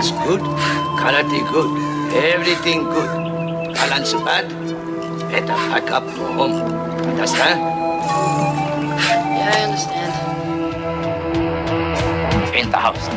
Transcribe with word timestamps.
Dance 0.00 0.16
good, 0.26 0.40
karate 0.96 1.40
good, 1.52 1.68
everything 2.14 2.84
good. 2.84 3.74
Balance 3.74 4.14
bad, 4.14 4.48
better 5.30 5.52
pack 5.68 5.90
up, 5.90 6.04
go 6.16 6.32
home. 6.32 6.52
Understand? 7.06 7.60
Yeah, 9.36 9.52
I 9.52 9.60
understand. 9.66 10.12
In 12.56 12.70
the 12.70 12.78
house. 12.78 13.08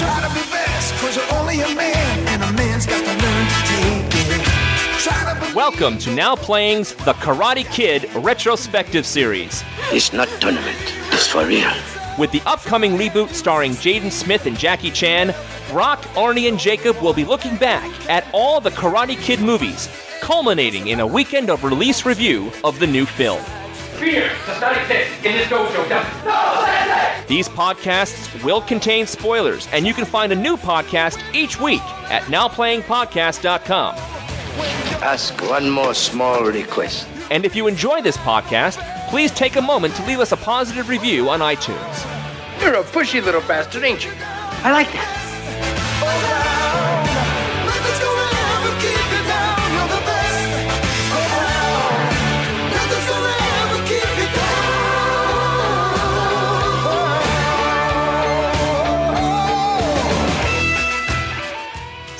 Try 0.00 0.26
to 0.26 0.30
be 0.32 0.40
best, 0.50 0.94
cause 0.94 1.16
you're 1.16 1.34
only 1.38 1.60
a 1.60 1.68
man, 1.74 2.28
and 2.28 2.42
a 2.42 2.52
man's 2.54 2.86
got 2.86 3.04
to 3.04 3.12
learn 3.12 3.46
to 3.46 3.60
take 3.68 4.14
it. 4.30 4.42
Try 5.02 5.34
to 5.34 5.38
be 5.38 5.54
Welcome 5.54 5.98
to 5.98 6.14
Now 6.14 6.34
Playing's 6.34 6.94
The 6.94 7.12
Karate 7.12 7.70
Kid 7.70 8.08
Retrospective 8.14 9.04
Series. 9.04 9.62
It's 9.90 10.14
not 10.14 10.28
tournament. 10.40 10.78
It's 11.12 11.26
for 11.26 11.44
real. 11.44 11.70
With 12.18 12.30
the 12.30 12.42
upcoming 12.44 12.92
reboot 12.92 13.30
starring 13.30 13.72
Jaden 13.72 14.12
Smith 14.12 14.46
and 14.46 14.58
Jackie 14.58 14.90
Chan, 14.90 15.34
Brock, 15.70 16.02
Arnie, 16.14 16.48
and 16.48 16.58
Jacob 16.58 17.00
will 17.00 17.14
be 17.14 17.24
looking 17.24 17.56
back 17.56 17.90
at 18.10 18.26
all 18.32 18.60
the 18.60 18.70
Karate 18.70 19.16
Kid 19.18 19.40
movies, 19.40 19.88
culminating 20.20 20.88
in 20.88 21.00
a 21.00 21.06
weekend 21.06 21.48
of 21.48 21.64
release 21.64 22.04
review 22.04 22.52
of 22.64 22.78
the 22.78 22.86
new 22.86 23.06
film. 23.06 23.42
Fear 23.98 24.30
does 24.46 24.60
not 24.60 24.76
exist 24.76 25.24
in 25.24 25.32
this 25.32 25.46
dojo. 25.46 25.88
No, 26.24 27.24
These 27.28 27.48
podcasts 27.48 28.42
will 28.44 28.60
contain 28.60 29.06
spoilers, 29.06 29.66
and 29.72 29.86
you 29.86 29.94
can 29.94 30.04
find 30.04 30.32
a 30.32 30.36
new 30.36 30.56
podcast 30.56 31.18
each 31.34 31.58
week 31.60 31.82
at 32.10 32.22
nowplayingpodcast.com. 32.24 33.94
Ask 35.02 35.40
one 35.48 35.70
more 35.70 35.94
small 35.94 36.44
request. 36.44 37.08
And 37.30 37.44
if 37.46 37.56
you 37.56 37.66
enjoy 37.66 38.02
this 38.02 38.16
podcast, 38.18 38.76
please 39.12 39.30
take 39.30 39.56
a 39.56 39.60
moment 39.60 39.94
to 39.94 40.02
leave 40.06 40.20
us 40.20 40.32
a 40.32 40.36
positive 40.38 40.88
review 40.88 41.28
on 41.28 41.40
iTunes. 41.40 42.62
You're 42.62 42.76
a 42.76 42.82
pushy 42.82 43.22
little 43.22 43.42
bastard, 43.42 43.84
ain't 43.84 44.02
you? 44.02 44.10
I 44.64 44.72
like 44.72 44.90
that. 44.94 46.61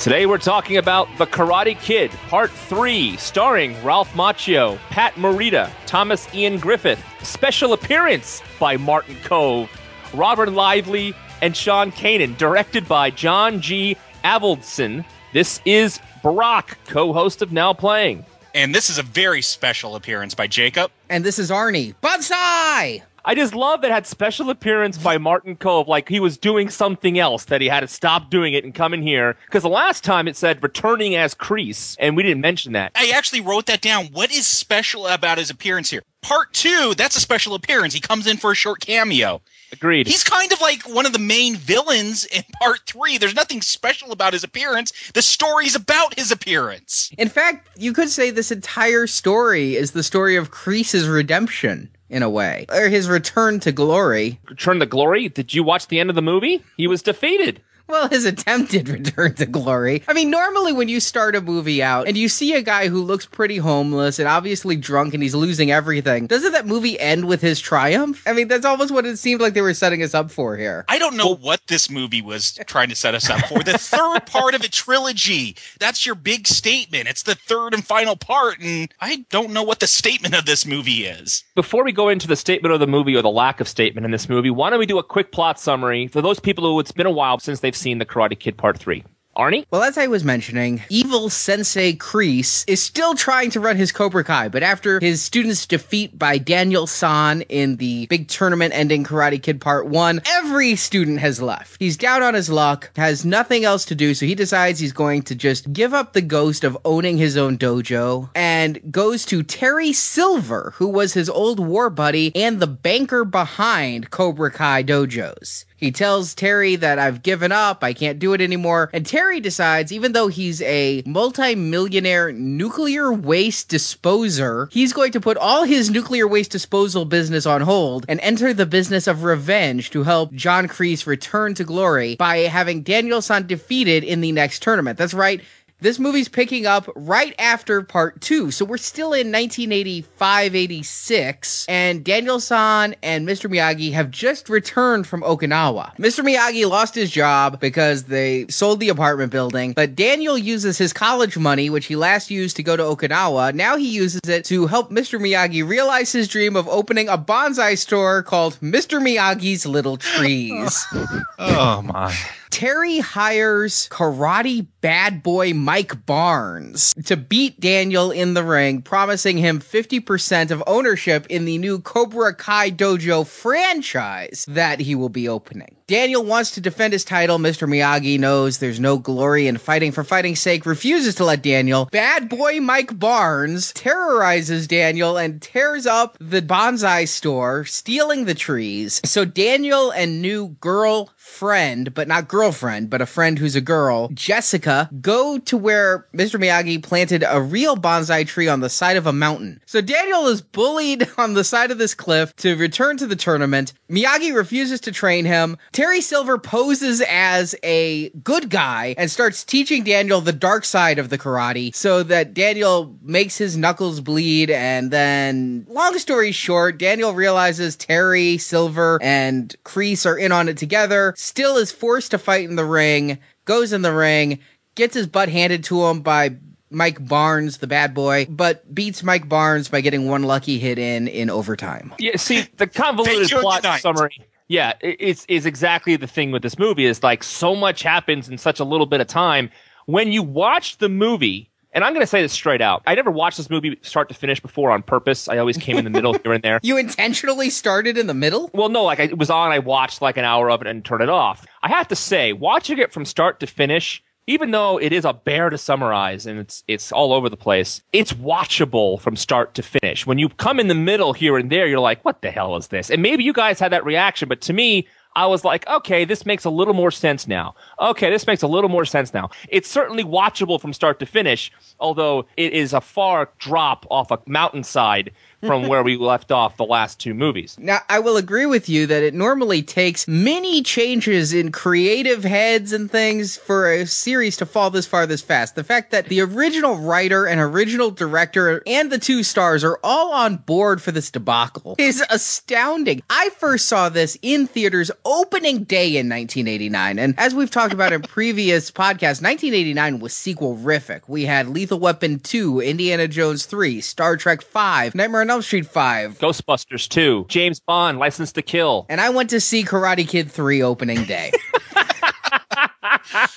Today 0.03 0.25
we're 0.25 0.37
talking 0.37 0.75
about 0.75 1.07
The 1.17 1.25
Karate 1.25 1.79
Kid, 1.79 2.11
Part 2.27 2.51
3, 2.51 3.15
starring 3.15 3.81
Ralph 3.85 4.11
Macchio, 4.15 4.77
Pat 4.89 5.13
Morita, 5.13 5.71
Thomas 5.85 6.27
Ian 6.35 6.59
Griffith, 6.59 7.01
special 7.23 7.71
appearance 7.71 8.43
by 8.59 8.75
Martin 8.75 9.15
Kove, 9.23 9.69
Robert 10.13 10.51
Lively, 10.51 11.13
and 11.41 11.55
Sean 11.55 11.89
Kanan, 11.89 12.37
directed 12.37 12.85
by 12.85 13.11
John 13.11 13.61
G. 13.61 13.95
Avildsen. 14.25 15.05
This 15.31 15.61
is 15.63 16.01
Brock, 16.21 16.77
co-host 16.83 17.41
of 17.41 17.53
Now 17.53 17.71
Playing. 17.71 18.25
And 18.53 18.75
this 18.75 18.89
is 18.89 18.97
a 18.97 19.03
very 19.03 19.41
special 19.41 19.95
appearance 19.95 20.33
by 20.33 20.47
Jacob. 20.47 20.91
And 21.09 21.23
this 21.23 21.39
is 21.39 21.49
Arnie. 21.49 21.95
Bonsai! 22.03 23.03
I 23.25 23.35
just 23.35 23.55
love 23.55 23.81
that 23.81 23.91
it 23.91 23.93
had 23.93 24.05
special 24.05 24.49
appearance 24.49 24.97
by 24.97 25.17
Martin 25.17 25.55
Kove, 25.55 25.87
like 25.87 26.09
he 26.09 26.19
was 26.19 26.37
doing 26.37 26.69
something 26.69 27.17
else 27.17 27.45
that 27.45 27.61
he 27.61 27.69
had 27.69 27.79
to 27.79 27.87
stop 27.87 28.29
doing 28.29 28.53
it 28.53 28.65
and 28.65 28.75
come 28.75 28.93
in 28.93 29.01
here. 29.01 29.37
Because 29.45 29.63
the 29.63 29.69
last 29.69 30.03
time 30.03 30.27
it 30.27 30.35
said 30.35 30.61
returning 30.61 31.15
as 31.15 31.33
Kreese, 31.33 31.95
and 31.99 32.17
we 32.17 32.23
didn't 32.23 32.41
mention 32.41 32.73
that. 32.73 32.91
I 32.95 33.11
actually 33.15 33.39
wrote 33.39 33.65
that 33.67 33.81
down. 33.81 34.07
What 34.07 34.29
is 34.29 34.45
special 34.45 35.07
about 35.07 35.37
his 35.37 35.49
appearance 35.49 35.89
here? 35.89 36.03
Part 36.21 36.53
two, 36.53 36.93
that's 36.97 37.15
a 37.15 37.21
special 37.21 37.53
appearance. 37.53 37.93
He 37.93 38.01
comes 38.01 38.27
in 38.27 38.37
for 38.37 38.51
a 38.51 38.55
short 38.55 38.81
cameo. 38.81 39.41
Agreed. 39.71 40.07
He's 40.07 40.23
kind 40.23 40.51
of 40.51 40.61
like 40.61 40.83
one 40.83 41.05
of 41.05 41.13
the 41.13 41.19
main 41.19 41.55
villains 41.55 42.25
in 42.25 42.43
part 42.61 42.81
three. 42.85 43.17
There's 43.17 43.35
nothing 43.35 43.61
special 43.61 44.11
about 44.11 44.33
his 44.33 44.43
appearance. 44.43 44.93
The 45.13 45.21
story's 45.21 45.75
about 45.75 46.17
his 46.17 46.31
appearance. 46.31 47.09
In 47.17 47.27
fact, 47.27 47.69
you 47.77 47.91
could 47.91 48.09
say 48.09 48.29
this 48.29 48.51
entire 48.51 49.07
story 49.07 49.75
is 49.75 49.91
the 49.91 50.03
story 50.03 50.35
of 50.35 50.51
Kreese's 50.51 51.07
redemption, 51.07 51.89
in 52.13 52.23
a 52.23 52.29
way, 52.29 52.67
or 52.71 52.87
his 52.89 53.09
return 53.09 53.59
to 53.61 53.71
glory. 53.71 54.39
Return 54.47 54.79
to 54.79 54.85
Glory. 54.85 55.29
Did 55.29 55.53
you 55.53 55.63
watch 55.63 55.87
the 55.87 55.99
end 55.99 56.09
of 56.09 56.15
the 56.15 56.21
movie? 56.21 56.63
He 56.77 56.87
was 56.87 57.01
defeated. 57.01 57.61
Well, 57.87 58.07
his 58.07 58.25
attempted 58.25 58.87
return 58.87 59.33
to 59.35 59.45
glory. 59.45 60.03
I 60.07 60.13
mean, 60.13 60.29
normally 60.29 60.71
when 60.71 60.87
you 60.87 60.99
start 60.99 61.35
a 61.35 61.41
movie 61.41 61.83
out 61.83 62.07
and 62.07 62.15
you 62.15 62.29
see 62.29 62.53
a 62.53 62.61
guy 62.61 62.87
who 62.87 63.03
looks 63.03 63.25
pretty 63.25 63.57
homeless 63.57 64.19
and 64.19 64.27
obviously 64.27 64.77
drunk 64.77 65.13
and 65.13 65.21
he's 65.21 65.35
losing 65.35 65.69
everything, 65.69 66.27
doesn't 66.27 66.53
that 66.53 66.65
movie 66.65 66.97
end 66.99 67.27
with 67.27 67.41
his 67.41 67.59
triumph? 67.59 68.23
I 68.25 68.33
mean, 68.33 68.47
that's 68.47 68.65
almost 68.65 68.91
what 68.91 69.05
it 69.05 69.17
seemed 69.17 69.41
like 69.41 69.53
they 69.53 69.61
were 69.61 69.73
setting 69.73 70.01
us 70.01 70.13
up 70.13 70.31
for 70.31 70.55
here. 70.55 70.85
I 70.87 70.97
don't 70.97 71.17
know 71.17 71.35
what 71.35 71.67
this 71.67 71.89
movie 71.89 72.21
was 72.21 72.57
trying 72.67 72.89
to 72.89 72.95
set 72.95 73.15
us 73.15 73.29
up 73.29 73.41
for. 73.47 73.61
The 73.61 73.77
third 73.77 74.21
part 74.27 74.55
of 74.55 74.61
a 74.61 74.69
trilogy. 74.69 75.57
That's 75.79 76.05
your 76.05 76.15
big 76.15 76.47
statement. 76.47 77.09
It's 77.09 77.23
the 77.23 77.35
third 77.35 77.73
and 77.73 77.85
final 77.85 78.15
part, 78.15 78.59
and 78.61 78.93
I 79.01 79.25
don't 79.29 79.51
know 79.51 79.63
what 79.63 79.81
the 79.81 79.87
statement 79.87 80.35
of 80.35 80.45
this 80.45 80.65
movie 80.65 81.05
is. 81.05 81.43
Before 81.53 81.83
we 81.83 81.91
go 81.91 82.07
into 82.07 82.27
the 82.27 82.35
statement 82.37 82.73
of 82.73 82.79
the 82.79 82.87
movie 82.87 83.15
or 83.15 83.21
the 83.21 83.29
lack 83.29 83.59
of 83.59 83.67
statement 83.67 84.05
in 84.05 84.11
this 84.11 84.29
movie, 84.29 84.49
why 84.49 84.69
don't 84.69 84.79
we 84.79 84.85
do 84.85 84.99
a 84.99 85.03
quick 85.03 85.31
plot 85.33 85.59
summary 85.59 86.07
for 86.07 86.21
those 86.21 86.39
people 86.39 86.63
who 86.63 86.79
it's 86.79 86.91
been 86.91 87.05
a 87.05 87.11
while 87.11 87.39
since 87.39 87.59
they've 87.59 87.72
seen 87.75 87.99
The 87.99 88.05
Karate 88.05 88.39
Kid 88.39 88.57
Part 88.57 88.77
3? 88.77 89.03
Arnie? 89.35 89.65
Well, 89.71 89.81
as 89.81 89.97
I 89.97 90.07
was 90.07 90.23
mentioning, 90.23 90.83
evil 90.89 91.29
Sensei 91.29 91.93
Kreese 91.93 92.63
is 92.67 92.83
still 92.83 93.15
trying 93.15 93.49
to 93.51 93.59
run 93.59 93.77
his 93.77 93.91
Cobra 93.91 94.23
Kai, 94.23 94.47
but 94.49 94.61
after 94.61 94.99
his 94.99 95.23
students' 95.23 95.65
defeat 95.65 96.17
by 96.17 96.37
Daniel 96.37 96.85
San 96.85 97.41
in 97.43 97.77
the 97.77 98.05
big 98.07 98.27
tournament 98.27 98.73
ending 98.75 99.03
Karate 99.03 99.41
Kid 99.41 99.59
Part 99.59 99.87
1, 99.87 100.21
every 100.27 100.75
student 100.75 101.19
has 101.19 101.41
left. 101.41 101.77
He's 101.79 101.97
down 101.97 102.21
on 102.21 102.35
his 102.35 102.49
luck, 102.49 102.91
has 102.95 103.25
nothing 103.25 103.65
else 103.65 103.85
to 103.85 103.95
do, 103.95 104.13
so 104.13 104.27
he 104.27 104.35
decides 104.35 104.79
he's 104.79 104.93
going 104.93 105.23
to 105.23 105.35
just 105.35 105.73
give 105.73 105.93
up 105.93 106.13
the 106.13 106.21
ghost 106.21 106.63
of 106.63 106.77
owning 106.85 107.17
his 107.17 107.35
own 107.35 107.57
dojo 107.57 108.29
and 108.35 108.79
goes 108.91 109.25
to 109.25 109.41
Terry 109.41 109.93
Silver, 109.93 110.73
who 110.75 110.87
was 110.87 111.13
his 111.13 111.29
old 111.29 111.59
war 111.59 111.89
buddy 111.89 112.31
and 112.35 112.59
the 112.59 112.67
banker 112.67 113.25
behind 113.25 114.11
Cobra 114.11 114.51
Kai 114.51 114.83
dojos. 114.83 115.65
He 115.77 115.91
tells 115.91 116.33
Terry 116.33 116.75
that 116.77 116.99
I've 116.99 117.23
given 117.23 117.51
up, 117.51 117.83
I 117.83 117.93
can't 117.93 118.19
do 118.19 118.33
it 118.33 118.41
anymore. 118.41 118.89
And 118.93 119.05
Terry 119.05 119.39
decides, 119.39 119.91
even 119.91 120.13
though 120.13 120.27
he's 120.27 120.61
a 120.61 121.03
multi-millionaire 121.05 122.31
nuclear 122.31 123.11
waste 123.11 123.69
disposer, 123.69 124.69
he's 124.71 124.93
going 124.93 125.11
to 125.11 125.21
put 125.21 125.37
all 125.37 125.63
his 125.63 125.89
nuclear 125.89 126.27
waste 126.27 126.51
disposal 126.51 127.05
business 127.05 127.45
on 127.45 127.61
hold 127.61 128.05
and 128.07 128.19
enter 128.21 128.53
the 128.53 128.65
business 128.65 129.07
of 129.07 129.23
revenge 129.23 129.89
to 129.91 130.03
help 130.03 130.33
John 130.33 130.67
Kreese 130.67 131.05
return 131.05 131.53
to 131.55 131.63
glory 131.63 132.15
by 132.15 132.37
having 132.39 132.83
Daniel 132.83 133.21
San 133.21 133.47
defeated 133.47 134.03
in 134.03 134.21
the 134.21 134.31
next 134.31 134.63
tournament. 134.63 134.97
That's 134.97 135.13
right. 135.13 135.41
This 135.81 135.99
movie's 135.99 136.29
picking 136.29 136.65
up 136.65 136.89
right 136.95 137.35
after 137.37 137.81
part 137.81 138.21
two. 138.21 138.51
So 138.51 138.63
we're 138.63 138.77
still 138.77 139.11
in 139.11 139.31
1985 139.33 140.55
86, 140.55 141.65
and 141.67 142.05
Daniel 142.05 142.39
San 142.39 142.95
and 143.03 143.27
Mr. 143.27 143.51
Miyagi 143.51 143.91
have 143.91 144.09
just 144.09 144.47
returned 144.47 145.05
from 145.07 145.21
Okinawa. 145.23 145.93
Mr. 145.97 146.23
Miyagi 146.23 146.69
lost 146.69 146.95
his 146.95 147.11
job 147.11 147.59
because 147.59 148.03
they 148.03 148.47
sold 148.47 148.79
the 148.79 148.87
apartment 148.87 149.31
building, 149.31 149.73
but 149.73 149.93
Daniel 149.93 150.37
uses 150.37 150.77
his 150.77 150.93
college 150.93 151.37
money, 151.37 151.69
which 151.69 151.87
he 151.87 151.97
last 151.97 152.31
used 152.31 152.55
to 152.55 152.63
go 152.63 152.77
to 152.77 152.83
Okinawa. 152.83 153.53
Now 153.53 153.75
he 153.75 153.89
uses 153.89 154.21
it 154.27 154.45
to 154.45 154.67
help 154.67 154.89
Mr. 154.89 155.19
Miyagi 155.19 155.67
realize 155.67 156.13
his 156.13 156.29
dream 156.29 156.55
of 156.55 156.67
opening 156.69 157.09
a 157.09 157.17
bonsai 157.17 157.77
store 157.77 158.23
called 158.23 158.57
Mr. 158.61 159.01
Miyagi's 159.01 159.65
Little 159.65 159.97
Trees. 159.97 160.85
Oh 161.39 161.81
my. 161.81 162.15
Terry 162.53 162.99
hires 162.99 163.89
karate 163.89 164.67
bad 164.79 165.23
boy 165.23 165.55
Mike 165.55 166.05
Barnes 166.05 166.93
to 167.05 167.17
beat 167.17 167.59
Daniel 167.59 168.11
in 168.11 168.35
the 168.35 168.43
ring, 168.43 168.83
promising 168.83 169.39
him 169.39 169.59
50% 169.59 170.51
of 170.51 170.61
ownership 170.67 171.25
in 171.31 171.45
the 171.45 171.57
new 171.57 171.79
Cobra 171.79 172.31
Kai 172.35 172.69
Dojo 172.69 173.25
franchise 173.25 174.45
that 174.47 174.79
he 174.79 174.93
will 174.93 175.09
be 175.09 175.27
opening. 175.27 175.77
Daniel 175.87 176.23
wants 176.23 176.51
to 176.51 176.61
defend 176.61 176.93
his 176.93 177.03
title. 177.03 177.37
Mr. 177.39 177.67
Miyagi 177.67 178.19
knows 178.19 178.57
there's 178.57 178.79
no 178.79 178.97
glory 178.97 179.47
in 179.47 179.57
fighting 179.57 179.91
for 179.91 180.03
fighting's 180.03 180.39
sake, 180.39 180.65
refuses 180.65 181.15
to 181.15 181.25
let 181.25 181.41
Daniel. 181.41 181.89
Bad 181.91 182.29
boy 182.29 182.59
Mike 182.59 182.97
Barnes 182.97 183.73
terrorizes 183.73 184.67
Daniel 184.67 185.17
and 185.17 185.41
tears 185.41 185.85
up 185.85 186.17
the 186.19 186.41
bonsai 186.41 187.07
store, 187.07 187.65
stealing 187.65 188.25
the 188.25 188.33
trees. 188.33 189.01
So 189.03 189.25
Daniel 189.25 189.91
and 189.91 190.21
new 190.21 190.49
girl 190.61 191.09
friend, 191.23 191.93
but 191.93 192.07
not 192.07 192.27
girlfriend, 192.27 192.89
but 192.89 193.01
a 193.01 193.05
friend 193.05 193.39
who's 193.39 193.55
a 193.55 193.61
girl, 193.61 194.09
Jessica, 194.13 194.89
go 195.01 195.39
to 195.39 195.57
where 195.57 196.05
Mr. 196.13 196.39
Miyagi 196.39 196.83
planted 196.83 197.23
a 197.25 197.41
real 197.41 197.77
bonsai 197.77 198.27
tree 198.27 198.49
on 198.49 198.59
the 198.59 198.69
side 198.69 198.97
of 198.97 199.07
a 199.07 199.13
mountain. 199.13 199.61
So 199.65 199.79
Daniel 199.79 200.27
is 200.27 200.41
bullied 200.41 201.07
on 201.17 201.33
the 201.33 201.45
side 201.45 201.71
of 201.71 201.77
this 201.77 201.95
cliff 201.95 202.35
to 202.37 202.57
return 202.57 202.97
to 202.97 203.07
the 203.07 203.15
tournament. 203.15 203.73
Miyagi 203.89 204.35
refuses 204.35 204.81
to 204.81 204.91
train 204.91 205.23
him. 205.23 205.57
Terry 205.71 206.01
Silver 206.01 206.37
poses 206.37 207.01
as 207.07 207.55
a 207.63 208.09
good 208.09 208.49
guy 208.49 208.93
and 208.97 209.09
starts 209.09 209.45
teaching 209.45 209.83
Daniel 209.83 210.19
the 210.19 210.33
dark 210.33 210.65
side 210.65 210.99
of 210.99 211.09
the 211.09 211.17
karate 211.17 211.73
so 211.73 212.03
that 212.03 212.33
Daniel 212.33 212.97
makes 213.01 213.37
his 213.37 213.55
knuckles 213.55 214.01
bleed. 214.01 214.49
And 214.49 214.91
then, 214.91 215.65
long 215.69 215.97
story 215.99 216.33
short, 216.33 216.77
Daniel 216.77 217.13
realizes 217.13 217.75
Terry, 217.75 218.37
Silver, 218.37 218.99
and 219.01 219.55
Kreese 219.63 220.05
are 220.05 220.17
in 220.17 220.31
on 220.31 220.49
it 220.49 220.57
together, 220.57 221.12
still 221.15 221.57
is 221.57 221.71
forced 221.71 222.11
to 222.11 222.17
fight 222.17 222.33
fight 222.33 222.49
in 222.49 222.55
the 222.55 222.65
ring, 222.65 223.19
goes 223.45 223.73
in 223.73 223.81
the 223.81 223.93
ring, 223.93 224.39
gets 224.75 224.95
his 224.95 225.07
butt 225.07 225.29
handed 225.29 225.63
to 225.65 225.85
him 225.85 226.01
by 226.01 226.35
Mike 226.71 227.07
Barnes, 227.07 227.57
the 227.57 227.67
bad 227.67 227.93
boy, 227.93 228.25
but 228.29 228.73
beats 228.73 229.03
Mike 229.03 229.29
Barnes 229.29 229.69
by 229.69 229.81
getting 229.81 230.07
one 230.07 230.23
lucky 230.23 230.57
hit 230.57 230.79
in 230.79 231.07
in 231.07 231.29
overtime. 231.29 231.93
Yeah, 231.99 232.15
see, 232.17 232.47
the 232.57 232.65
convoluted 232.67 233.29
plot 233.29 233.61
good 233.61 233.67
night. 233.67 233.81
summary. 233.81 234.17
Yeah, 234.47 234.73
i- 234.83 234.97
is 234.99 235.25
is 235.27 235.45
exactly 235.45 235.95
the 235.95 236.07
thing 236.07 236.31
with 236.31 236.41
this 236.41 236.57
movie. 236.57 236.85
Is 236.85 237.03
like 237.03 237.23
so 237.23 237.55
much 237.55 237.83
happens 237.83 238.27
in 238.27 238.37
such 238.39 238.59
a 238.59 238.63
little 238.63 238.87
bit 238.87 238.99
of 239.01 239.07
time. 239.07 239.49
When 239.85 240.11
you 240.11 240.23
watch 240.23 240.77
the 240.79 240.89
movie, 240.89 241.51
and 241.73 241.83
I'm 241.83 241.93
going 241.93 242.03
to 242.03 242.07
say 242.07 242.21
this 242.21 242.31
straight 242.31 242.61
out, 242.61 242.83
I 242.85 242.95
never 242.95 243.11
watched 243.11 243.37
this 243.37 243.49
movie 243.49 243.77
start 243.81 244.07
to 244.09 244.15
finish 244.15 244.39
before 244.39 244.71
on 244.71 244.83
purpose. 244.83 245.27
I 245.27 245.37
always 245.37 245.57
came 245.57 245.77
in 245.77 245.83
the 245.83 245.89
middle 245.89 246.13
here 246.13 246.33
and 246.33 246.43
there. 246.43 246.59
You 246.73 246.77
intentionally 246.77 247.49
started 247.49 247.97
in 247.97 248.07
the 248.07 248.13
middle? 248.13 248.49
Well, 248.53 248.69
no, 248.69 248.83
like 248.83 248.99
I, 248.99 249.03
it 249.03 249.17
was 249.17 249.29
on. 249.29 249.51
I 249.51 249.59
watched 249.59 250.01
like 250.01 250.17
an 250.17 250.23
hour 250.23 250.49
of 250.49 250.61
it 250.61 250.67
and 250.67 250.83
turned 250.83 251.03
it 251.03 251.09
off. 251.09 251.45
I 251.61 251.69
have 251.69 251.87
to 251.89 251.95
say, 251.95 252.31
watching 252.31 252.77
it 252.77 252.93
from 252.93 253.05
start 253.05 253.39
to 253.41 253.47
finish, 253.47 254.01
even 254.27 254.51
though 254.51 254.79
it 254.79 254.93
is 254.93 255.03
a 255.03 255.13
bear 255.13 255.49
to 255.49 255.57
summarize 255.57 256.25
and 256.25 256.39
it's 256.39 256.63
it's 256.67 256.91
all 256.91 257.11
over 257.13 257.29
the 257.29 257.37
place, 257.37 257.81
it's 257.91 258.13
watchable 258.13 258.99
from 258.99 259.15
start 259.15 259.53
to 259.55 259.63
finish. 259.63 260.05
When 260.05 260.17
you 260.17 260.29
come 260.29 260.59
in 260.59 260.67
the 260.67 260.75
middle 260.75 261.13
here 261.13 261.37
and 261.37 261.51
there, 261.51 261.67
you're 261.67 261.79
like, 261.79 262.03
"What 262.05 262.21
the 262.21 262.31
hell 262.31 262.55
is 262.55 262.67
this?" 262.67 262.89
And 262.89 263.01
maybe 263.01 263.23
you 263.23 263.33
guys 263.33 263.59
had 263.59 263.71
that 263.73 263.85
reaction, 263.85 264.29
but 264.29 264.41
to 264.41 264.53
me. 264.53 264.87
I 265.15 265.27
was 265.27 265.43
like, 265.43 265.67
okay, 265.67 266.05
this 266.05 266.25
makes 266.25 266.45
a 266.45 266.49
little 266.49 266.73
more 266.73 266.91
sense 266.91 267.27
now. 267.27 267.55
Okay, 267.79 268.09
this 268.09 268.25
makes 268.25 268.41
a 268.41 268.47
little 268.47 268.69
more 268.69 268.85
sense 268.85 269.13
now. 269.13 269.29
It's 269.49 269.69
certainly 269.69 270.03
watchable 270.03 270.59
from 270.59 270.73
start 270.73 270.99
to 270.99 271.05
finish, 271.05 271.51
although 271.79 272.25
it 272.37 272.53
is 272.53 272.73
a 272.73 272.81
far 272.81 273.29
drop 273.37 273.85
off 273.89 274.11
a 274.11 274.19
mountainside 274.25 275.11
from 275.45 275.67
where 275.67 275.83
we 275.83 275.97
left 275.97 276.31
off 276.31 276.57
the 276.57 276.65
last 276.65 276.99
two 276.99 277.13
movies. 277.13 277.57
Now, 277.59 277.79
I 277.89 277.99
will 277.99 278.17
agree 278.17 278.45
with 278.45 278.69
you 278.69 278.87
that 278.87 279.03
it 279.03 279.13
normally 279.13 279.61
takes 279.61 280.07
many 280.07 280.61
changes 280.61 281.33
in 281.33 281.51
creative 281.51 282.23
heads 282.23 282.73
and 282.73 282.89
things 282.89 283.37
for 283.37 283.71
a 283.71 283.85
series 283.85 284.37
to 284.37 284.45
fall 284.45 284.69
this 284.69 284.85
far 284.85 285.05
this 285.05 285.21
fast. 285.21 285.55
The 285.55 285.63
fact 285.63 285.91
that 285.91 286.07
the 286.07 286.21
original 286.21 286.75
writer 286.75 287.25
and 287.25 287.39
original 287.39 287.91
director 287.91 288.61
and 288.65 288.91
the 288.91 288.99
two 288.99 289.23
stars 289.23 289.63
are 289.63 289.79
all 289.83 290.13
on 290.13 290.37
board 290.37 290.81
for 290.81 290.91
this 290.91 291.11
debacle 291.11 291.75
is 291.77 292.03
astounding. 292.09 293.01
I 293.09 293.29
first 293.37 293.67
saw 293.67 293.89
this 293.89 294.17
in 294.21 294.47
theaters 294.47 294.91
opening 295.05 295.63
day 295.63 295.87
in 295.87 296.09
1989. 296.09 296.99
And 296.99 297.15
as 297.17 297.35
we've 297.35 297.51
talked 297.51 297.73
about 297.73 297.93
in 297.93 298.01
previous 298.13 298.71
podcasts, 298.71 299.21
1989 299.21 299.99
was 299.99 300.13
sequel-rific. 300.13 301.01
We 301.07 301.25
had 301.25 301.49
Lethal 301.49 301.79
Weapon 301.79 302.19
2, 302.19 302.61
Indiana 302.61 303.07
Jones 303.07 303.45
3, 303.45 303.81
Star 303.81 304.17
Trek 304.17 304.41
5, 304.41 304.95
Nightmare 304.95 305.21
on 305.21 305.27
Elm 305.33 305.41
Street 305.41 305.65
5, 305.65 306.19
Ghostbusters 306.19 306.87
2, 306.87 307.25
James 307.27 307.59
Bond, 307.59 307.97
License 307.97 308.31
to 308.33 308.43
Kill. 308.43 308.85
and 308.87 309.01
I 309.01 309.09
went 309.09 309.31
to 309.31 309.39
see 309.39 309.63
Karate 309.63 310.07
Kid 310.07 310.29
3 310.29 310.61
opening 310.61 311.05
day. 311.05 311.31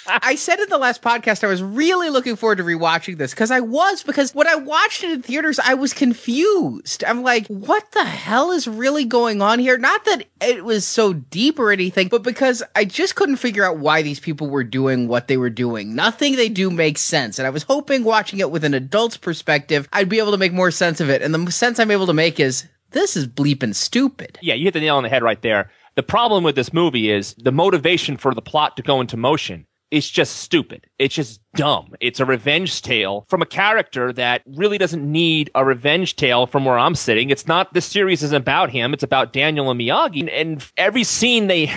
I 0.06 0.34
said 0.36 0.60
in 0.60 0.68
the 0.68 0.78
last 0.78 1.02
podcast 1.02 1.44
I 1.44 1.48
was 1.48 1.62
really 1.62 2.10
looking 2.10 2.36
forward 2.36 2.58
to 2.58 2.64
rewatching 2.64 3.18
this 3.18 3.32
because 3.32 3.50
I 3.50 3.60
was 3.60 4.02
because 4.02 4.34
when 4.34 4.46
I 4.46 4.54
watched 4.54 5.02
it 5.02 5.10
in 5.10 5.22
theaters 5.22 5.58
I 5.58 5.74
was 5.74 5.92
confused. 5.92 7.04
I'm 7.04 7.22
like, 7.22 7.46
what 7.48 7.90
the 7.92 8.04
hell 8.04 8.52
is 8.52 8.68
really 8.68 9.04
going 9.04 9.42
on 9.42 9.58
here? 9.58 9.78
Not 9.78 10.04
that 10.04 10.24
it 10.40 10.64
was 10.64 10.86
so 10.86 11.12
deep 11.12 11.58
or 11.58 11.72
anything, 11.72 12.08
but 12.08 12.22
because 12.22 12.62
I 12.74 12.84
just 12.84 13.14
couldn't 13.16 13.36
figure 13.36 13.64
out 13.64 13.78
why 13.78 14.02
these 14.02 14.20
people 14.20 14.48
were 14.48 14.64
doing 14.64 15.08
what 15.08 15.28
they 15.28 15.36
were 15.36 15.50
doing. 15.50 15.94
Nothing 15.94 16.36
they 16.36 16.48
do 16.48 16.70
makes 16.70 17.00
sense, 17.00 17.38
and 17.38 17.46
I 17.46 17.50
was 17.50 17.62
hoping 17.62 18.04
watching 18.04 18.38
it 18.38 18.50
with 18.50 18.64
an 18.64 18.74
adult's 18.74 19.16
perspective 19.16 19.88
I'd 19.92 20.08
be 20.08 20.18
able 20.18 20.32
to 20.32 20.38
make 20.38 20.52
more 20.52 20.70
sense 20.70 21.00
of 21.00 21.10
it. 21.10 21.22
And 21.22 21.34
the 21.34 21.52
sense 21.52 21.78
I'm 21.78 21.90
able 21.90 22.06
to 22.06 22.12
make 22.12 22.40
is 22.40 22.66
this 22.90 23.16
is 23.16 23.26
bleeping 23.26 23.74
stupid. 23.74 24.38
Yeah, 24.40 24.54
you 24.54 24.64
hit 24.64 24.74
the 24.74 24.80
nail 24.80 24.96
on 24.96 25.02
the 25.02 25.08
head 25.08 25.22
right 25.22 25.40
there. 25.42 25.70
The 25.96 26.02
problem 26.02 26.44
with 26.44 26.54
this 26.56 26.72
movie 26.72 27.10
is 27.10 27.34
the 27.38 27.52
motivation 27.52 28.16
for 28.16 28.34
the 28.34 28.42
plot 28.42 28.76
to 28.76 28.82
go 28.82 29.00
into 29.00 29.16
motion 29.16 29.66
is 29.90 30.10
just 30.10 30.38
stupid. 30.38 30.84
It's 30.98 31.14
just 31.14 31.40
dumb. 31.54 31.94
It's 32.00 32.18
a 32.20 32.24
revenge 32.24 32.82
tale 32.82 33.24
from 33.28 33.40
a 33.40 33.46
character 33.46 34.12
that 34.14 34.42
really 34.46 34.78
doesn't 34.78 35.10
need 35.10 35.48
a 35.54 35.64
revenge 35.64 36.16
tale 36.16 36.46
from 36.46 36.64
where 36.64 36.76
I'm 36.78 36.94
sitting. 36.96 37.30
It's 37.30 37.46
not, 37.46 37.72
this 37.72 37.86
series 37.86 38.22
isn't 38.24 38.36
about 38.36 38.70
him. 38.70 38.92
It's 38.92 39.04
about 39.04 39.32
Daniel 39.32 39.70
and 39.70 39.80
Miyagi. 39.80 40.28
And 40.32 40.62
every 40.76 41.04
scene 41.04 41.46
they, 41.46 41.70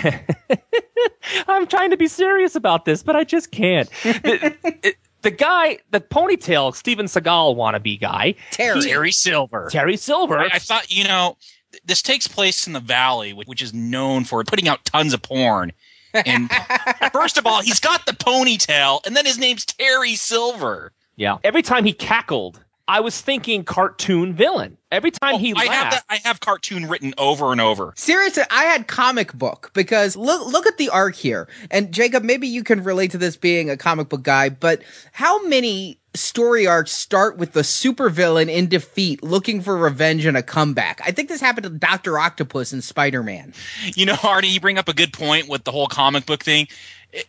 I'm 1.48 1.66
trying 1.66 1.90
to 1.90 1.96
be 1.96 2.08
serious 2.08 2.54
about 2.56 2.84
this, 2.84 3.02
but 3.02 3.14
I 3.16 3.24
just 3.24 3.52
can't. 3.52 3.88
The, 4.02 4.56
it- 4.82 4.96
the 5.22 5.30
guy, 5.30 5.78
the 5.90 6.00
ponytail, 6.00 6.74
Steven 6.74 7.04
Seagal 7.04 7.54
wannabe 7.54 8.00
guy, 8.00 8.34
Terry. 8.52 8.80
Terry 8.80 9.12
Silver. 9.12 9.68
Terry 9.70 9.98
Silver. 9.98 10.38
I, 10.38 10.46
I 10.54 10.58
thought, 10.58 10.90
you 10.90 11.04
know, 11.04 11.36
th- 11.38 11.59
this 11.84 12.02
takes 12.02 12.26
place 12.28 12.66
in 12.66 12.72
the 12.72 12.80
Valley, 12.80 13.32
which, 13.32 13.48
which 13.48 13.62
is 13.62 13.72
known 13.72 14.24
for 14.24 14.42
putting 14.44 14.68
out 14.68 14.84
tons 14.84 15.12
of 15.12 15.22
porn. 15.22 15.72
And 16.12 16.50
first 17.12 17.38
of 17.38 17.46
all, 17.46 17.62
he's 17.62 17.80
got 17.80 18.06
the 18.06 18.12
ponytail, 18.12 19.04
and 19.06 19.16
then 19.16 19.26
his 19.26 19.38
name's 19.38 19.64
Terry 19.64 20.14
Silver. 20.14 20.92
Yeah. 21.16 21.38
Every 21.44 21.62
time 21.62 21.84
he 21.84 21.92
cackled, 21.92 22.64
I 22.88 22.98
was 22.98 23.20
thinking 23.20 23.62
cartoon 23.62 24.34
villain. 24.34 24.76
Every 24.90 25.12
time 25.12 25.38
he 25.38 25.54
Oh, 25.54 25.56
I 25.58 25.66
laughed, 25.66 25.74
have 25.74 25.92
that. 25.92 26.04
I 26.08 26.28
have 26.28 26.40
cartoon 26.40 26.88
written 26.88 27.14
over 27.18 27.52
and 27.52 27.60
over. 27.60 27.92
Seriously, 27.96 28.42
I 28.50 28.64
had 28.64 28.88
comic 28.88 29.32
book 29.32 29.70
because 29.74 30.16
look 30.16 30.44
look 30.52 30.66
at 30.66 30.76
the 30.76 30.88
arc 30.88 31.14
here. 31.14 31.46
And 31.70 31.92
Jacob, 31.92 32.24
maybe 32.24 32.48
you 32.48 32.64
can 32.64 32.82
relate 32.82 33.12
to 33.12 33.18
this 33.18 33.36
being 33.36 33.70
a 33.70 33.76
comic 33.76 34.08
book 34.08 34.24
guy, 34.24 34.48
but 34.48 34.82
how 35.12 35.40
many 35.46 35.99
story 36.14 36.66
arcs 36.66 36.92
start 36.92 37.36
with 37.36 37.52
the 37.52 37.60
supervillain 37.60 38.48
in 38.48 38.68
defeat 38.68 39.22
looking 39.22 39.60
for 39.60 39.76
revenge 39.76 40.26
and 40.26 40.36
a 40.36 40.42
comeback? 40.42 41.00
I 41.04 41.12
think 41.12 41.28
this 41.28 41.40
happened 41.40 41.64
to 41.64 41.70
Dr. 41.70 42.18
Octopus 42.18 42.72
and 42.72 42.82
Spider-Man. 42.82 43.54
You 43.94 44.06
know, 44.06 44.16
Artie, 44.22 44.48
you 44.48 44.60
bring 44.60 44.78
up 44.78 44.88
a 44.88 44.94
good 44.94 45.12
point 45.12 45.48
with 45.48 45.64
the 45.64 45.72
whole 45.72 45.86
comic 45.86 46.26
book 46.26 46.42
thing. 46.42 46.68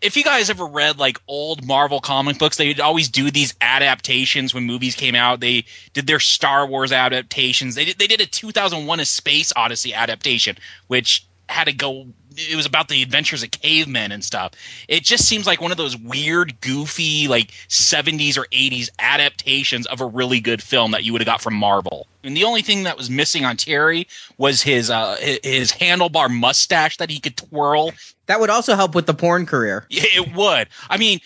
If 0.02 0.16
you 0.16 0.24
guys 0.24 0.50
ever 0.50 0.66
read 0.66 1.00
like 1.00 1.20
old 1.28 1.66
Marvel 1.66 2.00
comic 2.00 2.38
books, 2.38 2.58
they'd 2.58 2.80
always 2.80 3.10
do 3.10 3.32
these 3.32 3.56
adaptations 3.62 4.54
when 4.54 4.64
movies 4.64 4.96
came 4.96 5.16
out. 5.16 5.40
They 5.40 5.66
did 5.94 6.06
their 6.06 6.20
Star 6.20 6.68
Wars 6.68 6.92
adaptations. 6.92 7.74
They 7.74 7.86
did, 7.86 7.98
they 7.98 8.06
did 8.06 8.22
a 8.22 8.28
2001: 8.28 9.00
A 9.00 9.06
Space 9.06 9.52
Odyssey 9.56 9.94
adaptation, 9.94 10.58
which 10.86 11.26
had 11.52 11.66
to 11.66 11.74
go. 11.74 12.08
It 12.38 12.56
was 12.56 12.66
about 12.66 12.88
the 12.88 13.04
adventures 13.04 13.44
of 13.44 13.52
cavemen 13.52 14.12
and 14.12 14.24
stuff. 14.24 14.54
It 14.88 15.04
just 15.04 15.28
seems 15.28 15.46
like 15.46 15.60
one 15.60 15.72
of 15.72 15.78
those 15.78 15.98
weird, 15.98 16.62
goofy, 16.62 17.28
like 17.28 17.52
70s 17.68 18.38
or 18.38 18.46
80s 18.46 18.90
adaptations 19.00 19.86
of 19.88 20.00
a 20.00 20.06
really 20.06 20.40
good 20.40 20.64
film 20.64 20.92
that 20.92 21.04
you 21.04 21.12
would 21.12 21.22
have 21.22 21.26
got 21.26 21.42
from 21.42 21.56
Marvel. 21.56 22.08
And 22.24 22.38
the 22.38 22.46
only 22.46 22.62
thing 22.62 22.84
that 22.84 22.98
was 22.98 23.10
missing 23.10 23.44
on 23.44 23.58
Terry 23.58 24.08
was 24.38 24.62
his 24.62 24.90
uh, 24.90 25.18
his 25.20 25.72
handlebar 25.74 26.30
mustache 26.30 26.98
that 26.98 27.10
he 27.10 27.20
could 27.20 27.36
twirl. 27.36 27.92
That 28.32 28.40
would 28.40 28.50
also 28.50 28.76
help 28.76 28.96
with 28.96 29.08
the 29.08 29.14
porn 29.14 29.46
career. 29.46 29.86
Yeah, 29.90 30.04
It 30.06 30.34
would. 30.34 30.70
I 30.90 30.96
mean, 30.96 31.20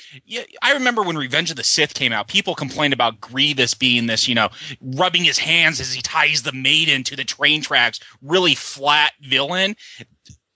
I 0.64 0.74
remember 0.74 1.04
when 1.04 1.16
Revenge 1.16 1.52
of 1.52 1.56
the 1.56 1.64
Sith 1.64 1.94
came 1.94 2.12
out, 2.12 2.28
people 2.28 2.56
complained 2.56 2.96
about 2.96 3.22
Grievous 3.22 3.76
being 3.76 4.08
this, 4.08 4.28
you 4.28 4.34
know, 4.34 4.50
rubbing 4.82 5.24
his 5.24 5.38
hands 5.38 5.80
as 5.80 5.94
he 5.94 6.02
ties 6.02 6.42
the 6.42 6.52
maiden 6.52 7.04
to 7.04 7.16
the 7.16 7.24
train 7.24 7.62
tracks, 7.62 8.00
really 8.24 8.56
flat 8.56 9.12
villain. 9.22 9.76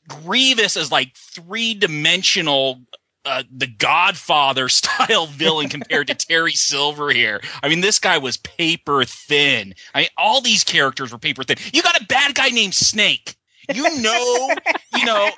Grievous 0.07 0.75
is 0.75 0.91
like 0.91 1.15
three 1.15 1.75
dimensional. 1.75 2.81
Uh, 3.25 3.43
the 3.55 3.67
Godfather 3.67 4.69
style 4.69 5.27
villain 5.27 5.69
compared 5.69 6.07
to 6.07 6.15
Terry 6.15 6.53
Silver 6.53 7.11
here. 7.11 7.41
I 7.61 7.69
mean, 7.69 7.81
this 7.81 7.99
guy 7.99 8.17
was 8.17 8.37
paper 8.37 9.03
thin. 9.05 9.75
I 9.93 9.99
mean, 9.99 10.09
all 10.17 10.41
these 10.41 10.63
characters 10.63 11.11
were 11.11 11.19
paper 11.19 11.43
thin. 11.43 11.57
You 11.71 11.83
got 11.83 12.01
a 12.01 12.05
bad 12.05 12.33
guy 12.33 12.49
named 12.49 12.73
Snake. 12.73 13.35
You 13.71 13.83
know, 14.01 14.49
you 14.97 15.05
know, 15.05 15.29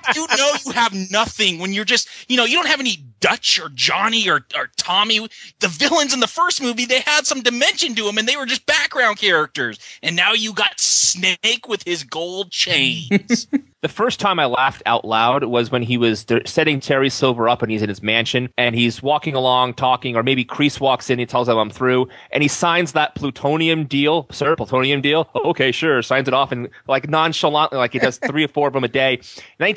you 0.14 0.26
know 0.36 0.52
you 0.64 0.72
have 0.72 0.92
nothing 1.10 1.58
when 1.58 1.72
you're 1.72 1.84
just 1.84 2.08
you 2.28 2.36
know 2.36 2.44
you 2.44 2.56
don't 2.56 2.66
have 2.68 2.80
any 2.80 2.98
Dutch 3.20 3.60
or 3.60 3.68
Johnny 3.70 4.28
or, 4.28 4.44
or 4.56 4.70
Tommy. 4.76 5.28
The 5.60 5.68
villains 5.68 6.12
in 6.12 6.20
the 6.20 6.26
first 6.26 6.60
movie 6.62 6.84
they 6.84 7.00
had 7.00 7.26
some 7.26 7.40
dimension 7.40 7.94
to 7.94 8.04
them 8.04 8.18
and 8.18 8.28
they 8.28 8.36
were 8.36 8.46
just 8.46 8.66
background 8.66 9.18
characters. 9.18 9.78
And 10.02 10.16
now 10.16 10.32
you 10.32 10.52
got 10.52 10.80
Snake 10.80 11.68
with 11.68 11.84
his 11.84 12.04
gold 12.04 12.50
chains. 12.50 13.46
The 13.82 13.88
first 13.88 14.20
time 14.20 14.38
I 14.38 14.46
laughed 14.46 14.84
out 14.86 15.04
loud 15.04 15.42
was 15.42 15.72
when 15.72 15.82
he 15.82 15.98
was 15.98 16.24
th- 16.24 16.46
setting 16.46 16.78
Terry 16.78 17.10
Silver 17.10 17.48
up 17.48 17.62
and 17.62 17.70
he's 17.72 17.82
in 17.82 17.88
his 17.88 18.00
mansion 18.00 18.48
and 18.56 18.76
he's 18.76 19.02
walking 19.02 19.34
along 19.34 19.74
talking, 19.74 20.14
or 20.14 20.22
maybe 20.22 20.44
Kreese 20.44 20.78
walks 20.78 21.10
in, 21.10 21.18
he 21.18 21.26
tells 21.26 21.48
him 21.48 21.58
I'm 21.58 21.68
through, 21.68 22.06
and 22.30 22.44
he 22.44 22.48
signs 22.48 22.92
that 22.92 23.16
plutonium 23.16 23.86
deal. 23.86 24.28
Sir, 24.30 24.54
plutonium 24.54 25.00
deal? 25.00 25.28
"Oh, 25.34 25.40
okay, 25.50 25.72
sure. 25.72 26.00
Signs 26.00 26.28
it 26.28 26.34
off 26.34 26.52
and 26.52 26.68
like 26.86 27.08
nonchalantly, 27.08 27.76
like 27.76 27.92
he 27.92 27.98
does 27.98 28.18
three 28.18 28.44
or 28.44 28.48
four 28.48 28.68
of 28.68 28.74
them 28.74 28.84
a 28.84 28.88
day. 28.88 29.20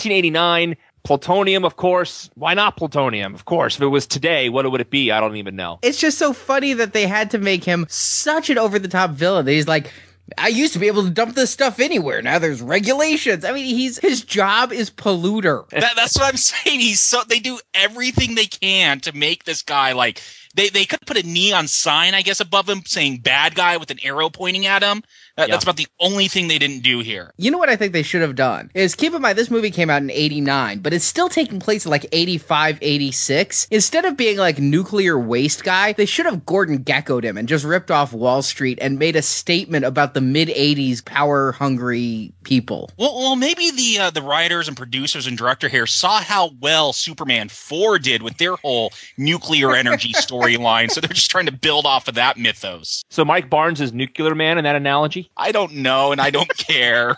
1989, 0.05 0.75
plutonium, 1.03 1.65
of 1.65 1.75
course. 1.75 2.29
Why 2.35 2.53
not 2.53 2.77
plutonium? 2.77 3.33
Of 3.33 3.45
course. 3.45 3.75
If 3.75 3.81
it 3.81 3.87
was 3.87 4.07
today, 4.07 4.49
what 4.49 4.69
would 4.69 4.81
it 4.81 4.89
be? 4.89 5.11
I 5.11 5.19
don't 5.19 5.37
even 5.37 5.55
know. 5.55 5.79
It's 5.81 5.99
just 5.99 6.17
so 6.17 6.33
funny 6.33 6.73
that 6.73 6.93
they 6.93 7.07
had 7.07 7.31
to 7.31 7.37
make 7.37 7.63
him 7.63 7.85
such 7.89 8.49
an 8.49 8.57
over 8.57 8.79
the 8.79 8.87
top 8.87 9.11
villain 9.11 9.45
that 9.45 9.51
he's 9.51 9.67
like, 9.67 9.91
I 10.37 10.47
used 10.47 10.73
to 10.73 10.79
be 10.79 10.87
able 10.87 11.03
to 11.03 11.11
dump 11.11 11.35
this 11.35 11.51
stuff 11.51 11.79
anywhere. 11.79 12.21
Now 12.21 12.39
there's 12.39 12.61
regulations. 12.61 13.45
I 13.45 13.51
mean, 13.51 13.65
he's 13.65 13.99
his 13.99 14.23
job 14.23 14.71
is 14.71 14.89
polluter. 14.89 15.69
that, 15.69 15.93
that's 15.95 16.17
what 16.17 16.25
I'm 16.25 16.37
saying. 16.37 16.79
He's 16.79 16.99
so 16.99 17.21
they 17.27 17.39
do 17.39 17.59
everything 17.73 18.33
they 18.33 18.47
can 18.47 18.99
to 19.01 19.15
make 19.15 19.43
this 19.43 19.61
guy 19.61 19.91
like 19.91 20.21
they 20.55 20.69
they 20.69 20.85
could 20.85 21.01
put 21.05 21.17
a 21.17 21.27
neon 21.27 21.67
sign, 21.67 22.15
I 22.15 22.23
guess, 22.23 22.39
above 22.39 22.67
him 22.67 22.81
saying 22.85 23.19
"bad 23.19 23.53
guy" 23.53 23.77
with 23.77 23.91
an 23.91 23.99
arrow 24.03 24.29
pointing 24.31 24.65
at 24.65 24.81
him. 24.81 25.03
That- 25.37 25.49
Yeah. 25.49 25.55
That's 25.55 25.63
about 25.65 25.75
the 25.77 25.87
only 25.99 26.27
thing 26.29 26.47
they 26.47 26.57
didn't 26.57 26.79
do 26.81 26.99
here. 26.99 27.31
You 27.37 27.51
know 27.51 27.57
what 27.57 27.69
I 27.69 27.75
think 27.75 27.91
they 27.91 28.03
should 28.03 28.21
have 28.21 28.35
done? 28.35 28.71
Is 28.73 28.95
keep 28.95 29.13
in 29.13 29.21
mind 29.21 29.37
this 29.37 29.51
movie 29.51 29.69
came 29.71 29.89
out 29.89 30.01
in 30.01 30.09
89, 30.09 30.79
but 30.79 30.93
it's 30.93 31.03
still 31.03 31.27
taking 31.27 31.59
place 31.59 31.83
in 31.85 31.91
like 31.91 32.05
85, 32.13 32.77
86. 32.81 33.67
Instead 33.69 34.05
of 34.05 34.15
being 34.15 34.37
like 34.37 34.59
nuclear 34.59 35.19
waste 35.19 35.63
guy, 35.65 35.91
they 35.93 36.05
should 36.05 36.25
have 36.25 36.45
Gordon 36.45 36.83
Geckoed 36.83 37.23
him 37.23 37.37
and 37.37 37.49
just 37.49 37.65
ripped 37.65 37.91
off 37.91 38.13
Wall 38.13 38.41
Street 38.41 38.79
and 38.81 38.97
made 38.97 39.15
a 39.17 39.21
statement 39.21 39.83
about 39.83 40.13
the 40.13 40.21
mid 40.21 40.47
80s 40.49 41.03
power 41.03 41.51
hungry 41.51 42.31
people. 42.43 42.89
Well, 42.97 43.15
well, 43.17 43.35
maybe 43.35 43.71
the 43.71 43.99
uh, 43.99 44.09
the 44.11 44.21
writers 44.21 44.67
and 44.69 44.77
producers 44.77 45.27
and 45.27 45.37
director 45.37 45.67
here 45.67 45.85
saw 45.85 46.21
how 46.21 46.51
well 46.61 46.93
Superman 46.93 47.49
four 47.49 47.99
did 47.99 48.21
with 48.23 48.37
their 48.37 48.55
whole 48.55 48.93
nuclear 49.17 49.75
energy 49.75 50.13
storyline, 50.15 50.89
so 50.91 51.01
they're 51.01 51.09
just 51.09 51.29
trying 51.31 51.45
to 51.47 51.51
build 51.51 51.85
off 51.85 52.07
of 52.07 52.15
that 52.15 52.37
mythos. 52.37 53.03
So 53.09 53.25
Mike 53.25 53.49
Barnes 53.49 53.81
is 53.81 53.91
nuclear 53.91 54.33
man 54.35 54.57
in 54.57 54.63
that 54.63 54.75
analogy. 54.75 55.24
I 55.37 55.51
don't 55.51 55.73
know, 55.75 56.11
and 56.11 56.21
I 56.21 56.29
don't 56.29 56.55
care. 56.57 57.15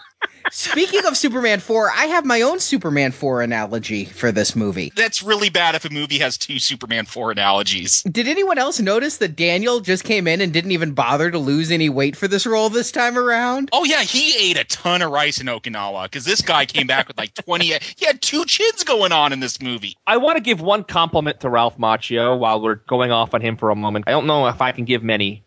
Speaking 0.49 1.05
of 1.05 1.17
Superman 1.17 1.59
4, 1.59 1.91
I 1.91 2.05
have 2.05 2.25
my 2.25 2.41
own 2.41 2.59
Superman 2.59 3.11
4 3.11 3.41
analogy 3.41 4.05
for 4.05 4.31
this 4.31 4.55
movie. 4.55 4.93
That's 4.95 5.21
really 5.21 5.49
bad 5.49 5.75
if 5.75 5.83
a 5.83 5.89
movie 5.89 6.19
has 6.19 6.37
two 6.37 6.57
Superman 6.57 7.05
four 7.05 7.31
analogies. 7.31 8.01
Did 8.03 8.27
anyone 8.27 8.57
else 8.57 8.79
notice 8.79 9.17
that 9.17 9.35
Daniel 9.35 9.81
just 9.81 10.03
came 10.05 10.25
in 10.27 10.39
and 10.39 10.53
didn't 10.53 10.71
even 10.71 10.93
bother 10.93 11.29
to 11.31 11.37
lose 11.37 11.69
any 11.69 11.89
weight 11.89 12.15
for 12.15 12.27
this 12.27 12.45
role 12.45 12.69
this 12.69 12.91
time 12.91 13.17
around? 13.17 13.69
Oh 13.73 13.83
yeah, 13.83 14.01
he 14.03 14.35
ate 14.37 14.57
a 14.57 14.63
ton 14.65 15.01
of 15.01 15.11
rice 15.11 15.41
in 15.41 15.47
Okinawa 15.47 16.03
because 16.05 16.23
this 16.25 16.41
guy 16.41 16.65
came 16.65 16.87
back 16.87 17.07
with 17.07 17.17
like 17.17 17.33
twenty. 17.45 17.73
He 17.97 18.05
had 18.05 18.21
two 18.21 18.45
chins 18.45 18.83
going 18.83 19.11
on 19.11 19.33
in 19.33 19.39
this 19.41 19.61
movie. 19.61 19.97
I 20.07 20.17
want 20.17 20.37
to 20.37 20.41
give 20.41 20.61
one 20.61 20.83
compliment 20.83 21.41
to 21.41 21.49
Ralph 21.49 21.77
Macchio 21.77 22.37
while 22.39 22.61
we're 22.61 22.75
going 22.75 23.11
off 23.11 23.33
on 23.33 23.41
him 23.41 23.57
for 23.57 23.69
a 23.69 23.75
moment. 23.75 24.05
I 24.07 24.11
don't 24.11 24.27
know 24.27 24.47
if 24.47 24.61
I 24.61 24.71
can 24.71 24.85
give 24.85 25.03
many 25.03 25.43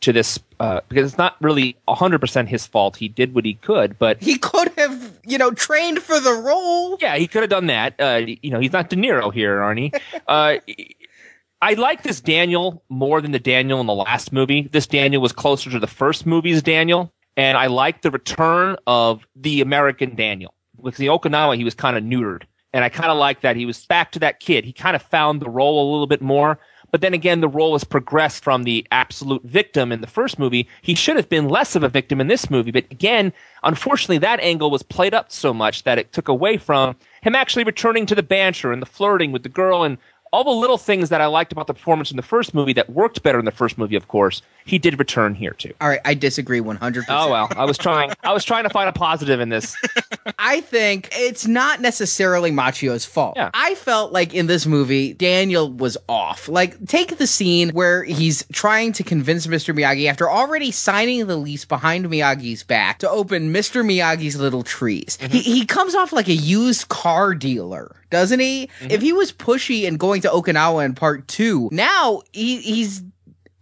to 0.00 0.12
this 0.12 0.38
uh, 0.60 0.80
because 0.88 1.10
it's 1.10 1.18
not 1.18 1.36
really 1.40 1.76
100% 1.88 2.46
his 2.48 2.66
fault. 2.66 2.96
He 2.96 3.08
did 3.08 3.34
what 3.34 3.44
he 3.44 3.54
could, 3.54 3.98
but 3.98 4.20
He 4.22 4.38
could 4.38 4.72
have, 4.78 5.18
you 5.26 5.38
know, 5.38 5.50
trained 5.52 6.00
for 6.02 6.18
the 6.20 6.32
role. 6.32 6.96
yeah, 7.00 7.16
he 7.16 7.26
could 7.26 7.42
have 7.42 7.50
done 7.50 7.66
that. 7.66 7.94
Uh, 7.98 8.20
you 8.42 8.50
know, 8.50 8.60
he's 8.60 8.72
not 8.72 8.90
De 8.90 8.96
Niro 8.96 9.32
here, 9.32 9.58
Arnie. 9.60 9.94
Uh, 10.26 10.56
I 11.62 11.74
like 11.74 12.02
this 12.02 12.20
Daniel 12.22 12.82
more 12.88 13.20
than 13.20 13.32
the 13.32 13.38
Daniel 13.38 13.80
in 13.80 13.86
the 13.86 13.94
last 13.94 14.32
movie. 14.32 14.68
This 14.72 14.86
Daniel 14.86 15.20
was 15.20 15.32
closer 15.32 15.70
to 15.70 15.78
the 15.78 15.86
first 15.86 16.24
movie's 16.24 16.62
Daniel, 16.62 17.12
and 17.36 17.58
I 17.58 17.66
like 17.66 18.00
the 18.00 18.10
return 18.10 18.76
of 18.86 19.26
the 19.36 19.60
American 19.60 20.14
Daniel. 20.16 20.54
Because 20.82 20.96
the 20.98 21.08
Okinawa, 21.08 21.56
he 21.58 21.64
was 21.64 21.74
kind 21.74 21.98
of 21.98 22.02
neutered, 22.02 22.44
and 22.72 22.82
I 22.82 22.88
kind 22.88 23.10
of 23.10 23.18
like 23.18 23.42
that 23.42 23.56
he 23.56 23.66
was 23.66 23.84
back 23.84 24.12
to 24.12 24.18
that 24.20 24.40
kid. 24.40 24.64
He 24.64 24.72
kind 24.72 24.96
of 24.96 25.02
found 25.02 25.42
the 25.42 25.50
role 25.50 25.86
a 25.86 25.92
little 25.92 26.06
bit 26.06 26.22
more. 26.22 26.58
But 26.90 27.00
then 27.00 27.14
again, 27.14 27.40
the 27.40 27.48
role 27.48 27.72
has 27.72 27.84
progressed 27.84 28.42
from 28.42 28.64
the 28.64 28.86
absolute 28.90 29.42
victim 29.44 29.92
in 29.92 30.00
the 30.00 30.06
first 30.06 30.38
movie. 30.38 30.68
He 30.82 30.94
should 30.94 31.16
have 31.16 31.28
been 31.28 31.48
less 31.48 31.76
of 31.76 31.82
a 31.82 31.88
victim 31.88 32.20
in 32.20 32.26
this 32.26 32.50
movie. 32.50 32.70
But 32.70 32.90
again, 32.90 33.32
unfortunately, 33.62 34.18
that 34.18 34.40
angle 34.40 34.70
was 34.70 34.82
played 34.82 35.14
up 35.14 35.30
so 35.30 35.54
much 35.54 35.84
that 35.84 35.98
it 35.98 36.12
took 36.12 36.28
away 36.28 36.56
from 36.56 36.96
him 37.22 37.34
actually 37.34 37.64
returning 37.64 38.06
to 38.06 38.14
the 38.14 38.22
banter 38.22 38.72
and 38.72 38.82
the 38.82 38.86
flirting 38.86 39.32
with 39.32 39.42
the 39.42 39.48
girl 39.48 39.84
and 39.84 39.98
all 40.32 40.44
the 40.44 40.50
little 40.50 40.78
things 40.78 41.08
that 41.08 41.20
I 41.20 41.26
liked 41.26 41.52
about 41.52 41.66
the 41.66 41.74
performance 41.74 42.10
in 42.10 42.16
the 42.16 42.22
first 42.22 42.54
movie 42.54 42.72
that 42.74 42.90
worked 42.90 43.22
better 43.22 43.38
in 43.38 43.44
the 43.44 43.50
first 43.50 43.76
movie, 43.78 43.96
of 43.96 44.08
course, 44.08 44.42
he 44.64 44.78
did 44.78 44.98
return 44.98 45.34
here 45.34 45.52
too. 45.52 45.72
All 45.80 45.88
right, 45.88 46.00
I 46.04 46.14
disagree 46.14 46.60
100%. 46.60 47.04
Oh 47.08 47.30
well, 47.30 47.48
I 47.56 47.64
was 47.64 47.76
trying. 47.76 48.12
I 48.22 48.32
was 48.32 48.44
trying 48.44 48.64
to 48.64 48.70
find 48.70 48.88
a 48.88 48.92
positive 48.92 49.40
in 49.40 49.48
this. 49.48 49.76
I 50.38 50.60
think 50.60 51.08
it's 51.12 51.46
not 51.46 51.80
necessarily 51.80 52.50
Macchio's 52.50 53.04
fault. 53.04 53.34
Yeah. 53.36 53.50
I 53.54 53.74
felt 53.74 54.12
like 54.12 54.34
in 54.34 54.46
this 54.46 54.66
movie, 54.66 55.14
Daniel 55.14 55.70
was 55.70 55.96
off. 56.08 56.48
Like, 56.48 56.86
take 56.86 57.16
the 57.16 57.26
scene 57.26 57.70
where 57.70 58.04
he's 58.04 58.44
trying 58.52 58.92
to 58.92 59.02
convince 59.02 59.46
Mr. 59.46 59.74
Miyagi 59.74 60.08
after 60.08 60.30
already 60.30 60.70
signing 60.70 61.26
the 61.26 61.36
lease 61.36 61.64
behind 61.64 62.06
Miyagi's 62.06 62.62
back 62.62 62.98
to 62.98 63.10
open 63.10 63.52
Mr. 63.52 63.84
Miyagi's 63.84 64.38
little 64.38 64.62
trees. 64.62 65.18
Mm-hmm. 65.20 65.32
He, 65.32 65.40
he 65.40 65.66
comes 65.66 65.94
off 65.94 66.12
like 66.12 66.28
a 66.28 66.34
used 66.34 66.88
car 66.88 67.34
dealer. 67.34 67.96
Doesn't 68.10 68.40
he? 68.40 68.68
Mm-hmm. 68.80 68.90
If 68.90 69.02
he 69.02 69.12
was 69.12 69.32
pushy 69.32 69.86
and 69.86 69.98
going 69.98 70.22
to 70.22 70.28
Okinawa 70.28 70.84
in 70.84 70.94
part 70.94 71.28
two, 71.28 71.68
now 71.72 72.22
he, 72.32 72.58
he's 72.58 73.02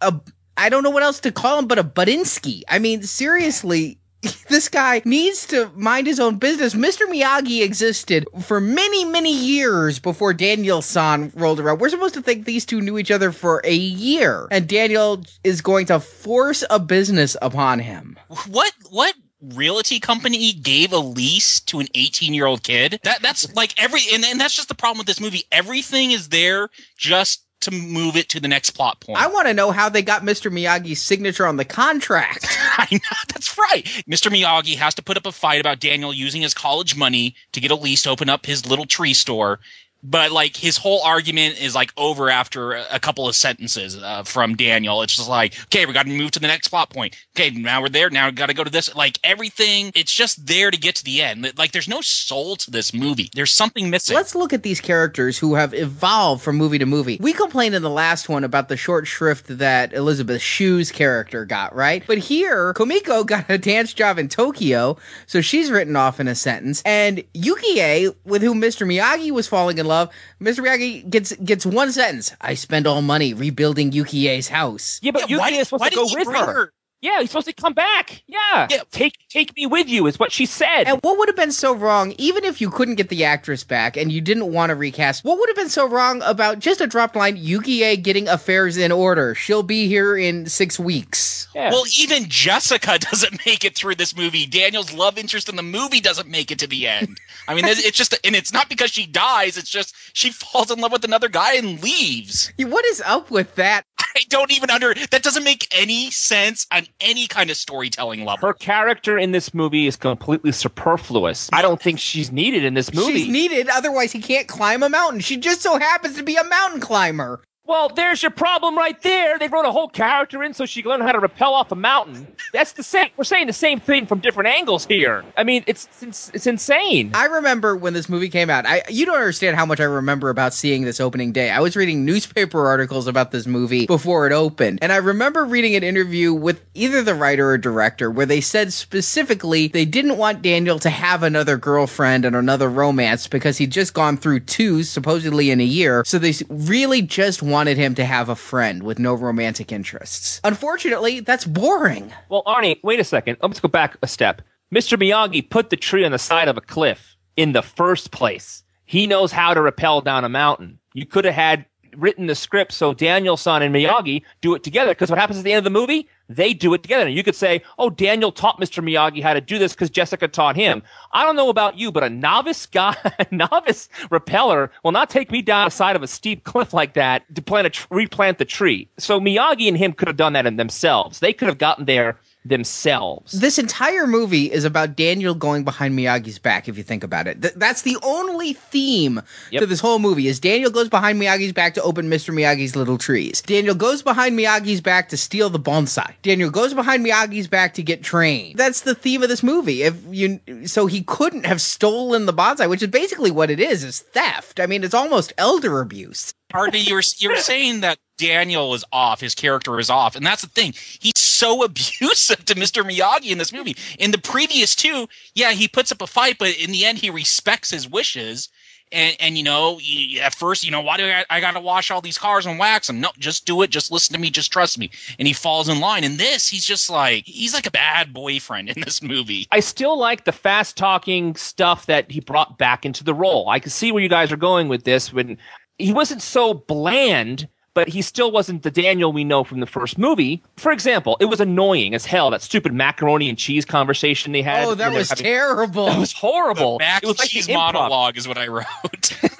a 0.01 0.19
I 0.57 0.67
don't 0.67 0.83
know 0.83 0.89
what 0.89 1.03
else 1.03 1.21
to 1.21 1.31
call 1.31 1.59
him 1.59 1.67
but 1.67 1.79
a 1.79 1.83
Buttinsky. 1.83 2.63
I 2.67 2.79
mean, 2.79 3.03
seriously, 3.03 3.99
this 4.49 4.67
guy 4.67 5.01
needs 5.05 5.47
to 5.47 5.71
mind 5.75 6.05
his 6.05 6.19
own 6.19 6.37
business. 6.37 6.73
Mr. 6.73 7.07
Miyagi 7.07 7.63
existed 7.63 8.27
for 8.41 8.59
many, 8.59 9.05
many 9.05 9.33
years 9.33 9.99
before 9.99 10.33
Daniel 10.33 10.81
San 10.81 11.31
rolled 11.35 11.59
around. 11.59 11.79
We're 11.79 11.89
supposed 11.89 12.15
to 12.15 12.21
think 12.21 12.45
these 12.45 12.65
two 12.65 12.81
knew 12.81 12.97
each 12.97 13.11
other 13.11 13.31
for 13.31 13.61
a 13.63 13.73
year, 13.73 14.47
and 14.51 14.67
Daniel 14.67 15.23
is 15.45 15.61
going 15.61 15.85
to 15.85 15.99
force 15.99 16.63
a 16.69 16.79
business 16.79 17.37
upon 17.41 17.79
him. 17.79 18.19
What 18.47 18.73
what 18.89 19.15
realty 19.41 19.99
company 19.99 20.53
gave 20.53 20.91
a 20.91 20.97
lease 20.97 21.59
to 21.61 21.79
an 21.79 21.87
18 21.95 22.33
year 22.33 22.45
old 22.45 22.63
kid? 22.63 22.99
That 23.03 23.21
that's 23.21 23.53
like 23.55 23.73
every 23.81 24.01
and, 24.13 24.23
and 24.25 24.39
that's 24.39 24.55
just 24.55 24.69
the 24.69 24.75
problem 24.75 24.97
with 24.97 25.07
this 25.07 25.19
movie. 25.19 25.43
Everything 25.51 26.11
is 26.11 26.29
there 26.29 26.69
just 26.97 27.43
to 27.61 27.71
move 27.71 28.15
it 28.15 28.29
to 28.29 28.39
the 28.39 28.47
next 28.47 28.71
plot 28.71 28.99
point. 29.01 29.19
I 29.19 29.27
want 29.27 29.47
to 29.47 29.53
know 29.53 29.71
how 29.71 29.89
they 29.89 30.01
got 30.01 30.21
Mr. 30.21 30.51
Miyagi's 30.51 31.01
signature 31.01 31.45
on 31.45 31.57
the 31.57 31.65
contract. 31.65 32.45
I 32.77 32.87
know 32.91 33.17
that's 33.27 33.57
right. 33.57 33.83
Mr. 34.09 34.31
Miyagi 34.31 34.75
has 34.75 34.95
to 34.95 35.03
put 35.03 35.17
up 35.17 35.25
a 35.25 35.31
fight 35.31 35.59
about 35.59 35.79
Daniel 35.79 36.13
using 36.13 36.41
his 36.41 36.53
college 36.53 36.95
money 36.95 37.35
to 37.51 37.59
get 37.59 37.71
a 37.71 37.75
lease 37.75 38.03
to 38.03 38.09
open 38.09 38.29
up 38.29 38.45
his 38.45 38.65
little 38.65 38.85
tree 38.85 39.13
store. 39.13 39.59
But 40.01 40.31
like 40.31 40.55
his 40.55 40.77
whole 40.77 41.01
argument 41.03 41.61
is 41.61 41.75
like 41.75 41.91
over 41.97 42.29
after 42.29 42.73
a 42.73 42.99
couple 42.99 43.27
of 43.27 43.35
sentences 43.35 43.97
uh, 43.97 44.23
from 44.23 44.55
Daniel. 44.55 45.01
It's 45.01 45.15
just 45.15 45.29
like, 45.29 45.59
okay, 45.65 45.85
we 45.85 45.93
got 45.93 46.05
to 46.05 46.11
move 46.11 46.31
to 46.31 46.39
the 46.39 46.47
next 46.47 46.69
plot 46.69 46.89
point. 46.89 47.15
Okay, 47.35 47.49
now 47.49 47.81
we're 47.81 47.89
there. 47.89 48.09
Now 48.09 48.27
we 48.27 48.31
got 48.31 48.47
to 48.47 48.53
go 48.53 48.63
to 48.63 48.69
this. 48.69 48.93
Like 48.95 49.19
everything, 49.23 49.91
it's 49.95 50.13
just 50.13 50.45
there 50.47 50.71
to 50.71 50.77
get 50.77 50.95
to 50.95 51.03
the 51.03 51.21
end. 51.21 51.57
Like 51.57 51.71
there's 51.71 51.87
no 51.87 52.01
soul 52.01 52.55
to 52.57 52.71
this 52.71 52.93
movie. 52.93 53.29
There's 53.33 53.51
something 53.51 53.89
missing. 53.89 54.15
Let's 54.15 54.35
look 54.35 54.53
at 54.53 54.63
these 54.63 54.79
characters 54.79 55.37
who 55.37 55.55
have 55.55 55.73
evolved 55.73 56.43
from 56.43 56.57
movie 56.57 56.79
to 56.79 56.85
movie. 56.85 57.17
We 57.19 57.33
complained 57.33 57.75
in 57.75 57.81
the 57.81 57.89
last 57.89 58.29
one 58.29 58.43
about 58.43 58.69
the 58.69 58.77
short 58.77 59.05
shrift 59.07 59.47
that 59.57 59.93
Elizabeth 59.93 60.41
Shue's 60.41 60.91
character 60.91 61.45
got, 61.45 61.75
right? 61.75 62.03
But 62.07 62.19
here, 62.19 62.73
Kumiko 62.73 63.25
got 63.25 63.49
a 63.49 63.57
dance 63.57 63.93
job 63.93 64.17
in 64.17 64.29
Tokyo, 64.29 64.97
so 65.27 65.41
she's 65.41 65.69
written 65.69 65.95
off 65.95 66.19
in 66.19 66.27
a 66.27 66.35
sentence. 66.35 66.81
And 66.85 67.23
Yukie, 67.33 68.15
with 68.23 68.41
whom 68.41 68.61
Mr. 68.61 68.87
Miyagi 68.87 69.31
was 69.31 69.47
falling 69.47 69.77
in 69.77 69.88
love, 69.89 70.09
Mr. 70.39 70.63
Miyagi 70.63 71.09
gets 71.09 71.33
gets 71.43 71.65
one 71.65 71.91
sentence. 71.91 72.31
I 72.39 72.53
spend 72.53 72.87
all 72.87 73.01
money 73.01 73.33
rebuilding 73.33 73.91
Yukie's 73.91 74.47
house. 74.47 74.99
Yeah, 75.01 75.11
but 75.11 75.29
Yeah, 75.29 75.37
why 75.37 75.47
Yuki 75.49 75.55
did- 75.57 75.61
is 75.61 75.67
supposed 75.67 75.81
why 75.81 75.89
to 75.89 75.95
go 75.95 76.07
with 76.13 76.27
her. 76.29 76.45
her? 76.45 76.73
Yeah, 77.01 77.21
he's 77.21 77.29
supposed 77.29 77.47
to 77.47 77.53
come 77.53 77.73
back. 77.73 78.23
Yeah. 78.27 78.67
Yeah. 78.69 78.81
Take 78.91 79.17
take 79.29 79.55
me 79.55 79.65
with 79.65 79.87
you 79.87 80.05
is 80.07 80.19
what 80.19 80.31
she 80.31 80.45
said. 80.45 80.83
And 80.85 80.99
what 81.01 81.17
would 81.17 81.29
have 81.29 81.35
been 81.35 81.51
so 81.51 81.73
wrong, 81.73 82.13
even 82.17 82.43
if 82.43 82.59
you 82.59 82.69
couldn't 82.69 82.95
get 82.95 83.09
the 83.09 83.23
actress 83.23 83.63
back 83.63 83.95
and 83.95 84.11
you 84.11 84.19
didn't 84.19 84.51
want 84.51 84.71
to 84.71 84.75
recast, 84.75 85.23
what 85.23 85.39
would 85.39 85.47
have 85.49 85.55
been 85.55 85.69
so 85.69 85.87
wrong 85.87 86.21
about 86.25 86.59
just 86.59 86.81
a 86.81 86.87
drop 86.87 87.15
line, 87.15 87.37
Yukie 87.37 88.01
getting 88.03 88.27
affairs 88.27 88.75
in 88.75 88.91
order? 88.91 89.33
She'll 89.33 89.63
be 89.63 89.87
here 89.87 90.17
in 90.17 90.47
six 90.47 90.77
weeks. 90.77 91.47
yeah. 91.55 91.69
Well, 91.71 91.85
even 91.97 92.27
Jessica 92.27 92.97
doesn't 92.99 93.45
make 93.45 93.63
it 93.63 93.75
through 93.75 93.95
this 93.95 94.15
movie. 94.15 94.45
Daniel's 94.45 94.93
love 94.93 95.17
interest 95.17 95.47
in 95.47 95.55
the 95.55 95.63
movie 95.63 96.01
doesn't 96.01 96.27
make 96.27 96.51
it 96.51 96.59
to 96.59 96.67
the 96.67 96.87
end. 96.87 97.17
I 97.47 97.55
mean, 97.55 97.65
it's 97.65 97.97
just, 97.97 98.17
and 98.23 98.35
it's 98.35 98.53
not 98.53 98.69
because 98.69 98.91
she 98.91 99.05
dies. 99.05 99.57
It's 99.57 99.69
just 99.69 99.95
she 100.13 100.31
falls 100.31 100.69
in 100.69 100.79
love 100.79 100.91
with 100.91 101.03
another 101.05 101.29
guy 101.29 101.55
and 101.55 101.81
leaves. 101.81 102.51
What 102.59 102.85
is 102.85 103.01
up 103.05 103.31
with 103.31 103.55
that? 103.55 103.83
I 104.15 104.21
don't 104.29 104.51
even 104.51 104.69
under. 104.69 104.93
That 105.11 105.23
doesn't 105.23 105.43
make 105.43 105.67
any 105.71 106.11
sense 106.11 106.67
on 106.71 106.87
any 107.01 107.27
kind 107.27 107.49
of 107.49 107.57
storytelling 107.57 108.25
level. 108.25 108.47
her 108.47 108.53
character 108.53 109.17
in 109.17 109.31
this 109.31 109.53
movie 109.53 109.87
is 109.87 109.95
completely 109.95 110.51
superfluous. 110.51 111.49
I 111.53 111.61
don't 111.61 111.81
think 111.81 111.99
she's 111.99 112.31
needed 112.31 112.63
in 112.63 112.73
this 112.73 112.93
movie. 112.93 113.19
She's 113.19 113.27
needed, 113.29 113.69
otherwise 113.69 114.11
he 114.11 114.21
can't 114.21 114.47
climb 114.47 114.83
a 114.83 114.89
mountain. 114.89 115.19
She 115.19 115.37
just 115.37 115.61
so 115.61 115.77
happens 115.77 116.17
to 116.17 116.23
be 116.23 116.35
a 116.35 116.43
mountain 116.43 116.79
climber. 116.79 117.41
Well, 117.69 117.89
there's 117.89 118.23
your 118.23 118.31
problem 118.31 118.75
right 118.75 118.99
there. 119.03 119.37
They 119.37 119.47
wrote 119.47 119.65
a 119.65 119.71
whole 119.71 119.89
character 119.89 120.43
in 120.43 120.55
so 120.55 120.65
she 120.65 120.81
can 120.81 120.89
learn 120.89 121.01
how 121.01 121.11
to 121.11 121.19
rappel 121.19 121.53
off 121.53 121.71
a 121.71 121.75
mountain. 121.75 122.25
That's 122.51 122.71
the 122.71 122.81
same. 122.81 123.09
We're 123.15 123.25
saying 123.25 123.45
the 123.45 123.53
same 123.53 123.79
thing 123.79 124.07
from 124.07 124.21
different 124.21 124.49
angles 124.49 124.87
here. 124.87 125.23
I 125.37 125.43
mean, 125.43 125.63
it's 125.67 125.87
it's, 126.01 126.31
it's 126.33 126.47
insane. 126.47 127.11
I 127.13 127.25
remember 127.25 127.75
when 127.75 127.93
this 127.93 128.09
movie 128.09 128.29
came 128.29 128.49
out. 128.49 128.65
I 128.65 128.81
you 128.89 129.05
don't 129.05 129.17
understand 129.17 129.55
how 129.55 129.67
much 129.67 129.79
I 129.79 129.83
remember 129.83 130.31
about 130.31 130.55
seeing 130.55 130.83
this 130.83 130.99
opening 130.99 131.31
day. 131.31 131.51
I 131.51 131.59
was 131.59 131.75
reading 131.75 132.05
newspaper 132.05 132.65
articles 132.65 133.05
about 133.05 133.29
this 133.29 133.45
movie 133.45 133.85
before 133.85 134.25
it 134.25 134.33
opened, 134.33 134.79
and 134.81 134.91
I 134.91 134.97
remember 134.97 135.45
reading 135.45 135.75
an 135.75 135.83
interview 135.83 136.33
with 136.33 136.65
either 136.73 137.03
the 137.03 137.13
writer 137.13 137.51
or 137.51 137.59
director 137.59 138.09
where 138.09 138.25
they 138.25 138.41
said 138.41 138.73
specifically 138.73 139.67
they 139.67 139.85
didn't 139.85 140.17
want 140.17 140.41
Daniel 140.41 140.79
to 140.79 140.89
have 140.89 141.21
another 141.21 141.55
girlfriend 141.55 142.25
and 142.25 142.35
another 142.35 142.67
romance 142.67 143.27
because 143.27 143.59
he'd 143.59 143.71
just 143.71 143.93
gone 143.93 144.17
through 144.17 144.39
two 144.39 144.81
supposedly 144.81 145.51
in 145.51 145.61
a 145.61 145.63
year. 145.63 146.03
So 146.03 146.17
they 146.17 146.33
really 146.49 147.03
just 147.03 147.43
wanted 147.43 147.58
him 147.67 147.95
to 147.95 148.05
have 148.05 148.29
a 148.29 148.35
friend 148.35 148.83
with 148.83 148.99
no 148.99 149.13
romantic 149.13 149.71
interests. 149.71 150.39
Unfortunately, 150.43 151.19
that's 151.19 151.45
boring. 151.45 152.13
Well, 152.29 152.43
Arnie, 152.45 152.79
wait 152.83 152.99
a 152.99 153.03
second. 153.03 153.37
Let's 153.41 153.59
go 153.59 153.67
back 153.67 153.97
a 154.01 154.07
step. 154.07 154.41
Mr. 154.73 154.97
Miyagi 154.97 155.49
put 155.49 155.69
the 155.69 155.77
tree 155.77 156.05
on 156.05 156.11
the 156.11 156.19
side 156.19 156.47
of 156.47 156.57
a 156.57 156.61
cliff 156.61 157.15
in 157.35 157.53
the 157.53 157.61
first 157.61 158.11
place. 158.11 158.63
He 158.85 159.07
knows 159.07 159.31
how 159.31 159.53
to 159.53 159.61
rappel 159.61 160.01
down 160.01 160.25
a 160.25 160.29
mountain. 160.29 160.79
You 160.93 161.05
could 161.05 161.25
have 161.25 161.33
had 161.33 161.65
written 161.95 162.27
the 162.27 162.35
script 162.35 162.71
so 162.71 162.93
Daniel-san 162.93 163.61
and 163.61 163.73
Miyagi 163.73 164.23
do 164.41 164.55
it 164.55 164.63
together 164.63 164.91
because 164.91 165.09
what 165.09 165.19
happens 165.19 165.39
at 165.39 165.43
the 165.45 165.51
end 165.51 165.59
of 165.59 165.63
the 165.63 165.79
movie? 165.79 166.07
They 166.29 166.53
do 166.53 166.73
it 166.73 166.83
together. 166.83 167.07
And 167.07 167.15
you 167.15 167.23
could 167.23 167.35
say, 167.35 167.63
oh, 167.77 167.89
Daniel 167.89 168.31
taught 168.31 168.59
Mr. 168.59 168.83
Miyagi 168.83 169.21
how 169.21 169.33
to 169.33 169.41
do 169.41 169.57
this 169.57 169.73
because 169.73 169.89
Jessica 169.89 170.27
taught 170.27 170.55
him. 170.55 170.83
I 171.11 171.25
don't 171.25 171.35
know 171.35 171.49
about 171.49 171.77
you, 171.77 171.91
but 171.91 172.03
a 172.03 172.09
novice 172.09 172.67
guy, 172.67 172.95
a 173.19 173.25
novice 173.31 173.89
repeller 174.11 174.71
will 174.83 174.91
not 174.91 175.09
take 175.09 175.31
me 175.31 175.41
down 175.41 175.65
the 175.65 175.71
side 175.71 175.95
of 175.95 176.03
a 176.03 176.07
steep 176.07 176.43
cliff 176.43 176.73
like 176.73 176.93
that 176.93 177.23
to 177.35 177.41
plant 177.41 177.67
a 177.67 177.87
replant 177.93 178.37
the 178.37 178.45
tree. 178.45 178.87
So 178.97 179.19
Miyagi 179.19 179.67
and 179.67 179.77
him 179.77 179.93
could 179.93 180.07
have 180.07 180.17
done 180.17 180.33
that 180.33 180.45
in 180.45 180.57
themselves. 180.57 181.19
They 181.19 181.33
could 181.33 181.47
have 181.47 181.57
gotten 181.57 181.85
there 181.85 182.17
themselves. 182.45 183.33
This 183.33 183.57
entire 183.57 184.07
movie 184.07 184.51
is 184.51 184.63
about 184.63 184.95
Daniel 184.95 185.33
going 185.35 185.63
behind 185.63 185.97
Miyagi's 185.97 186.39
back. 186.39 186.67
If 186.67 186.77
you 186.77 186.83
think 186.83 187.03
about 187.03 187.27
it, 187.27 187.41
Th- 187.41 187.53
that's 187.55 187.81
the 187.83 187.97
only 188.03 188.53
theme 188.53 189.21
Yep. 189.51 189.61
to 189.61 189.65
this 189.65 189.79
whole 189.79 189.99
movie. 189.99 190.27
Is 190.27 190.39
Daniel 190.39 190.71
goes 190.71 190.89
behind 190.89 191.21
Miyagi's 191.21 191.53
back 191.53 191.73
to 191.75 191.83
open 191.83 192.09
Mr. 192.09 192.33
Miyagi's 192.33 192.75
little 192.75 192.97
trees. 192.97 193.41
Daniel 193.41 193.75
goes 193.75 194.01
behind 194.01 194.37
Miyagi's 194.37 194.81
back 194.81 195.09
to 195.09 195.17
steal 195.17 195.49
the 195.49 195.59
bonsai. 195.59 196.13
Daniel 196.21 196.49
goes 196.49 196.73
behind 196.73 197.05
Miyagi's 197.05 197.47
back 197.47 197.73
to 197.75 197.83
get 197.83 198.03
trained. 198.03 198.57
That's 198.57 198.81
the 198.81 198.95
theme 198.95 199.23
of 199.23 199.29
this 199.29 199.43
movie. 199.43 199.83
If 199.83 199.95
you 200.09 200.39
so 200.65 200.85
he 200.87 201.03
couldn't 201.03 201.45
have 201.45 201.61
stolen 201.61 202.25
the 202.25 202.33
bonsai, 202.33 202.69
which 202.69 202.81
is 202.81 202.89
basically 202.89 203.31
what 203.31 203.49
it 203.49 203.59
is. 203.59 203.83
Is 203.83 203.99
theft. 203.99 204.59
I 204.59 204.65
mean, 204.65 204.83
it's 204.83 204.93
almost 204.93 205.33
elder 205.37 205.79
abuse. 205.81 206.33
Harvey, 206.51 206.79
you 206.79 206.95
were 206.95 207.03
you 207.17 207.29
were 207.29 207.37
saying 207.37 207.81
that 207.81 207.99
Daniel 208.17 208.73
is 208.73 208.83
off, 208.91 209.21
his 209.21 209.35
character 209.35 209.79
is 209.79 209.89
off, 209.89 210.15
and 210.15 210.25
that's 210.25 210.41
the 210.41 210.49
thing. 210.49 210.73
He's 210.99 211.13
so 211.17 211.63
abusive 211.63 212.45
to 212.45 212.55
Mr. 212.55 212.83
Miyagi 212.83 213.31
in 213.31 213.37
this 213.37 213.53
movie. 213.53 213.75
In 213.97 214.11
the 214.11 214.17
previous 214.17 214.75
two, 214.75 215.07
yeah, 215.33 215.51
he 215.51 215.67
puts 215.67 215.91
up 215.91 216.01
a 216.01 216.07
fight, 216.07 216.37
but 216.37 216.57
in 216.57 216.71
the 216.71 216.85
end, 216.85 216.99
he 216.99 217.09
respects 217.09 217.71
his 217.71 217.89
wishes. 217.89 218.49
And 218.91 219.15
and 219.19 219.37
you 219.37 219.43
know, 219.43 219.79
at 220.19 220.33
first, 220.33 220.65
you 220.65 220.71
know, 220.71 220.81
why 220.81 220.97
do 220.97 221.05
I, 221.05 221.23
I 221.29 221.39
got 221.39 221.51
to 221.51 221.59
wash 221.59 221.91
all 221.91 222.01
these 222.01 222.17
cars 222.17 222.47
and 222.47 222.57
wax 222.57 222.87
them? 222.87 222.99
No, 222.99 223.11
just 223.19 223.45
do 223.45 223.61
it. 223.61 223.69
Just 223.69 223.91
listen 223.91 224.15
to 224.15 224.19
me. 224.19 224.31
Just 224.31 224.51
trust 224.51 224.79
me. 224.79 224.89
And 225.19 225.27
he 225.27 225.33
falls 225.33 225.69
in 225.69 225.79
line. 225.79 226.03
In 226.03 226.17
this, 226.17 226.47
he's 226.47 226.65
just 226.65 226.89
like 226.89 227.23
he's 227.27 227.53
like 227.53 227.67
a 227.67 227.71
bad 227.71 228.13
boyfriend 228.13 228.67
in 228.67 228.81
this 228.81 229.03
movie. 229.03 229.45
I 229.51 229.59
still 229.59 229.95
like 229.95 230.25
the 230.25 230.31
fast 230.31 230.75
talking 230.75 231.35
stuff 231.35 231.85
that 231.85 232.09
he 232.09 232.19
brought 232.19 232.57
back 232.57 232.83
into 232.83 233.03
the 233.03 233.13
role. 233.13 233.47
I 233.49 233.59
can 233.59 233.69
see 233.69 233.91
where 233.91 234.01
you 234.01 234.09
guys 234.09 234.31
are 234.31 234.37
going 234.37 234.69
with 234.69 234.85
this 234.85 235.13
when 235.13 235.37
he 235.79 235.91
wasn't 235.93 236.21
so 236.21 236.53
bland, 236.53 237.47
but 237.73 237.87
he 237.87 238.01
still 238.01 238.31
wasn't 238.31 238.63
the 238.63 238.71
Daniel 238.71 239.11
we 239.13 239.23
know 239.23 239.43
from 239.43 239.59
the 239.61 239.65
first 239.65 239.97
movie. 239.97 240.43
For 240.57 240.71
example, 240.71 241.17
it 241.19 241.25
was 241.25 241.39
annoying 241.39 241.93
as 241.95 242.05
hell 242.05 242.29
that 242.31 242.41
stupid 242.41 242.73
macaroni 242.73 243.29
and 243.29 243.37
cheese 243.37 243.65
conversation 243.65 244.31
they 244.33 244.41
had. 244.41 244.65
Oh, 244.65 244.75
that 244.75 244.85
when 244.85 244.91
they 244.91 244.95
were 244.95 244.99
was 244.99 245.09
having- 245.09 245.23
terrible. 245.23 245.85
That 245.87 245.99
was 245.99 246.11
horrible. 246.11 246.77
Mac 246.79 247.03
it 247.03 247.07
was 247.07 247.15
and 247.15 247.19
like 247.19 247.29
cheese 247.29 247.47
improv. 247.47 247.73
monologue 247.73 248.17
is 248.17 248.27
what 248.27 248.37
I 248.37 248.47
wrote. 248.47 248.65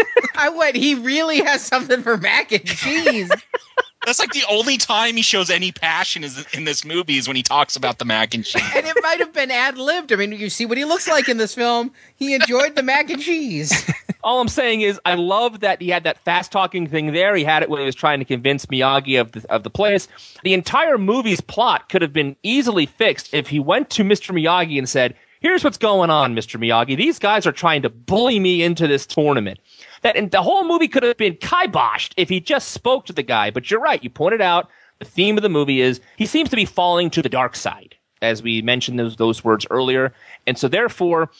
I 0.35 0.49
went. 0.49 0.77
He 0.77 0.95
really 0.95 1.39
has 1.43 1.61
something 1.61 2.01
for 2.01 2.17
mac 2.17 2.51
and 2.53 2.65
cheese. 2.65 3.29
That's 4.05 4.19
like 4.19 4.31
the 4.31 4.43
only 4.49 4.77
time 4.77 5.17
he 5.17 5.21
shows 5.21 5.49
any 5.49 5.73
passion 5.73 6.23
is 6.23 6.45
in 6.53 6.63
this 6.63 6.85
movie 6.85 7.17
is 7.17 7.27
when 7.27 7.35
he 7.35 7.43
talks 7.43 7.75
about 7.75 7.99
the 7.99 8.05
mac 8.05 8.33
and 8.33 8.45
cheese. 8.45 8.63
and 8.73 8.85
it 8.87 8.95
might 9.03 9.19
have 9.19 9.33
been 9.33 9.51
ad 9.51 9.77
libbed. 9.77 10.13
I 10.13 10.15
mean, 10.15 10.31
you 10.31 10.49
see 10.49 10.65
what 10.65 10.77
he 10.77 10.85
looks 10.85 11.05
like 11.09 11.27
in 11.27 11.35
this 11.35 11.53
film. 11.53 11.91
He 12.15 12.33
enjoyed 12.33 12.75
the 12.77 12.83
mac 12.83 13.09
and 13.09 13.21
cheese. 13.21 13.73
All 14.21 14.41
I'm 14.41 14.49
saying 14.49 14.81
is, 14.81 14.99
I 15.05 15.13
love 15.13 15.61
that 15.61 15.81
he 15.81 15.89
had 15.89 16.03
that 16.03 16.19
fast 16.19 16.51
talking 16.51 16.87
thing 16.87 17.13
there. 17.13 17.35
He 17.35 17.45
had 17.45 17.63
it 17.63 17.69
when 17.69 17.79
he 17.79 17.85
was 17.85 17.95
trying 17.95 18.19
to 18.19 18.25
convince 18.25 18.65
Miyagi 18.65 19.19
of 19.19 19.31
the 19.31 19.45
of 19.49 19.63
the 19.63 19.69
place. 19.69 20.09
The 20.43 20.53
entire 20.53 20.97
movie's 20.97 21.39
plot 21.39 21.87
could 21.89 22.01
have 22.01 22.11
been 22.11 22.35
easily 22.43 22.85
fixed 22.85 23.33
if 23.33 23.47
he 23.47 23.59
went 23.59 23.89
to 23.91 24.03
Mr. 24.03 24.33
Miyagi 24.35 24.77
and 24.77 24.89
said, 24.89 25.15
"Here's 25.39 25.63
what's 25.63 25.77
going 25.77 26.09
on, 26.09 26.35
Mr. 26.35 26.59
Miyagi. 26.59 26.97
These 26.97 27.17
guys 27.17 27.47
are 27.47 27.53
trying 27.53 27.81
to 27.83 27.89
bully 27.89 28.39
me 28.39 28.61
into 28.61 28.87
this 28.87 29.05
tournament." 29.05 29.59
That 30.01 30.17
and 30.17 30.31
the 30.31 30.43
whole 30.43 30.65
movie 30.65 30.89
could 30.89 31.03
have 31.03 31.17
been 31.17 31.35
kiboshed 31.35 32.11
if 32.17 32.27
he 32.27 32.41
just 32.41 32.71
spoke 32.71 33.05
to 33.05 33.13
the 33.13 33.23
guy. 33.23 33.51
But 33.51 33.71
you're 33.71 33.79
right. 33.79 34.03
You 34.03 34.09
pointed 34.09 34.41
out 34.41 34.69
the 34.99 35.05
theme 35.05 35.37
of 35.37 35.43
the 35.43 35.49
movie 35.49 35.79
is 35.79 36.01
he 36.17 36.25
seems 36.25 36.49
to 36.49 36.57
be 36.57 36.65
falling 36.65 37.09
to 37.11 37.21
the 37.21 37.29
dark 37.29 37.55
side, 37.55 37.95
as 38.21 38.43
we 38.43 38.61
mentioned 38.61 38.99
those 38.99 39.15
those 39.15 39.45
words 39.45 39.65
earlier, 39.69 40.13
and 40.45 40.57
so 40.57 40.67
therefore 40.67 41.31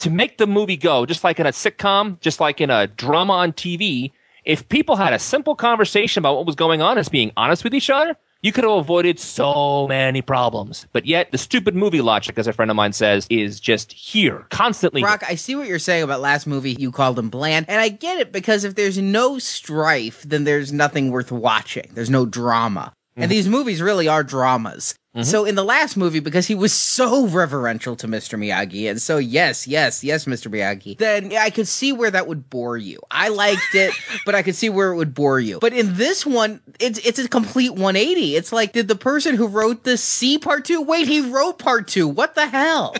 to 0.00 0.10
make 0.10 0.38
the 0.38 0.46
movie 0.46 0.76
go, 0.76 1.06
just 1.06 1.24
like 1.24 1.38
in 1.40 1.46
a 1.46 1.50
sitcom, 1.52 2.20
just 2.20 2.40
like 2.40 2.60
in 2.60 2.70
a 2.70 2.86
drama 2.86 3.34
on 3.34 3.52
TV, 3.52 4.12
if 4.44 4.68
people 4.68 4.96
had 4.96 5.12
a 5.12 5.18
simple 5.18 5.54
conversation 5.54 6.20
about 6.20 6.36
what 6.36 6.46
was 6.46 6.54
going 6.54 6.82
on 6.82 6.98
as 6.98 7.08
being 7.08 7.32
honest 7.36 7.62
with 7.64 7.74
each 7.74 7.90
other, 7.90 8.16
you 8.42 8.52
could 8.52 8.64
have 8.64 8.72
avoided 8.72 9.20
so 9.20 9.86
many 9.86 10.22
problems. 10.22 10.86
But 10.92 11.04
yet, 11.04 11.30
the 11.30 11.38
stupid 11.38 11.74
movie 11.74 12.00
logic, 12.00 12.38
as 12.38 12.46
a 12.46 12.52
friend 12.54 12.70
of 12.70 12.76
mine 12.76 12.94
says, 12.94 13.26
is 13.28 13.60
just 13.60 13.92
here, 13.92 14.46
constantly. 14.48 15.02
Brock, 15.02 15.22
I 15.28 15.34
see 15.34 15.54
what 15.54 15.68
you're 15.68 15.78
saying 15.78 16.02
about 16.02 16.22
last 16.22 16.46
movie. 16.46 16.72
You 16.72 16.90
called 16.90 17.18
him 17.18 17.28
bland, 17.28 17.66
and 17.68 17.80
I 17.80 17.90
get 17.90 18.18
it 18.18 18.32
because 18.32 18.64
if 18.64 18.76
there's 18.76 18.96
no 18.96 19.38
strife, 19.38 20.22
then 20.22 20.44
there's 20.44 20.72
nothing 20.72 21.10
worth 21.10 21.30
watching. 21.30 21.90
There's 21.92 22.08
no 22.08 22.24
drama, 22.24 22.94
and 23.16 23.30
these 23.30 23.48
movies 23.48 23.82
really 23.82 24.08
are 24.08 24.22
dramas. 24.22 24.94
Mm-hmm. 25.14 25.24
So 25.24 25.44
in 25.44 25.56
the 25.56 25.64
last 25.64 25.96
movie, 25.96 26.20
because 26.20 26.46
he 26.46 26.54
was 26.54 26.72
so 26.72 27.26
reverential 27.26 27.96
to 27.96 28.06
Mr. 28.06 28.38
Miyagi, 28.38 28.88
and 28.88 29.02
so 29.02 29.18
yes, 29.18 29.66
yes, 29.66 30.04
yes, 30.04 30.24
Mr. 30.24 30.48
Miyagi, 30.48 30.96
then 30.98 31.32
I 31.36 31.50
could 31.50 31.66
see 31.66 31.92
where 31.92 32.12
that 32.12 32.28
would 32.28 32.48
bore 32.48 32.76
you. 32.76 33.00
I 33.10 33.28
liked 33.28 33.74
it, 33.74 33.92
but 34.24 34.36
I 34.36 34.42
could 34.42 34.54
see 34.54 34.70
where 34.70 34.92
it 34.92 34.96
would 34.96 35.12
bore 35.12 35.40
you. 35.40 35.58
But 35.58 35.72
in 35.72 35.94
this 35.96 36.24
one, 36.24 36.60
it's 36.78 37.00
it's 37.00 37.18
a 37.18 37.28
complete 37.28 37.70
180. 37.70 38.36
It's 38.36 38.52
like, 38.52 38.72
did 38.72 38.86
the 38.86 38.94
person 38.94 39.34
who 39.34 39.48
wrote 39.48 39.82
this 39.82 40.02
see 40.02 40.38
part 40.38 40.64
two? 40.64 40.80
Wait, 40.80 41.08
he 41.08 41.20
wrote 41.20 41.58
part 41.58 41.88
two. 41.88 42.06
What 42.06 42.36
the 42.36 42.46
hell? 42.46 42.94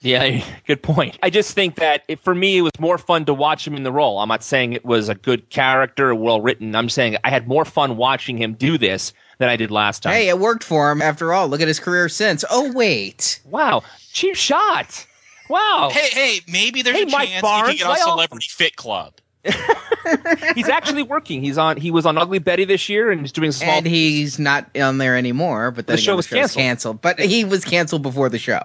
Yeah, 0.00 0.44
good 0.66 0.82
point. 0.82 1.18
I 1.22 1.30
just 1.30 1.54
think 1.54 1.76
that 1.76 2.04
it, 2.08 2.20
for 2.20 2.34
me, 2.34 2.58
it 2.58 2.62
was 2.62 2.72
more 2.78 2.98
fun 2.98 3.24
to 3.26 3.34
watch 3.34 3.66
him 3.66 3.74
in 3.74 3.82
the 3.82 3.92
role. 3.92 4.18
I'm 4.20 4.28
not 4.28 4.42
saying 4.44 4.72
it 4.72 4.84
was 4.84 5.08
a 5.08 5.14
good 5.14 5.50
character, 5.50 6.14
well 6.14 6.40
written. 6.40 6.74
I'm 6.76 6.88
saying 6.88 7.16
I 7.24 7.30
had 7.30 7.48
more 7.48 7.64
fun 7.64 7.96
watching 7.96 8.38
him 8.38 8.54
do 8.54 8.78
this 8.78 9.12
than 9.38 9.48
I 9.48 9.56
did 9.56 9.70
last 9.70 10.02
time. 10.04 10.12
Hey, 10.12 10.28
it 10.28 10.38
worked 10.38 10.62
for 10.64 10.90
him. 10.90 11.02
After 11.02 11.32
all, 11.32 11.48
look 11.48 11.60
at 11.60 11.68
his 11.68 11.80
career 11.80 12.08
since. 12.08 12.44
Oh 12.50 12.72
wait, 12.72 13.40
Wow, 13.44 13.82
cheap 14.12 14.36
shot. 14.36 15.04
Wow. 15.48 15.88
Hey, 15.92 16.08
hey, 16.10 16.40
maybe 16.46 16.82
there's 16.82 16.96
Hey, 16.96 17.02
a 17.04 17.06
Mike 17.06 17.28
chance 17.30 17.42
Barnes, 17.42 17.70
he 17.70 17.78
could 17.78 17.84
get 17.84 17.86
on 17.86 17.92
off. 17.92 17.98
Celebrity 18.14 18.46
Fit 18.50 18.76
Club. 18.76 19.14
he's 20.54 20.68
actually 20.68 21.02
working. 21.02 21.42
He's 21.42 21.56
on. 21.58 21.76
He 21.76 21.90
was 21.90 22.04
on 22.06 22.18
Ugly 22.18 22.40
Betty 22.40 22.64
this 22.64 22.88
year, 22.88 23.10
and 23.10 23.20
he's 23.22 23.32
doing 23.32 23.52
small. 23.52 23.70
and 23.70 23.86
he's 23.86 24.38
not 24.38 24.68
on 24.76 24.98
there 24.98 25.16
anymore. 25.16 25.70
But 25.70 25.86
then 25.86 25.94
The 25.96 26.02
again, 26.02 26.04
show 26.04 26.16
was 26.16 26.26
show's 26.26 26.54
canceled. 26.54 27.00
But 27.00 27.18
he 27.18 27.44
was 27.44 27.64
canceled 27.64 28.02
before 28.02 28.28
the 28.28 28.38
show. 28.38 28.60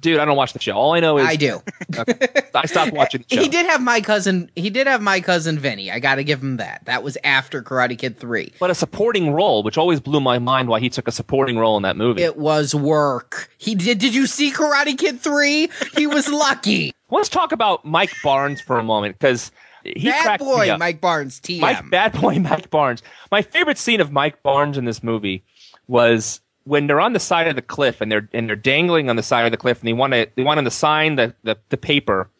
Dude, 0.00 0.20
I 0.20 0.24
don't 0.24 0.36
watch 0.36 0.52
the 0.52 0.60
show. 0.60 0.72
All 0.74 0.94
I 0.94 1.00
know 1.00 1.18
is 1.18 1.26
I 1.26 1.36
do. 1.36 1.60
I 2.54 2.66
stopped 2.66 2.92
watching 2.92 3.24
the 3.28 3.34
show. 3.36 3.42
He 3.42 3.48
did 3.48 3.66
have 3.66 3.80
my 3.82 4.00
cousin. 4.00 4.50
He 4.54 4.70
did 4.70 4.86
have 4.86 5.02
my 5.02 5.20
cousin 5.20 5.58
Vinny. 5.58 5.90
I 5.90 5.98
got 5.98 6.16
to 6.16 6.24
give 6.24 6.40
him 6.42 6.58
that. 6.58 6.82
That 6.84 7.02
was 7.02 7.18
after 7.24 7.62
Karate 7.62 7.98
Kid 7.98 8.16
three. 8.18 8.52
but 8.60 8.70
a 8.70 8.74
supporting 8.74 9.32
role, 9.32 9.62
which 9.62 9.76
always 9.76 9.98
blew 10.00 10.20
my 10.20 10.38
mind 10.38 10.68
why 10.68 10.78
he 10.80 10.88
took 10.88 11.08
a 11.08 11.12
supporting 11.12 11.58
role 11.58 11.76
in 11.76 11.82
that 11.82 11.96
movie. 11.96 12.22
It 12.22 12.36
was 12.36 12.74
work. 12.74 13.50
He 13.58 13.74
did. 13.74 13.98
Did 13.98 14.14
you 14.14 14.26
see 14.26 14.52
Karate 14.52 14.96
Kid 14.96 15.20
three? 15.20 15.68
He 15.96 16.06
was 16.06 16.28
lucky. 16.32 16.92
Let's 17.10 17.28
talk 17.28 17.52
about 17.52 17.84
Mike 17.84 18.12
Barnes 18.22 18.60
for 18.60 18.78
a 18.78 18.82
moment 18.84 19.18
because 19.18 19.50
he 19.82 20.10
Bad 20.10 20.38
boy. 20.38 20.76
Mike 20.78 21.00
Barnes. 21.00 21.40
TM. 21.40 21.60
Mike, 21.60 21.90
bad 21.90 22.12
boy, 22.12 22.38
Mike 22.38 22.68
Barnes. 22.70 23.02
My 23.32 23.42
favorite 23.42 23.78
scene 23.78 24.00
of 24.00 24.12
Mike 24.12 24.42
Barnes 24.42 24.76
in 24.76 24.84
this 24.84 25.02
movie 25.02 25.44
was 25.86 26.40
when 26.68 26.86
they're 26.86 27.00
on 27.00 27.14
the 27.14 27.20
side 27.20 27.48
of 27.48 27.56
the 27.56 27.62
cliff 27.62 28.00
and 28.00 28.12
they're 28.12 28.28
and 28.32 28.48
they're 28.48 28.56
dangling 28.56 29.08
on 29.08 29.16
the 29.16 29.22
side 29.22 29.46
of 29.46 29.50
the 29.50 29.56
cliff 29.56 29.80
and 29.80 29.88
they 29.88 29.92
want 29.92 30.12
to 30.12 30.28
they 30.36 30.42
want 30.42 30.58
him 30.58 30.64
to 30.64 30.70
sign 30.70 31.16
the, 31.16 31.34
the 31.42 31.56
the 31.70 31.76
paper. 31.76 32.30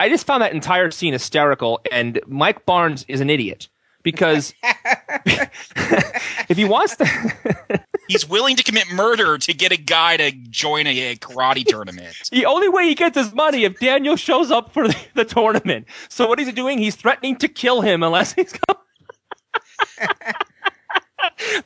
I 0.00 0.08
just 0.08 0.26
found 0.26 0.42
that 0.42 0.52
entire 0.52 0.90
scene 0.90 1.12
hysterical, 1.12 1.80
and 1.92 2.20
Mike 2.26 2.64
Barnes 2.64 3.04
is 3.08 3.20
an 3.20 3.28
idiot 3.30 3.68
because 4.02 4.54
if 6.48 6.56
he 6.56 6.64
wants 6.64 6.96
to, 6.96 7.84
He's 8.08 8.28
willing 8.28 8.56
to 8.56 8.62
commit 8.62 8.90
murder 8.92 9.38
to 9.38 9.54
get 9.54 9.72
a 9.72 9.76
guy 9.76 10.16
to 10.16 10.32
join 10.32 10.86
a, 10.86 11.12
a 11.12 11.16
karate 11.16 11.64
tournament. 11.64 12.14
the 12.30 12.46
only 12.46 12.68
way 12.68 12.88
he 12.88 12.94
gets 12.94 13.16
his 13.16 13.32
money 13.32 13.64
if 13.64 13.78
Daniel 13.80 14.16
shows 14.16 14.50
up 14.50 14.72
for 14.72 14.88
the, 14.88 14.96
the 15.14 15.24
tournament. 15.24 15.86
So 16.08 16.26
what 16.26 16.38
is 16.40 16.46
he 16.46 16.52
doing? 16.52 16.78
He's 16.78 16.96
threatening 16.96 17.36
to 17.36 17.48
kill 17.48 17.80
him 17.80 18.02
unless 18.02 18.32
he's. 18.32 18.52
Going. 18.52 18.78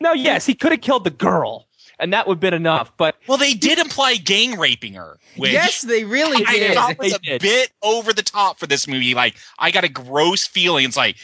Now, 0.01 0.13
yes, 0.13 0.47
he 0.47 0.55
could 0.55 0.73
have 0.73 0.81
killed 0.81 1.05
the 1.05 1.11
girl, 1.11 1.67
and 1.99 2.13
that 2.13 2.27
would 2.27 2.37
have 2.37 2.41
been 2.41 2.55
enough. 2.55 2.93
But 2.97 3.17
Well, 3.27 3.39
they 3.39 3.55
did 3.55 3.79
imply 3.79 4.17
gang 4.17 4.59
raping 4.59 4.95
her, 4.95 5.19
which 5.37 5.53
yes, 5.53 5.83
they 5.83 6.05
really 6.05 6.45
I 6.47 6.53
did. 6.59 6.75
thought 6.75 6.99
was 6.99 7.11
They 7.11 7.17
a 7.17 7.19
did. 7.39 7.43
bit 7.43 7.71
over 7.83 8.13
the 8.13 8.23
top 8.23 8.59
for 8.59 8.67
this 8.67 8.87
movie. 8.87 9.15
Like, 9.15 9.37
I 9.59 9.71
got 9.71 9.85
a 9.85 9.89
gross 9.89 10.47
feeling. 10.47 10.85
It's 10.85 10.97
like, 10.97 11.17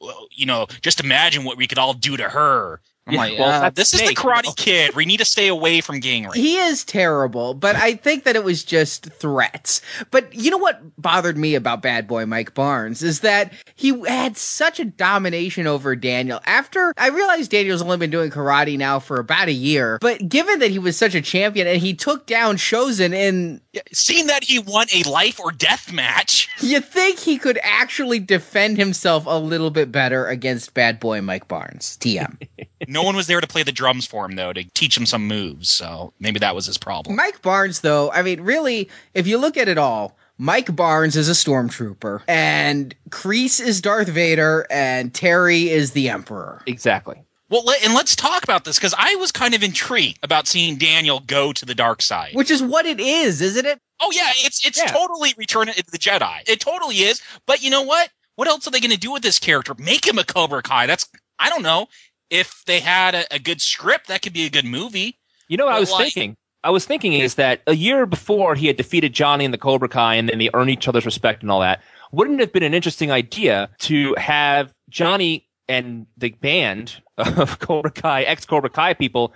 well, 0.00 0.28
you 0.32 0.46
know, 0.46 0.66
just 0.82 1.00
imagine 1.00 1.44
what 1.44 1.56
we 1.56 1.66
could 1.66 1.78
all 1.78 1.94
do 1.94 2.16
to 2.16 2.28
her. 2.28 2.80
I'm 3.08 3.14
Yeah, 3.14 3.20
like, 3.20 3.38
well, 3.38 3.48
uh, 3.48 3.60
that's 3.70 3.90
this 3.90 3.94
is 3.94 4.06
the 4.08 4.14
Karate. 4.14 4.54
Kid. 4.56 4.94
We 4.94 5.06
need 5.06 5.16
to 5.16 5.24
stay 5.24 5.48
away 5.48 5.80
from 5.80 5.98
gang 6.00 6.24
rape. 6.24 6.34
He 6.34 6.58
is 6.58 6.84
terrible, 6.84 7.54
but 7.54 7.74
I 7.74 7.94
think 7.94 8.24
that 8.24 8.36
it 8.36 8.44
was 8.44 8.62
just 8.62 9.06
threats. 9.06 9.80
But 10.10 10.34
you 10.34 10.50
know 10.50 10.58
what 10.58 10.80
bothered 11.00 11.38
me 11.38 11.54
about 11.54 11.80
Bad 11.80 12.06
Boy 12.06 12.26
Mike 12.26 12.52
Barnes 12.52 13.02
is 13.02 13.20
that 13.20 13.52
he 13.74 13.98
had 14.06 14.36
such 14.36 14.78
a 14.78 14.84
domination 14.84 15.66
over 15.66 15.96
Daniel. 15.96 16.40
After 16.44 16.92
I 16.98 17.08
realized 17.08 17.50
Daniel's 17.50 17.80
only 17.80 17.96
been 17.96 18.10
doing 18.10 18.30
karate 18.30 18.76
now 18.76 18.98
for 18.98 19.18
about 19.18 19.48
a 19.48 19.52
year, 19.52 19.98
but 20.02 20.28
given 20.28 20.58
that 20.58 20.70
he 20.70 20.78
was 20.78 20.96
such 20.96 21.14
a 21.14 21.22
champion 21.22 21.66
and 21.66 21.80
he 21.80 21.94
took 21.94 22.26
down 22.26 22.56
Chozen 22.56 23.14
in 23.14 23.62
Seeing 23.92 24.26
that 24.26 24.44
he 24.44 24.58
won 24.58 24.86
a 24.94 25.02
life 25.08 25.40
or 25.40 25.50
death 25.50 25.92
match, 25.92 26.48
you 26.60 26.80
think 26.80 27.18
he 27.18 27.38
could 27.38 27.58
actually 27.62 28.18
defend 28.18 28.78
himself 28.78 29.24
a 29.26 29.38
little 29.38 29.70
bit 29.70 29.92
better 29.92 30.26
against 30.26 30.74
Bad 30.74 31.00
Boy 31.00 31.20
Mike 31.20 31.48
Barnes. 31.48 31.96
TM. 32.00 32.36
no 32.88 33.02
one 33.02 33.16
was 33.16 33.26
there 33.26 33.40
to 33.40 33.46
play 33.46 33.62
the 33.62 33.72
drums 33.72 34.06
for 34.06 34.24
him 34.24 34.36
though 34.36 34.52
to 34.52 34.64
teach 34.74 34.96
him 34.96 35.06
some 35.06 35.26
moves. 35.26 35.68
So 35.68 36.12
maybe 36.20 36.38
that 36.40 36.54
was 36.54 36.66
his 36.66 36.78
problem. 36.78 37.16
Mike 37.16 37.42
Barnes, 37.42 37.80
though, 37.80 38.10
I 38.12 38.22
mean, 38.22 38.40
really, 38.40 38.88
if 39.14 39.26
you 39.26 39.38
look 39.38 39.56
at 39.56 39.68
it 39.68 39.78
all, 39.78 40.16
Mike 40.40 40.74
Barnes 40.74 41.16
is 41.16 41.28
a 41.28 41.32
stormtrooper, 41.32 42.22
and 42.28 42.94
Kreese 43.10 43.60
is 43.60 43.80
Darth 43.80 44.08
Vader, 44.08 44.68
and 44.70 45.12
Terry 45.12 45.68
is 45.68 45.92
the 45.92 46.08
Emperor. 46.10 46.62
Exactly. 46.66 47.24
Well, 47.50 47.64
let, 47.64 47.82
and 47.84 47.94
let's 47.94 48.14
talk 48.14 48.44
about 48.44 48.64
this 48.64 48.76
because 48.76 48.94
I 48.98 49.14
was 49.16 49.32
kind 49.32 49.54
of 49.54 49.62
intrigued 49.62 50.18
about 50.22 50.46
seeing 50.46 50.76
Daniel 50.76 51.20
go 51.20 51.52
to 51.52 51.64
the 51.64 51.74
dark 51.74 52.02
side. 52.02 52.34
Which 52.34 52.50
is 52.50 52.62
what 52.62 52.84
it 52.84 53.00
is, 53.00 53.40
isn't 53.40 53.64
it? 53.66 53.78
Oh 54.00 54.10
yeah, 54.14 54.30
it's 54.36 54.64
it's 54.66 54.78
Yeah. 54.78 54.86
totally 54.86 55.34
Return 55.38 55.68
of 55.68 55.76
the 55.76 55.98
Jedi. 55.98 56.48
It 56.48 56.60
totally 56.60 56.96
is. 56.96 57.22
But 57.46 57.62
you 57.62 57.70
know 57.70 57.82
what? 57.82 58.10
What 58.36 58.48
else 58.48 58.66
are 58.68 58.70
they 58.70 58.80
going 58.80 58.92
to 58.92 58.98
do 58.98 59.12
with 59.12 59.22
this 59.22 59.38
character? 59.38 59.74
Make 59.78 60.06
him 60.06 60.18
a 60.18 60.24
Cobra 60.24 60.62
Kai. 60.62 60.86
That's 60.86 61.08
I 61.38 61.48
don't 61.48 61.62
know. 61.62 61.86
If 62.30 62.62
they 62.66 62.80
had 62.80 63.14
a, 63.14 63.24
a 63.34 63.38
good 63.38 63.60
script, 63.62 64.08
that 64.08 64.20
could 64.22 64.34
be 64.34 64.44
a 64.44 64.50
good 64.50 64.66
movie. 64.66 65.18
You 65.48 65.56
know 65.56 65.64
what 65.64 65.74
I 65.74 65.80
was 65.80 65.90
like- 65.90 66.12
thinking? 66.12 66.36
I 66.64 66.70
was 66.70 66.84
thinking 66.84 67.12
is 67.14 67.36
that 67.36 67.62
a 67.68 67.74
year 67.74 68.04
before 68.04 68.56
he 68.56 68.66
had 68.66 68.76
defeated 68.76 69.12
Johnny 69.14 69.44
and 69.44 69.54
the 69.54 69.58
Cobra 69.58 69.88
Kai 69.88 70.16
and 70.16 70.28
then 70.28 70.38
they 70.38 70.50
earn 70.52 70.68
each 70.68 70.88
other's 70.88 71.06
respect 71.06 71.40
and 71.42 71.50
all 71.52 71.60
that, 71.60 71.80
wouldn't 72.10 72.40
it 72.40 72.42
have 72.44 72.52
been 72.52 72.64
an 72.64 72.74
interesting 72.74 73.12
idea 73.12 73.70
to 73.78 74.14
have 74.18 74.72
Johnny 74.90 75.46
and 75.68 76.06
the 76.16 76.30
band 76.30 77.02
of 77.16 77.58
Cobra 77.60 77.90
Kai, 77.90 78.22
ex 78.22 78.44
Cobra 78.44 78.70
Kai 78.70 78.94
people, 78.94 79.32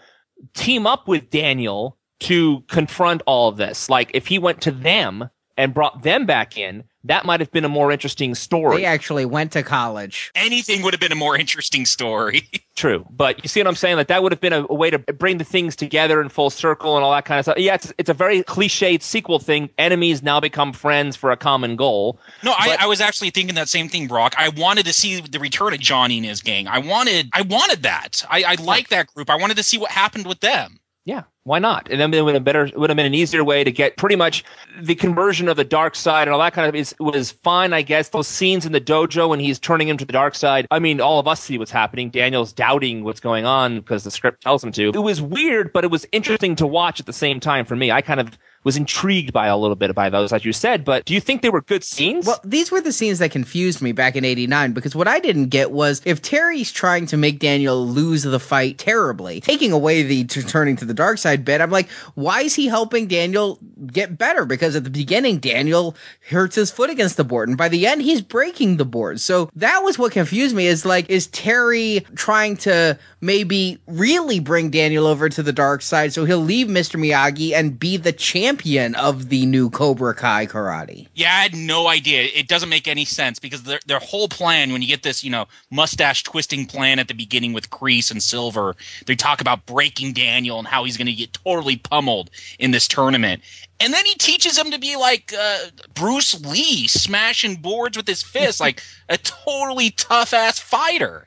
team 0.54 0.86
up 0.86 1.08
with 1.08 1.30
Daniel 1.30 1.98
to 2.20 2.62
confront 2.68 3.22
all 3.26 3.48
of 3.48 3.56
this? 3.56 3.90
Like 3.90 4.10
if 4.14 4.26
he 4.26 4.38
went 4.38 4.60
to 4.62 4.70
them 4.70 5.28
and 5.56 5.74
brought 5.74 6.02
them 6.02 6.26
back 6.26 6.56
in, 6.56 6.84
that 7.04 7.24
might 7.24 7.40
have 7.40 7.50
been 7.50 7.64
a 7.64 7.68
more 7.68 7.90
interesting 7.90 8.34
story. 8.34 8.78
They 8.78 8.84
actually 8.84 9.24
went 9.24 9.52
to 9.52 9.62
college. 9.62 10.30
Anything 10.34 10.82
would 10.82 10.94
have 10.94 11.00
been 11.00 11.12
a 11.12 11.16
more 11.16 11.36
interesting 11.36 11.84
story. 11.84 12.48
True, 12.76 13.04
but 13.10 13.42
you 13.42 13.48
see 13.48 13.60
what 13.60 13.66
I'm 13.66 13.74
saying? 13.74 13.96
Like 13.96 14.06
that 14.06 14.22
would 14.22 14.32
have 14.32 14.40
been 14.40 14.52
a, 14.52 14.64
a 14.68 14.74
way 14.74 14.90
to 14.90 14.98
bring 14.98 15.38
the 15.38 15.44
things 15.44 15.76
together 15.76 16.20
in 16.20 16.28
full 16.28 16.50
circle 16.50 16.96
and 16.96 17.04
all 17.04 17.12
that 17.12 17.24
kind 17.24 17.38
of 17.38 17.44
stuff. 17.44 17.58
Yeah, 17.58 17.74
it's 17.74 17.92
it's 17.98 18.10
a 18.10 18.14
very 18.14 18.42
cliched 18.42 19.02
sequel 19.02 19.38
thing. 19.38 19.70
Enemies 19.78 20.22
now 20.22 20.40
become 20.40 20.72
friends 20.72 21.16
for 21.16 21.30
a 21.30 21.36
common 21.36 21.76
goal. 21.76 22.18
No, 22.42 22.52
I, 22.52 22.76
I 22.80 22.86
was 22.86 23.00
actually 23.00 23.30
thinking 23.30 23.54
that 23.56 23.68
same 23.68 23.88
thing, 23.88 24.06
Brock. 24.06 24.34
I 24.38 24.48
wanted 24.50 24.86
to 24.86 24.92
see 24.92 25.20
the 25.20 25.38
return 25.38 25.74
of 25.74 25.80
Johnny 25.80 26.18
and 26.18 26.26
his 26.26 26.40
gang. 26.40 26.66
I 26.66 26.78
wanted, 26.78 27.28
I 27.32 27.42
wanted 27.42 27.82
that. 27.82 28.24
I, 28.30 28.42
I 28.44 28.54
like 28.62 28.88
that 28.88 29.12
group. 29.14 29.28
I 29.28 29.36
wanted 29.36 29.56
to 29.56 29.62
see 29.62 29.78
what 29.78 29.90
happened 29.90 30.26
with 30.26 30.40
them. 30.40 30.80
Yeah, 31.04 31.22
why 31.44 31.58
not? 31.58 31.90
And 31.90 32.00
then 32.00 32.14
it 32.14 32.22
would 32.22 32.34
have 32.34 32.44
been 32.44 32.52
better 32.52 32.70
would 32.76 32.88
have 32.88 32.96
been 32.96 33.06
an 33.06 33.14
easier 33.14 33.42
way 33.42 33.64
to 33.64 33.72
get 33.72 33.96
pretty 33.96 34.14
much 34.14 34.44
the 34.80 34.94
conversion 34.94 35.48
of 35.48 35.56
the 35.56 35.64
dark 35.64 35.96
side 35.96 36.28
and 36.28 36.32
all 36.32 36.38
that 36.38 36.52
kind 36.52 36.68
of 36.68 36.74
is 36.74 36.94
was 37.00 37.32
fine, 37.32 37.72
I 37.72 37.82
guess. 37.82 38.10
Those 38.10 38.28
scenes 38.28 38.64
in 38.64 38.72
the 38.72 38.80
dojo 38.80 39.28
when 39.28 39.40
he's 39.40 39.58
turning 39.58 39.88
him 39.88 39.96
to 39.96 40.04
the 40.04 40.12
dark 40.12 40.36
side. 40.36 40.68
I 40.70 40.78
mean, 40.78 41.00
all 41.00 41.18
of 41.18 41.26
us 41.26 41.40
see 41.40 41.58
what's 41.58 41.72
happening. 41.72 42.10
Daniel's 42.10 42.52
doubting 42.52 43.02
what's 43.02 43.20
going 43.20 43.44
on 43.44 43.80
because 43.80 44.04
the 44.04 44.10
script 44.10 44.42
tells 44.42 44.62
him 44.62 44.70
to. 44.72 44.90
It 44.90 44.98
was 44.98 45.20
weird, 45.20 45.72
but 45.72 45.82
it 45.82 45.90
was 45.90 46.06
interesting 46.12 46.54
to 46.56 46.66
watch 46.66 47.00
at 47.00 47.06
the 47.06 47.12
same 47.12 47.40
time 47.40 47.64
for 47.64 47.74
me. 47.74 47.90
I 47.90 48.02
kind 48.02 48.20
of 48.20 48.38
was 48.64 48.76
intrigued 48.76 49.32
by 49.32 49.46
a 49.46 49.56
little 49.56 49.76
bit 49.76 49.94
by 49.94 50.10
those, 50.10 50.32
as 50.32 50.44
you 50.44 50.52
said. 50.52 50.84
But 50.84 51.04
do 51.04 51.14
you 51.14 51.20
think 51.20 51.42
they 51.42 51.50
were 51.50 51.62
good 51.62 51.84
scenes? 51.84 52.26
Well, 52.26 52.40
these 52.44 52.70
were 52.70 52.80
the 52.80 52.92
scenes 52.92 53.18
that 53.18 53.30
confused 53.30 53.82
me 53.82 53.92
back 53.92 54.16
in 54.16 54.24
89 54.24 54.72
because 54.72 54.94
what 54.94 55.08
I 55.08 55.18
didn't 55.18 55.48
get 55.48 55.70
was 55.70 56.00
if 56.04 56.22
Terry's 56.22 56.70
trying 56.72 57.06
to 57.06 57.16
make 57.16 57.38
Daniel 57.38 57.86
lose 57.86 58.22
the 58.22 58.40
fight 58.40 58.78
terribly, 58.78 59.40
taking 59.40 59.72
away 59.72 60.02
the 60.02 60.24
t- 60.24 60.42
turning 60.42 60.76
to 60.76 60.84
the 60.84 60.94
dark 60.94 61.18
side 61.18 61.44
bit, 61.44 61.60
I'm 61.60 61.70
like, 61.70 61.90
why 62.14 62.42
is 62.42 62.54
he 62.54 62.66
helping 62.66 63.06
Daniel 63.06 63.58
get 63.86 64.16
better? 64.16 64.44
Because 64.44 64.76
at 64.76 64.84
the 64.84 64.90
beginning, 64.90 65.38
Daniel 65.38 65.96
hurts 66.30 66.56
his 66.56 66.70
foot 66.70 66.90
against 66.90 67.16
the 67.16 67.24
board, 67.24 67.48
and 67.48 67.58
by 67.58 67.68
the 67.68 67.86
end, 67.86 68.02
he's 68.02 68.20
breaking 68.22 68.76
the 68.76 68.84
board. 68.84 69.20
So 69.20 69.50
that 69.56 69.80
was 69.80 69.98
what 69.98 70.12
confused 70.12 70.54
me 70.54 70.66
is 70.66 70.84
like, 70.84 71.10
is 71.10 71.26
Terry 71.28 72.04
trying 72.14 72.56
to 72.58 72.98
maybe 73.22 73.78
really 73.86 74.40
bring 74.40 74.68
Daniel 74.68 75.06
over 75.06 75.28
to 75.28 75.42
the 75.42 75.52
dark 75.52 75.80
side 75.80 76.12
so 76.12 76.24
he'll 76.24 76.38
leave 76.38 76.66
Mr. 76.66 77.00
Miyagi 77.00 77.52
and 77.52 77.78
be 77.78 77.96
the 77.96 78.12
champion 78.12 78.94
of 78.96 79.28
the 79.28 79.46
new 79.46 79.70
Cobra 79.70 80.14
Kai 80.14 80.46
karate? 80.46 81.06
Yeah, 81.14 81.28
I 81.28 81.42
had 81.42 81.54
no 81.54 81.86
idea. 81.86 82.28
It 82.34 82.48
doesn't 82.48 82.68
make 82.68 82.88
any 82.88 83.04
sense 83.04 83.38
because 83.38 83.62
their 83.62 83.80
their 83.86 84.00
whole 84.00 84.28
plan, 84.28 84.72
when 84.72 84.82
you 84.82 84.88
get 84.88 85.04
this, 85.04 85.22
you 85.22 85.30
know, 85.30 85.46
mustache 85.70 86.24
twisting 86.24 86.66
plan 86.66 86.98
at 86.98 87.08
the 87.08 87.14
beginning 87.14 87.52
with 87.52 87.70
Kreese 87.70 88.10
and 88.10 88.22
Silver, 88.22 88.74
they 89.06 89.14
talk 89.14 89.40
about 89.40 89.64
breaking 89.64 90.12
Daniel 90.12 90.58
and 90.58 90.66
how 90.66 90.84
he's 90.84 90.96
going 90.96 91.06
to 91.06 91.12
get 91.12 91.32
totally 91.32 91.76
pummeled 91.76 92.30
in 92.58 92.72
this 92.72 92.88
tournament. 92.88 93.42
And 93.82 93.92
then 93.92 94.06
he 94.06 94.14
teaches 94.14 94.56
him 94.56 94.70
to 94.70 94.78
be 94.78 94.96
like 94.96 95.32
uh, 95.36 95.58
Bruce 95.94 96.40
Lee, 96.44 96.86
smashing 96.86 97.56
boards 97.56 97.96
with 97.96 98.06
his 98.06 98.22
fist, 98.22 98.60
like 98.60 98.80
a 99.08 99.18
totally 99.18 99.90
tough 99.90 100.32
ass 100.32 100.58
fighter. 100.58 101.26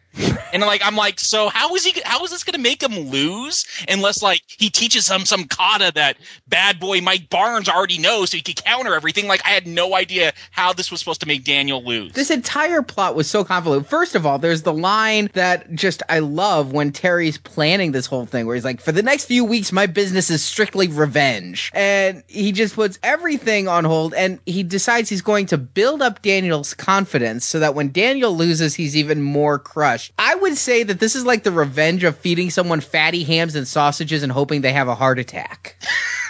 And 0.54 0.62
like 0.62 0.82
I'm 0.86 0.96
like, 0.96 1.20
so 1.20 1.50
how 1.50 1.76
is 1.76 1.84
he? 1.84 2.02
How 2.06 2.24
is 2.24 2.32
this 2.32 2.46
going 2.46 2.56
to 2.56 2.62
make 2.62 2.82
him 2.82 3.10
lose? 3.10 3.66
Unless 3.90 4.24
like 4.24 4.42
he 4.48 4.70
teaches 4.70 5.10
him 5.10 5.26
some 5.26 5.44
kata 5.46 5.92
that 5.96 6.18
bad 6.48 6.80
boy 6.80 7.02
Mike 7.02 7.30
Barnes 7.30 7.68
already 7.68 7.98
knows, 7.98 8.30
so 8.30 8.38
he 8.38 8.44
could 8.44 8.64
counter 8.64 8.96
everything. 8.96 9.28
Like 9.28 9.42
I 9.46 9.50
had 9.50 9.68
no 9.68 9.96
idea 9.96 10.32
how 10.52 10.72
this 10.72 10.90
was 10.90 11.02
supposed 11.02 11.20
to 11.22 11.28
make 11.28 11.44
Daniel 11.44 11.84
lose. 11.84 12.14
This 12.14 12.32
entire 12.32 12.82
plot 12.82 13.16
was 13.16 13.30
so 13.30 13.44
convoluted. 13.44 13.88
First 13.90 14.16
of 14.16 14.26
all, 14.26 14.40
there's 14.40 14.62
the 14.62 14.74
line 14.74 15.30
that 15.34 15.74
just 15.76 16.02
I 16.08 16.20
love 16.20 16.72
when 16.72 16.94
Terry's 16.94 17.38
planning 17.38 17.92
this 17.92 18.06
whole 18.06 18.26
thing, 18.26 18.46
where 18.46 18.56
he's 18.56 18.64
like, 18.64 18.80
"For 18.80 18.94
the 18.94 19.04
next 19.04 19.26
few 19.26 19.44
weeks, 19.44 19.74
my 19.74 19.86
business 19.86 20.30
is 20.30 20.42
strictly 20.42 20.88
revenge," 20.88 21.72
and 21.74 22.24
just 22.52 22.76
puts 22.76 23.00
everything 23.04 23.68
on 23.68 23.86
hold, 23.86 24.14
and 24.14 24.40
he 24.46 24.64
decides 24.64 25.10
he's 25.10 25.22
going 25.22 25.46
to 25.48 25.58
build 25.58 26.02
up 26.02 26.22
Daniel's 26.22 26.74
confidence 26.74 27.46
so 27.46 27.60
that 27.60 27.76
when 27.76 27.92
Daniel 27.92 28.36
loses, 28.36 28.76
he's 28.76 28.96
even 28.96 29.22
more 29.22 29.60
crushed. 29.60 30.14
I 30.20 30.36
would 30.36 30.58
say 30.58 30.84
that 30.84 31.00
this 31.00 31.16
is 31.16 31.26
like 31.26 31.44
the 31.44 31.52
revenge 31.52 32.04
of 32.04 32.18
feeding 32.18 32.50
someone 32.50 32.82
fatty 32.82 33.24
hams 33.24 33.56
and 33.56 33.68
sausages 33.68 34.24
and 34.24 34.32
hoping 34.32 34.62
they 34.62 34.74
have 34.74 34.88
a 34.88 34.96
heart 34.96 35.20
attack. 35.20 35.76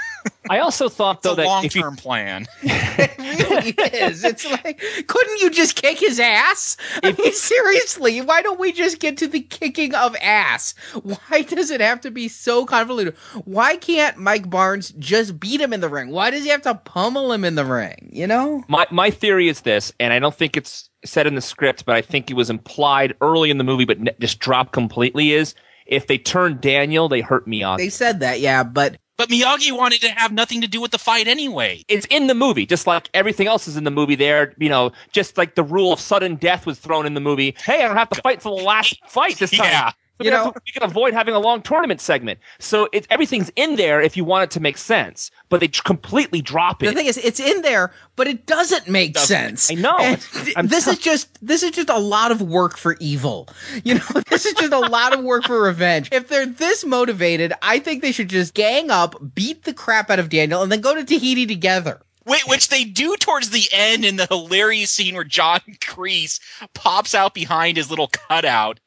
I 0.50 0.60
also 0.60 0.90
thought 0.90 1.18
it's 1.18 1.26
a 1.26 1.30
though 1.30 1.36
that 1.36 1.46
long 1.46 1.70
term 1.70 1.96
plan. 1.96 2.46
It 2.98 3.18
really 3.18 3.72
is. 3.72 4.24
It's 4.24 4.50
like, 4.50 4.82
couldn't 5.08 5.42
you 5.42 5.50
just 5.50 5.76
kick 5.76 6.00
his 6.00 6.20
ass? 6.20 6.78
I 7.04 7.12
mean, 7.12 7.34
seriously, 7.34 8.22
why 8.22 8.42
don't 8.42 8.60
we 8.60 8.72
just 8.72 9.00
get 9.00 9.18
to 9.18 9.28
the 9.28 9.42
kicking 9.42 9.94
of 9.94 10.16
ass? 10.22 10.76
Why 11.04 11.42
does 11.42 11.72
it 11.72 11.82
have 11.82 12.02
to 12.02 12.12
be 12.12 12.28
so 12.28 12.66
convoluted? 12.66 13.16
Why 13.44 13.76
can't 13.76 14.18
Mike 14.18 14.50
Barnes 14.50 14.94
just 15.00 15.40
beat 15.40 15.60
him 15.60 15.74
in 15.74 15.82
the 15.82 15.90
ring? 15.90 16.12
Why 16.12 16.30
does 16.30 16.44
he 16.44 16.50
have 16.50 16.62
to 16.64 16.76
pummel 16.76 17.34
him 17.34 17.44
in 17.44 17.56
the 17.56 17.66
ring? 17.66 18.10
You 18.14 18.28
know? 18.28 18.64
My 18.68 18.86
my 18.92 19.10
theory 19.10 19.50
is 19.50 19.62
this, 19.62 19.92
and 20.00 20.14
I 20.14 20.20
don't 20.20 20.36
think 20.36 20.56
it's 20.56 20.90
said 21.04 21.28
in 21.28 21.36
the 21.36 21.42
script, 21.42 21.86
but 21.86 21.96
I 21.96 22.02
think 22.02 22.30
it 22.30 22.36
was 22.36 22.50
implied 22.50 23.16
early 23.22 23.50
in 23.50 23.58
the 23.58 23.64
movie, 23.64 23.86
but 23.86 24.00
ne- 24.00 24.16
just 24.20 24.40
dropped 24.40 24.72
completely. 24.72 25.32
Is 25.32 25.56
if 25.86 26.08
they 26.08 26.18
turn 26.18 26.60
Daniel, 26.62 27.10
they 27.10 27.22
hurt 27.22 27.48
me 27.48 27.62
Miyagi. 27.62 27.78
They 27.78 27.90
said 27.90 28.20
that, 28.22 28.40
yeah, 28.40 28.64
but 28.64 28.98
But 29.18 29.30
Miyagi 29.30 29.72
wanted 29.72 30.02
to 30.02 30.10
have 30.10 30.34
nothing 30.34 30.62
to 30.62 30.68
do 30.68 30.82
with 30.82 30.92
the 30.92 30.98
fight 30.98 31.28
anyway. 31.28 31.84
it's 31.88 32.06
in 32.08 32.28
the 32.28 32.36
movie, 32.36 32.66
just 32.66 32.86
like 32.86 33.10
everything 33.14 33.48
else 33.48 33.68
is 33.68 33.78
in 33.78 33.84
the 33.84 33.92
movie. 33.92 34.16
There, 34.16 34.54
you 34.58 34.70
know, 34.70 34.92
just 35.12 35.38
like 35.38 35.56
the 35.56 35.64
rule 35.64 35.94
of 35.94 36.00
sudden 36.00 36.36
death 36.36 36.66
was 36.66 36.80
thrown 36.80 37.06
in 37.06 37.14
the 37.14 37.22
movie. 37.22 37.56
Hey, 37.64 37.84
I 37.84 37.88
don't 37.88 37.98
have 37.98 38.10
to 38.10 38.22
fight 38.22 38.42
for 38.42 38.58
the 38.58 38.64
last 38.64 39.00
fight 39.08 39.38
this 39.38 39.52
time. 39.52 39.66
Yeah. 39.72 39.92
So 40.18 40.24
You 40.24 40.32
know- 40.32 40.52
to- 40.52 40.62
we 40.66 40.72
can 40.72 40.84
avoid 40.84 41.14
having 41.14 41.34
a 41.36 41.40
long 41.40 41.62
tournament 41.62 42.00
segment. 42.00 42.40
So 42.60 42.88
it's 42.94 43.06
everything's 43.10 43.52
in 43.58 43.76
there 43.76 44.00
if 44.02 44.16
you 44.16 44.24
want 44.24 44.44
it 44.46 44.52
to 44.52 44.60
make 44.62 44.78
sense, 44.78 45.30
but 45.50 45.60
they 45.60 45.68
completely 45.68 46.42
drop 46.42 46.82
it. 46.82 46.86
the 46.88 46.94
thing 46.94 47.06
is, 47.08 47.18
it's 47.18 47.40
in 47.40 47.62
there, 47.64 47.92
but 48.16 48.26
it 48.28 48.46
doesn't 48.46 48.88
make 48.88 49.14
Doesn't. 49.14 49.58
sense. 49.58 49.72
I 49.72 49.76
know. 49.76 49.98
And 50.00 50.26
I'm 50.56 50.68
this 50.68 50.88
is 50.88 51.00
just 51.00 51.28
this 51.46 51.64
is 51.64 51.72
just 51.72 51.90
a 51.90 51.98
lot 51.98 52.32
of 52.32 52.42
work 52.42 52.78
for 52.78 52.96
evil. 53.02 53.50
You 53.84 53.96
know, 53.96 54.06
this 54.30 54.46
is 54.46 54.54
just 54.54 54.72
a 54.72 54.80
lot 54.80 55.14
of 55.18 55.24
work 55.24 55.46
for 55.46 55.62
revenge. 55.64 56.08
If 56.14 56.30
they're 56.30 56.46
this 56.46 56.86
motivated, 56.86 57.52
I 57.62 57.80
think 57.80 58.02
they 58.02 58.14
should 58.14 58.30
just 58.30 58.54
gang 58.54 58.90
up, 58.90 59.16
beat 59.36 59.64
the 59.66 59.74
crap 59.74 60.10
out 60.10 60.20
of 60.20 60.30
Daniel, 60.30 60.62
and 60.62 60.72
then 60.72 60.80
go 60.82 60.96
to 60.96 61.04
Tahiti 61.04 61.46
together. 61.46 62.02
Wait, 62.26 62.48
which 62.48 62.70
they 62.70 62.84
do 62.86 63.16
towards 63.18 63.52
the 63.52 63.68
end 63.72 64.04
in 64.04 64.16
the 64.16 64.26
hilarious 64.26 64.90
scene 64.92 65.14
where 65.14 65.24
John 65.24 65.60
Kreese 65.82 66.40
pops 66.74 67.14
out 67.14 67.34
behind 67.36 67.78
his 67.78 67.90
little 67.92 68.08
cutout. 68.08 68.80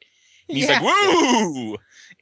And 0.49 0.57
he's 0.57 0.67
like, 0.67 0.81
woo! 0.81 1.77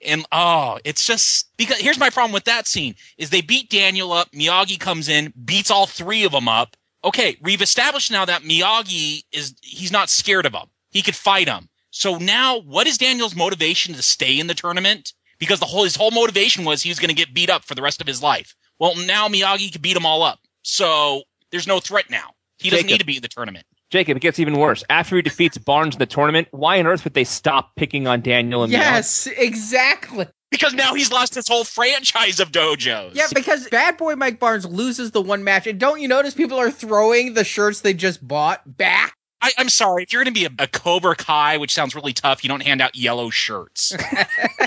And 0.05 0.25
oh, 0.31 0.79
it's 0.83 1.05
just 1.05 1.49
because 1.57 1.77
here's 1.77 1.97
my 1.97 2.09
problem 2.09 2.33
with 2.33 2.43
that 2.43 2.67
scene 2.67 2.95
is 3.17 3.29
they 3.29 3.41
beat 3.41 3.69
Daniel 3.69 4.11
up, 4.11 4.31
Miyagi 4.31 4.79
comes 4.79 5.09
in, 5.09 5.33
beats 5.45 5.71
all 5.71 5.87
three 5.87 6.23
of 6.23 6.33
them 6.33 6.47
up. 6.47 6.75
Okay, 7.03 7.37
we've 7.41 7.61
established 7.61 8.11
now 8.11 8.25
that 8.25 8.43
Miyagi 8.43 9.23
is 9.31 9.55
he's 9.63 9.91
not 9.91 10.09
scared 10.09 10.45
of 10.45 10.51
them. 10.51 10.67
He 10.91 11.01
could 11.01 11.15
fight 11.15 11.47
them. 11.47 11.69
So 11.89 12.17
now 12.17 12.59
what 12.59 12.85
is 12.85 12.97
Daniel's 12.97 13.35
motivation 13.35 13.95
to 13.95 14.01
stay 14.03 14.39
in 14.39 14.47
the 14.47 14.53
tournament? 14.53 15.13
Because 15.39 15.59
the 15.59 15.65
whole 15.65 15.83
his 15.83 15.95
whole 15.95 16.11
motivation 16.11 16.63
was 16.63 16.83
he 16.83 16.89
was 16.89 16.99
going 16.99 17.09
to 17.09 17.15
get 17.15 17.33
beat 17.33 17.49
up 17.49 17.63
for 17.63 17.73
the 17.73 17.81
rest 17.81 18.01
of 18.01 18.07
his 18.07 18.21
life. 18.21 18.55
Well, 18.79 18.95
now 18.95 19.27
Miyagi 19.27 19.71
could 19.71 19.81
beat 19.81 19.93
them 19.93 20.05
all 20.05 20.21
up. 20.21 20.39
So 20.63 21.23
there's 21.51 21.67
no 21.67 21.79
threat 21.79 22.09
now. 22.09 22.31
He 22.59 22.69
doesn't 22.69 22.87
Jacob. 22.87 22.91
need 22.91 22.99
to 22.99 23.05
be 23.05 23.15
in 23.17 23.21
the 23.21 23.27
tournament. 23.27 23.65
Jacob, 23.89 24.17
it 24.17 24.19
gets 24.19 24.39
even 24.39 24.57
worse. 24.57 24.83
After 24.89 25.15
he 25.15 25.21
defeats 25.21 25.57
Barnes 25.57 25.95
in 25.95 25.99
the 25.99 26.05
tournament, 26.05 26.49
why 26.51 26.79
on 26.79 26.87
earth 26.87 27.03
would 27.05 27.13
they 27.13 27.23
stop 27.23 27.75
picking 27.75 28.05
on 28.07 28.21
Daniel 28.21 28.63
and 28.63 28.71
Miyagi? 28.71 28.77
Yes, 28.77 29.27
exactly. 29.27 30.27
Because 30.51 30.73
now 30.73 30.93
he's 30.93 31.11
lost 31.11 31.35
his 31.35 31.47
whole 31.47 31.63
franchise 31.63 32.39
of 32.39 32.51
dojos. 32.51 33.15
Yeah, 33.15 33.27
because 33.33 33.67
Bad 33.69 33.97
Boy 33.97 34.15
Mike 34.15 34.39
Barnes 34.39 34.65
loses 34.65 35.11
the 35.11 35.21
one 35.21 35.43
match, 35.43 35.67
and 35.67 35.79
don't 35.79 35.99
you 35.99 36.07
notice 36.07 36.33
people 36.33 36.57
are 36.57 36.71
throwing 36.71 37.33
the 37.33 37.43
shirts 37.43 37.81
they 37.81 37.93
just 37.93 38.25
bought 38.25 38.77
back? 38.77 39.13
I, 39.41 39.51
I'm 39.57 39.69
sorry. 39.69 40.03
If 40.03 40.13
you're 40.13 40.23
going 40.23 40.33
to 40.33 40.39
be 40.39 40.45
a, 40.45 40.63
a 40.63 40.67
Cobra 40.67 41.15
Kai, 41.15 41.57
which 41.57 41.73
sounds 41.73 41.95
really 41.95 42.13
tough, 42.13 42.43
you 42.43 42.47
don't 42.47 42.63
hand 42.63 42.81
out 42.81 42.95
yellow 42.95 43.29
shirts. 43.29 43.95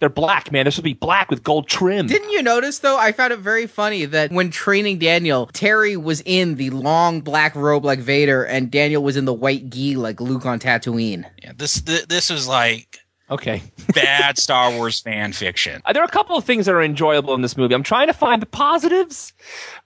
they're 0.00 0.08
black, 0.08 0.52
man. 0.52 0.64
This 0.64 0.74
should 0.74 0.84
be 0.84 0.94
black 0.94 1.30
with 1.30 1.42
gold 1.42 1.68
trim. 1.68 2.06
Didn't 2.06 2.30
you 2.30 2.42
notice 2.42 2.78
though? 2.78 2.98
I 2.98 3.12
found 3.12 3.32
it 3.32 3.40
very 3.40 3.66
funny 3.66 4.04
that 4.04 4.30
when 4.30 4.50
training 4.50 4.98
Daniel, 4.98 5.46
Terry 5.46 5.96
was 5.96 6.22
in 6.24 6.54
the 6.54 6.70
long 6.70 7.20
black 7.20 7.54
robe 7.54 7.84
like 7.84 7.98
Vader, 7.98 8.44
and 8.44 8.70
Daniel 8.70 9.02
was 9.02 9.16
in 9.16 9.24
the 9.24 9.34
white 9.34 9.70
gi 9.70 9.96
like 9.96 10.20
Luke 10.20 10.46
on 10.46 10.58
Tatooine. 10.60 11.24
Yeah, 11.42 11.52
this 11.56 11.80
th- 11.80 12.06
this 12.06 12.30
was 12.30 12.46
like 12.46 12.98
okay. 13.30 13.62
bad 13.94 14.38
Star 14.38 14.70
Wars 14.72 15.00
fan 15.00 15.32
fiction. 15.32 15.82
There 15.92 16.02
are 16.02 16.06
a 16.06 16.10
couple 16.10 16.36
of 16.36 16.44
things 16.44 16.66
that 16.66 16.74
are 16.74 16.82
enjoyable 16.82 17.34
in 17.34 17.42
this 17.42 17.56
movie. 17.56 17.74
I'm 17.74 17.82
trying 17.82 18.06
to 18.06 18.12
find 18.12 18.40
the 18.40 18.46
positives. 18.46 19.32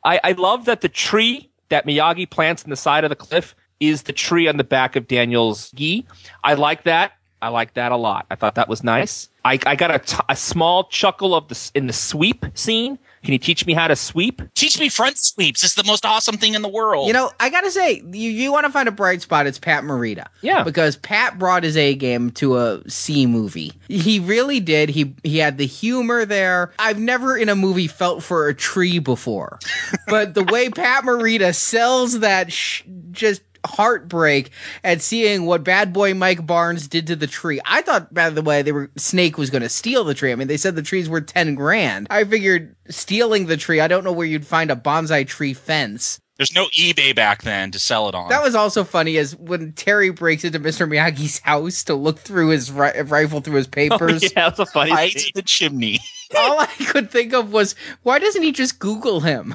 I, 0.05 0.20
I 0.22 0.33
love 0.33 0.66
that 0.66 0.81
the 0.83 0.88
tree 0.88 1.51
that 1.70 1.87
Miyagi 1.87 2.29
plants 2.29 2.64
in 2.64 2.70
the 2.70 2.77
side 2.77 3.05
of 3.05 3.11
the 3.11 3.16
cliff 3.16 3.55
is 3.81 4.03
the 4.03 4.12
tree 4.12 4.46
on 4.46 4.59
the 4.59 4.64
back 4.64 4.94
of 4.94 5.09
Daniel's 5.09 5.70
gi. 5.72 6.07
I 6.44 6.55
like 6.55 6.85
that. 6.85 7.12
I 7.42 7.48
like 7.48 7.74
that 7.74 7.90
a 7.90 7.96
lot. 7.96 8.26
I 8.31 8.37
thought 8.37 8.55
that 8.55 8.68
was 8.68 8.85
nice. 8.85 9.28
I, 9.44 9.59
I 9.66 9.74
got 9.74 9.92
a, 9.92 9.98
t- 9.98 10.16
a 10.28 10.37
small 10.37 10.85
chuckle 10.85 11.35
of 11.35 11.48
the 11.48 11.70
in 11.74 11.88
the 11.88 11.92
sweep 11.92 12.46
scene. 12.55 13.00
Can 13.24 13.33
you 13.33 13.38
teach 13.38 13.66
me 13.66 13.72
how 13.72 13.88
to 13.88 13.96
sweep? 13.96 14.40
Teach 14.55 14.78
me 14.78 14.88
front 14.88 15.18
sweeps. 15.18 15.64
It's 15.64 15.74
the 15.74 15.85
most 15.85 16.07
awesome 16.07 16.37
thing 16.37 16.55
in 16.55 16.62
the 16.62 16.68
world. 16.68 17.09
You 17.09 17.12
know, 17.12 17.31
I 17.40 17.50
gotta 17.50 17.70
say, 17.70 18.02
you, 18.12 18.31
you 18.31 18.52
want 18.52 18.66
to 18.66 18.72
find 18.72 18.88
a 18.88 18.92
bright 18.92 19.22
spot, 19.22 19.48
it's 19.48 19.59
Pat 19.59 19.83
Morita. 19.83 20.26
Yeah. 20.40 20.62
Because 20.62 20.96
Pat 20.96 21.38
brought 21.38 21.64
his 21.64 21.76
A 21.76 21.94
game 21.94 22.31
to 22.33 22.57
a 22.59 22.88
C 22.88 23.26
movie. 23.26 23.72
He 23.88 24.20
really 24.20 24.61
did. 24.61 24.88
He 24.88 25.14
he 25.24 25.38
had 25.38 25.59
the 25.59 25.66
humor 25.66 26.24
there. 26.24 26.72
I've 26.78 27.00
never 27.00 27.37
in 27.37 27.48
a 27.48 27.57
movie 27.57 27.88
felt 27.88 28.22
for 28.22 28.46
a 28.46 28.55
tree 28.55 29.00
before. 29.00 29.59
but 30.07 30.35
the 30.35 30.44
way 30.44 30.68
Pat 30.68 31.02
Morita 31.02 31.55
sells 31.55 32.20
that 32.20 32.52
sh- 32.52 32.83
just 33.11 33.42
heartbreak 33.66 34.51
at 34.85 35.03
seeing 35.03 35.46
what 35.46 35.64
bad 35.64 35.92
boy 35.92 36.14
Mike 36.14 36.46
Barnes 36.46 36.88
did 36.88 37.07
to 37.09 37.16
the 37.16 37.27
tree. 37.27 37.61
I 37.64 37.83
thought, 37.83 38.12
by 38.12 38.31
the 38.31 38.42
way, 38.42 38.62
they 38.62 38.72
were 38.72 38.90
Snake 38.96 39.38
was 39.38 39.51
going 39.51 39.62
to 39.62 39.68
steal 39.68 40.05
the 40.05 40.14
tree. 40.14 40.33
I 40.33 40.35
mean, 40.35 40.48
they 40.48 40.57
said 40.57 40.77
the 40.77 40.83
tree's 40.83 41.09
worth 41.09 41.27
10 41.27 41.55
grand. 41.55 42.07
I 42.11 42.25
figured 42.25 42.75
stealing 42.88 43.46
the 43.46 43.57
tree, 43.57 43.81
I 43.81 43.88
don't 43.88 44.05
know 44.05 44.12
where 44.12 44.27
you'd 44.27 44.46
find 44.46 44.70
a 44.70 44.77
bonsai 44.77 45.27
tree 45.27 45.55
fence. 45.55 46.20
There's 46.38 46.55
no 46.55 46.66
eBay 46.68 47.14
back 47.14 47.42
then 47.42 47.70
to 47.72 47.79
sell 47.79 48.09
it 48.09 48.14
on. 48.14 48.31
That 48.31 48.42
was 48.42 48.55
also 48.55 48.85
funny 48.85 49.18
as 49.18 49.37
when 49.37 49.72
Terry 49.75 50.11
breaks 50.11 50.44
into 50.44 50.59
Mr. 50.59 50.88
Miyagi's 50.88 51.38
house 51.38 51.85
to 51.85 51.94
look 51.94 52.18
through 52.18 52.48
his 52.48 52.72
ri- 52.72 53.01
rifle 53.03 53.40
through 53.40 53.57
his 53.57 53.66
oh, 53.66 53.70
papers. 53.70 54.22
yeah, 54.22 54.48
that's 54.48 54.59
a 54.59 54.66
funny 54.66 54.90
hides 54.90 55.22
scene. 55.22 55.33
the 55.35 55.42
chimney. 55.42 56.01
All 56.37 56.59
I 56.59 56.66
could 56.66 57.11
think 57.11 57.35
of 57.35 57.53
was, 57.53 57.75
why 58.03 58.18
doesn't 58.18 58.42
he 58.42 58.51
just 58.51 58.79
Google 58.79 59.20
him? 59.20 59.55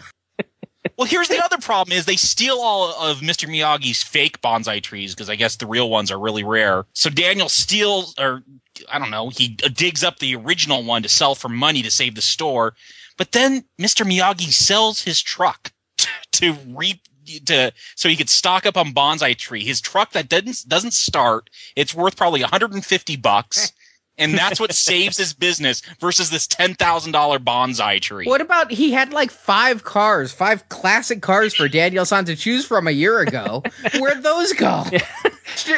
Well, 0.97 1.07
here's 1.07 1.27
the 1.27 1.43
other 1.43 1.60
problem: 1.60 1.95
is 1.95 2.05
they 2.05 2.15
steal 2.15 2.60
all 2.60 2.91
of 2.95 3.19
Mr. 3.19 3.47
Miyagi's 3.47 4.01
fake 4.01 4.41
bonsai 4.41 4.81
trees 4.81 5.13
because 5.13 5.29
I 5.29 5.36
guess 5.36 5.55
the 5.55 5.67
real 5.67 5.89
ones 5.89 6.12
are 6.12 6.19
really 6.19 6.43
rare. 6.43 6.86
So 6.93 7.10
Daniel 7.10 7.49
steals, 7.49 8.15
or 8.17 8.43
I 8.91 8.97
don't 8.97 9.12
know, 9.12 9.29
he 9.29 9.57
uh, 9.63 9.69
digs 9.73 10.03
up 10.03 10.19
the 10.19 10.36
original 10.36 10.83
one 10.83 11.03
to 11.03 11.10
sell 11.10 11.36
for 11.36 11.49
money 11.49 11.83
to 11.83 11.91
save 11.91 12.15
the 12.15 12.21
store. 12.21 12.73
But 13.17 13.31
then 13.31 13.63
Mr. 13.79 14.05
Miyagi 14.05 14.51
sells 14.51 15.03
his 15.03 15.21
truck 15.21 15.71
to 16.33 16.55
re 16.67 16.99
to 17.45 17.71
so 17.95 18.10
he 18.10 18.15
could 18.15 18.29
stock 18.29 18.65
up 18.65 18.77
on 18.77 18.93
bonsai 18.93 19.38
tree. 19.38 19.63
His 19.63 19.81
truck 19.81 20.13
that 20.13 20.29
doesn't 20.29 20.67
doesn't 20.67 20.93
start. 20.93 21.49
It's 21.75 21.93
worth 21.93 22.17
probably 22.17 22.41
150 22.41 23.15
bucks. 23.17 23.71
And 24.17 24.34
that's 24.34 24.60
what 24.60 24.73
saves 24.73 25.17
his 25.17 25.34
business 25.34 25.82
versus 25.99 26.30
this 26.30 26.47
ten 26.47 26.73
thousand 26.73 27.12
dollar 27.12 27.39
bonsai 27.39 28.01
tree. 28.01 28.25
What 28.25 28.41
about 28.41 28.71
he 28.71 28.91
had 28.91 29.13
like 29.13 29.30
five 29.32 29.84
cars, 29.84 30.32
five 30.32 30.67
classic 30.69 31.21
cars 31.21 31.53
for 31.53 31.67
Daniel 31.67 32.06
San 32.06 32.25
to 32.25 32.36
choose 32.36 32.65
from 32.65 32.88
a 32.88 32.91
year 32.91 33.19
ago? 33.19 33.63
Where'd 33.99 34.23
those 34.23 34.53
go? 34.53 34.84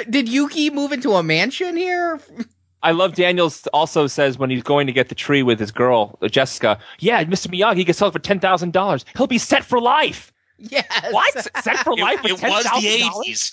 Did 0.09 0.29
Yuki 0.29 0.69
move 0.69 0.91
into 0.91 1.13
a 1.13 1.23
mansion 1.23 1.75
here? 1.75 2.19
I 2.81 2.91
love 2.91 3.15
Daniels 3.15 3.67
also 3.73 4.07
says 4.07 4.37
when 4.37 4.49
he's 4.49 4.63
going 4.63 4.87
to 4.87 4.93
get 4.93 5.09
the 5.09 5.15
tree 5.15 5.43
with 5.43 5.59
his 5.59 5.71
girl, 5.71 6.17
uh, 6.21 6.29
Jessica, 6.29 6.79
yeah, 6.99 7.23
Mr. 7.25 7.47
Miyagi 7.47 7.85
can 7.85 7.93
sell 7.93 8.07
it 8.07 8.13
for 8.13 8.19
$10,000. 8.19 9.03
He'll 9.17 9.27
be 9.27 9.37
set 9.37 9.65
for 9.65 9.81
life. 9.81 10.31
Yes. 10.57 10.85
What? 11.11 11.33
set 11.63 11.77
for 11.79 11.93
It, 11.93 11.99
life 11.99 12.23
with 12.23 12.41
it 12.41 12.49
was 12.49 12.63
the 12.63 12.69
80s. 13.27 13.51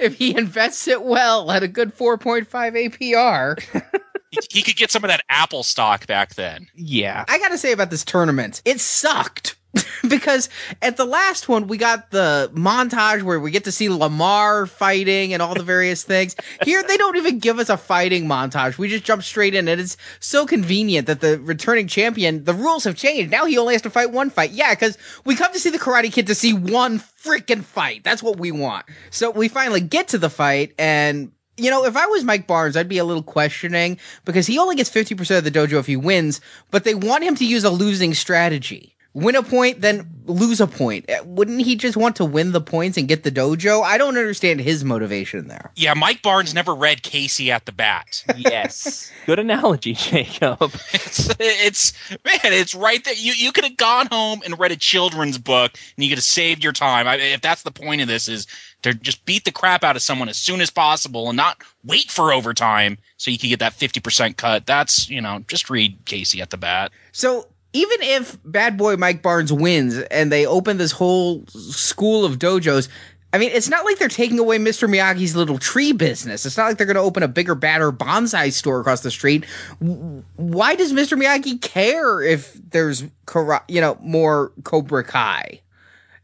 If 0.00 0.16
he 0.16 0.36
invests 0.36 0.88
it 0.88 1.02
well 1.02 1.50
at 1.50 1.62
a 1.62 1.68
good 1.68 1.96
4.5 1.96 2.46
APR. 2.48 3.82
He, 4.30 4.40
he 4.50 4.62
could 4.62 4.76
get 4.76 4.90
some 4.90 5.04
of 5.04 5.08
that 5.08 5.22
Apple 5.28 5.62
stock 5.62 6.06
back 6.06 6.34
then. 6.34 6.66
Yeah. 6.74 7.24
I 7.28 7.38
gotta 7.38 7.58
say 7.58 7.72
about 7.72 7.90
this 7.90 8.04
tournament, 8.04 8.62
it 8.64 8.80
sucked. 8.80 9.56
because 10.08 10.48
at 10.82 10.96
the 10.96 11.04
last 11.04 11.48
one, 11.48 11.66
we 11.66 11.76
got 11.76 12.10
the 12.10 12.50
montage 12.54 13.22
where 13.22 13.40
we 13.40 13.50
get 13.50 13.64
to 13.64 13.72
see 13.72 13.88
Lamar 13.88 14.66
fighting 14.66 15.32
and 15.32 15.42
all 15.42 15.54
the 15.54 15.62
various 15.62 16.04
things. 16.04 16.36
Here, 16.62 16.82
they 16.82 16.96
don't 16.96 17.16
even 17.16 17.38
give 17.38 17.58
us 17.58 17.68
a 17.68 17.76
fighting 17.76 18.26
montage. 18.26 18.78
We 18.78 18.88
just 18.88 19.04
jump 19.04 19.22
straight 19.22 19.54
in, 19.54 19.68
and 19.68 19.80
it's 19.80 19.96
so 20.20 20.46
convenient 20.46 21.06
that 21.06 21.20
the 21.20 21.38
returning 21.40 21.88
champion, 21.88 22.44
the 22.44 22.54
rules 22.54 22.84
have 22.84 22.96
changed. 22.96 23.30
Now 23.30 23.46
he 23.46 23.58
only 23.58 23.74
has 23.74 23.82
to 23.82 23.90
fight 23.90 24.12
one 24.12 24.30
fight. 24.30 24.50
Yeah, 24.50 24.74
because 24.74 24.98
we 25.24 25.34
come 25.36 25.52
to 25.52 25.58
see 25.58 25.70
the 25.70 25.78
Karate 25.78 26.12
Kid 26.12 26.26
to 26.28 26.34
see 26.34 26.52
one 26.52 26.98
freaking 26.98 27.62
fight. 27.62 28.04
That's 28.04 28.22
what 28.22 28.38
we 28.38 28.52
want. 28.52 28.86
So 29.10 29.30
we 29.30 29.48
finally 29.48 29.80
get 29.80 30.08
to 30.08 30.18
the 30.18 30.30
fight, 30.30 30.74
and 30.78 31.32
you 31.56 31.70
know, 31.70 31.84
if 31.84 31.96
I 31.96 32.06
was 32.06 32.24
Mike 32.24 32.46
Barnes, 32.46 32.76
I'd 32.76 32.88
be 32.88 32.98
a 32.98 33.04
little 33.04 33.22
questioning 33.22 33.98
because 34.24 34.46
he 34.46 34.58
only 34.58 34.74
gets 34.76 34.90
50% 34.90 35.38
of 35.38 35.44
the 35.44 35.50
dojo 35.50 35.78
if 35.78 35.86
he 35.86 35.96
wins, 35.96 36.40
but 36.70 36.84
they 36.84 36.94
want 36.94 37.22
him 37.22 37.36
to 37.36 37.46
use 37.46 37.64
a 37.64 37.70
losing 37.70 38.12
strategy. 38.12 38.93
Win 39.14 39.36
a 39.36 39.44
point, 39.44 39.80
then 39.80 40.10
lose 40.26 40.60
a 40.60 40.66
point. 40.66 41.08
Uh, 41.08 41.22
Wouldn't 41.24 41.60
he 41.60 41.76
just 41.76 41.96
want 41.96 42.16
to 42.16 42.24
win 42.24 42.50
the 42.50 42.60
points 42.60 42.98
and 42.98 43.06
get 43.06 43.22
the 43.22 43.30
dojo? 43.30 43.82
I 43.82 43.96
don't 43.96 44.16
understand 44.16 44.58
his 44.60 44.84
motivation 44.84 45.46
there. 45.46 45.70
Yeah, 45.76 45.94
Mike 45.94 46.20
Barnes 46.20 46.52
never 46.52 46.74
read 46.74 47.04
Casey 47.04 47.52
at 47.52 47.64
the 47.64 47.70
bat. 47.70 48.24
yes. 48.36 49.12
Good 49.26 49.38
analogy, 49.38 49.92
Jacob. 49.94 50.58
It's, 50.92 51.30
it's 51.38 51.92
man, 52.24 52.40
it's 52.52 52.74
right 52.74 53.04
there. 53.04 53.14
You 53.14 53.34
you 53.36 53.52
could 53.52 53.62
have 53.62 53.76
gone 53.76 54.08
home 54.10 54.42
and 54.44 54.58
read 54.58 54.72
a 54.72 54.76
children's 54.76 55.38
book, 55.38 55.72
and 55.96 56.04
you 56.04 56.10
could 56.10 56.18
have 56.18 56.24
saved 56.24 56.64
your 56.64 56.72
time. 56.72 57.06
I, 57.06 57.14
if 57.16 57.40
that's 57.40 57.62
the 57.62 57.70
point 57.70 58.00
of 58.00 58.08
this, 58.08 58.26
is 58.28 58.48
to 58.82 58.94
just 58.94 59.24
beat 59.24 59.44
the 59.44 59.52
crap 59.52 59.84
out 59.84 59.94
of 59.94 60.02
someone 60.02 60.28
as 60.28 60.36
soon 60.36 60.60
as 60.60 60.70
possible 60.70 61.28
and 61.28 61.36
not 61.36 61.62
wait 61.84 62.10
for 62.10 62.32
overtime 62.32 62.98
so 63.16 63.30
you 63.30 63.38
can 63.38 63.48
get 63.48 63.60
that 63.60 63.74
fifty 63.74 64.00
percent 64.00 64.38
cut. 64.38 64.66
That's 64.66 65.08
you 65.08 65.20
know, 65.20 65.44
just 65.46 65.70
read 65.70 65.98
Casey 66.04 66.42
at 66.42 66.50
the 66.50 66.56
bat. 66.56 66.90
So 67.12 67.46
even 67.74 67.98
if 68.02 68.38
Bad 68.44 68.78
Boy 68.78 68.96
Mike 68.96 69.20
Barnes 69.20 69.52
wins 69.52 69.98
and 69.98 70.32
they 70.32 70.46
open 70.46 70.78
this 70.78 70.92
whole 70.92 71.44
school 71.48 72.24
of 72.24 72.38
dojos, 72.38 72.88
I 73.32 73.38
mean, 73.38 73.50
it's 73.52 73.68
not 73.68 73.84
like 73.84 73.98
they're 73.98 74.06
taking 74.06 74.38
away 74.38 74.58
Mr. 74.58 74.88
Miyagi's 74.88 75.34
little 75.34 75.58
tree 75.58 75.92
business. 75.92 76.46
It's 76.46 76.56
not 76.56 76.66
like 76.66 76.78
they're 76.78 76.86
going 76.86 76.94
to 76.94 77.02
open 77.02 77.24
a 77.24 77.28
bigger, 77.28 77.56
badder 77.56 77.90
bonsai 77.90 78.52
store 78.52 78.78
across 78.78 79.00
the 79.00 79.10
street. 79.10 79.44
Why 79.80 80.76
does 80.76 80.92
Mr. 80.92 81.20
Miyagi 81.20 81.60
care 81.60 82.22
if 82.22 82.54
there's, 82.70 83.02
you 83.66 83.80
know, 83.80 83.98
more 84.00 84.52
Cobra 84.62 85.02
Kai? 85.02 85.60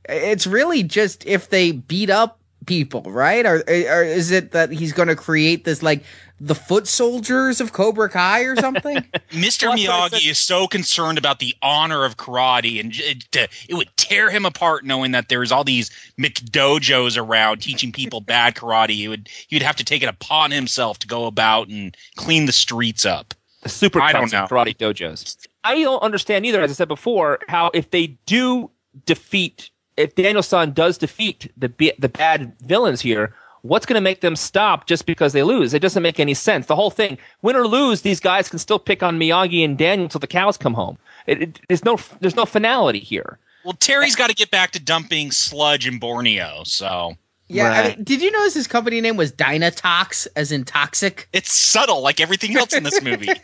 It's 0.08 0.46
really 0.46 0.84
just 0.84 1.26
if 1.26 1.50
they 1.50 1.72
beat 1.72 2.10
up 2.10 2.38
people, 2.66 3.02
right? 3.02 3.44
Or, 3.44 3.56
or 3.56 4.04
is 4.04 4.30
it 4.30 4.52
that 4.52 4.70
he's 4.70 4.92
going 4.92 5.08
to 5.08 5.16
create 5.16 5.64
this 5.64 5.82
like 5.82 6.04
the 6.40 6.54
foot 6.54 6.88
soldiers 6.88 7.60
of 7.60 7.72
Cobra 7.72 8.08
Kai 8.08 8.42
or 8.42 8.56
something? 8.56 8.96
Mr. 9.30 9.68
Well, 9.68 9.76
that's 9.76 9.86
what 9.86 10.14
I 10.14 10.18
Miyagi 10.18 10.30
is 10.30 10.38
so 10.38 10.66
concerned 10.66 11.18
about 11.18 11.38
the 11.38 11.54
honor 11.62 12.04
of 12.04 12.16
karate, 12.16 12.80
and 12.80 12.92
it, 12.94 13.36
uh, 13.36 13.46
it 13.68 13.74
would 13.74 13.90
tear 13.96 14.30
him 14.30 14.46
apart 14.46 14.84
knowing 14.84 15.12
that 15.12 15.28
there's 15.28 15.52
all 15.52 15.64
these 15.64 15.90
McDojos 16.18 17.20
around 17.20 17.58
teaching 17.60 17.92
people 17.92 18.20
bad 18.20 18.54
karate. 18.54 18.90
He 18.90 19.08
would 19.08 19.28
he 19.48 19.56
would 19.56 19.62
have 19.62 19.76
to 19.76 19.84
take 19.84 20.02
it 20.02 20.08
upon 20.08 20.50
himself 20.50 20.98
to 21.00 21.06
go 21.06 21.26
about 21.26 21.68
and 21.68 21.96
clean 22.16 22.46
the 22.46 22.52
streets 22.52 23.04
up. 23.04 23.34
the 23.62 23.68
super 23.68 24.00
I 24.00 24.12
don't 24.12 24.32
know. 24.32 24.46
karate 24.46 24.76
dojos. 24.76 25.36
I 25.62 25.82
don't 25.82 26.02
understand 26.02 26.46
either, 26.46 26.62
as 26.62 26.70
I 26.70 26.74
said 26.74 26.88
before, 26.88 27.40
how 27.48 27.70
if 27.74 27.90
they 27.90 28.18
do 28.24 28.70
defeat, 29.04 29.70
if 29.98 30.14
Daniel 30.14 30.42
San 30.42 30.72
does 30.72 30.96
defeat 30.96 31.52
the 31.56 31.68
the 31.98 32.08
bad 32.08 32.58
villains 32.60 33.02
here, 33.02 33.34
what's 33.62 33.86
going 33.86 33.94
to 33.96 34.00
make 34.00 34.20
them 34.20 34.36
stop 34.36 34.86
just 34.86 35.06
because 35.06 35.32
they 35.32 35.42
lose? 35.42 35.74
It 35.74 35.80
doesn't 35.80 36.02
make 36.02 36.20
any 36.20 36.34
sense. 36.34 36.66
The 36.66 36.76
whole 36.76 36.90
thing, 36.90 37.18
win 37.42 37.56
or 37.56 37.66
lose, 37.66 38.02
these 38.02 38.20
guys 38.20 38.48
can 38.48 38.58
still 38.58 38.78
pick 38.78 39.02
on 39.02 39.18
Miyagi 39.18 39.64
and 39.64 39.76
Daniel 39.76 40.08
till 40.08 40.20
the 40.20 40.26
cows 40.26 40.56
come 40.56 40.74
home. 40.74 40.98
It, 41.26 41.42
it, 41.42 41.60
there's 41.68 41.84
no 41.84 41.98
there's 42.20 42.36
no 42.36 42.46
finality 42.46 43.00
here. 43.00 43.38
Well, 43.64 43.74
Terry's 43.74 44.16
got 44.16 44.28
to 44.28 44.34
get 44.34 44.50
back 44.50 44.70
to 44.72 44.80
dumping 44.80 45.32
sludge 45.32 45.86
in 45.86 45.98
Borneo, 45.98 46.62
so 46.64 47.16
Yeah, 47.48 47.70
I 47.70 47.88
mean, 47.88 48.04
did 48.04 48.22
you 48.22 48.30
notice 48.30 48.54
his 48.54 48.66
company 48.66 49.00
name 49.02 49.18
was 49.18 49.32
Dynatox, 49.32 50.26
as 50.34 50.50
in 50.50 50.64
toxic? 50.64 51.28
it's 51.34 51.52
subtle 51.52 52.00
like 52.00 52.20
everything 52.20 52.56
else 52.56 52.72
in 52.72 52.84
this 52.84 53.02
movie. 53.02 53.26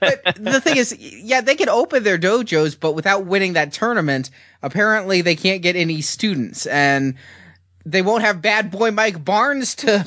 But 0.00 0.36
the 0.38 0.60
thing 0.60 0.76
is, 0.76 0.96
yeah, 0.98 1.40
they 1.40 1.56
can 1.56 1.68
open 1.68 2.04
their 2.04 2.18
dojos, 2.18 2.78
but 2.78 2.92
without 2.92 3.26
winning 3.26 3.54
that 3.54 3.72
tournament, 3.72 4.30
apparently 4.62 5.22
they 5.22 5.34
can't 5.34 5.60
get 5.62 5.74
any 5.74 6.02
students, 6.02 6.66
and 6.66 7.14
they 7.84 8.02
won't 8.02 8.22
have 8.22 8.42
Bad 8.42 8.70
Boy 8.70 8.90
Mike 8.90 9.24
Barnes 9.24 9.74
to 9.76 10.04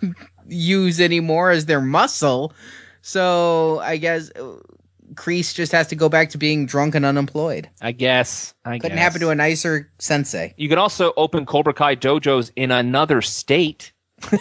use 0.48 1.00
anymore 1.00 1.50
as 1.50 1.66
their 1.66 1.80
muscle. 1.80 2.52
So 3.02 3.78
I 3.80 3.96
guess 3.96 4.30
uh, 4.32 4.56
Kreese 5.14 5.54
just 5.54 5.72
has 5.72 5.86
to 5.88 5.96
go 5.96 6.08
back 6.08 6.30
to 6.30 6.38
being 6.38 6.66
drunk 6.66 6.94
and 6.94 7.04
unemployed. 7.04 7.68
I 7.80 7.92
guess. 7.92 8.54
I 8.64 8.78
Couldn't 8.78 8.96
guess. 8.96 9.04
happen 9.04 9.20
to 9.20 9.30
a 9.30 9.34
nicer 9.34 9.90
sensei. 9.98 10.54
You 10.56 10.68
can 10.68 10.78
also 10.78 11.12
open 11.16 11.46
Cobra 11.46 11.72
Kai 11.74 11.96
dojos 11.96 12.50
in 12.56 12.70
another 12.70 13.22
state. 13.22 13.92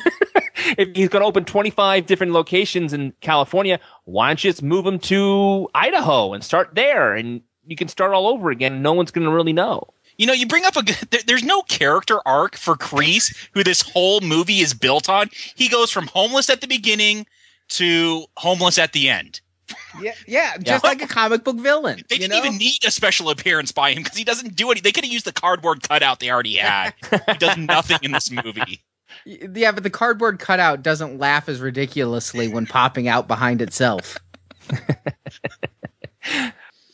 if 0.78 0.96
he's 0.96 1.10
going 1.10 1.22
to 1.22 1.28
open 1.28 1.46
25 1.46 2.06
different 2.06 2.32
locations 2.34 2.94
in 2.94 3.14
California, 3.22 3.80
why 4.06 4.28
don't 4.28 4.44
you 4.44 4.50
just 4.50 4.64
move 4.64 4.86
him 4.86 5.00
to 5.00 5.68
Idaho 5.76 6.34
and 6.34 6.44
start 6.44 6.74
there? 6.74 7.14
And 7.14 7.42
you 7.68 7.76
can 7.76 7.88
start 7.88 8.14
all 8.14 8.28
over 8.28 8.50
again. 8.50 8.82
No 8.82 8.94
one's 8.94 9.12
going 9.12 9.26
to 9.26 9.32
really 9.34 9.54
know. 9.54 9.88
You 10.18 10.28
know, 10.28 10.34
you 10.34 10.48
bring 10.48 10.66
up 10.66 10.76
a 10.78 10.84
good. 10.84 10.96
There, 11.12 11.22
there's 11.26 11.44
no 11.44 11.62
character 11.64 12.20
arc 12.26 12.56
for 12.56 12.76
Kreese, 12.76 13.36
who 13.54 13.64
this 13.64 13.82
whole 13.82 14.22
movie 14.22 14.60
is 14.60 14.74
built 14.74 15.10
on. 15.10 15.30
He 15.56 15.68
goes 15.68 15.92
from 15.92 16.08
homeless 16.08 16.50
at 16.50 16.62
the 16.62 16.68
beginning 16.68 17.26
to 17.70 18.26
homeless 18.38 18.78
at 18.78 18.94
the 18.94 19.10
end. 19.10 19.42
Yeah, 20.00 20.14
yeah, 20.28 20.58
just 20.58 20.84
like 20.84 21.02
a 21.02 21.08
comic 21.08 21.44
book 21.44 21.58
villain. 21.58 22.02
They 22.10 22.18
didn't 22.18 22.32
know? 22.32 22.38
even 22.38 22.58
need 22.58 22.86
a 22.86 22.92
special 22.92 23.30
appearance 23.30 23.72
by 23.72 23.94
him 23.94 24.04
because 24.04 24.18
he 24.18 24.24
doesn't 24.24 24.56
do 24.56 24.70
any. 24.70 24.82
They 24.82 24.92
could 24.92 25.04
have 25.04 25.12
used 25.12 25.26
the 25.26 25.32
cardboard 25.32 25.88
cutout 25.88 26.20
they 26.20 26.30
already 26.30 26.56
had. 26.56 26.94
he 27.28 27.38
does 27.38 27.58
nothing 27.58 27.98
in 28.04 28.12
this 28.12 28.32
movie. 28.32 28.82
Yeah, 29.24 29.72
but 29.72 29.84
the 29.84 29.90
cardboard 29.90 30.40
cutout 30.40 30.84
doesn't 30.84 31.18
laugh 31.18 31.48
as 31.48 31.60
ridiculously 31.60 32.48
when 32.48 32.66
popping 32.66 33.08
out 33.08 33.28
behind 33.28 33.62
itself. 33.62 34.18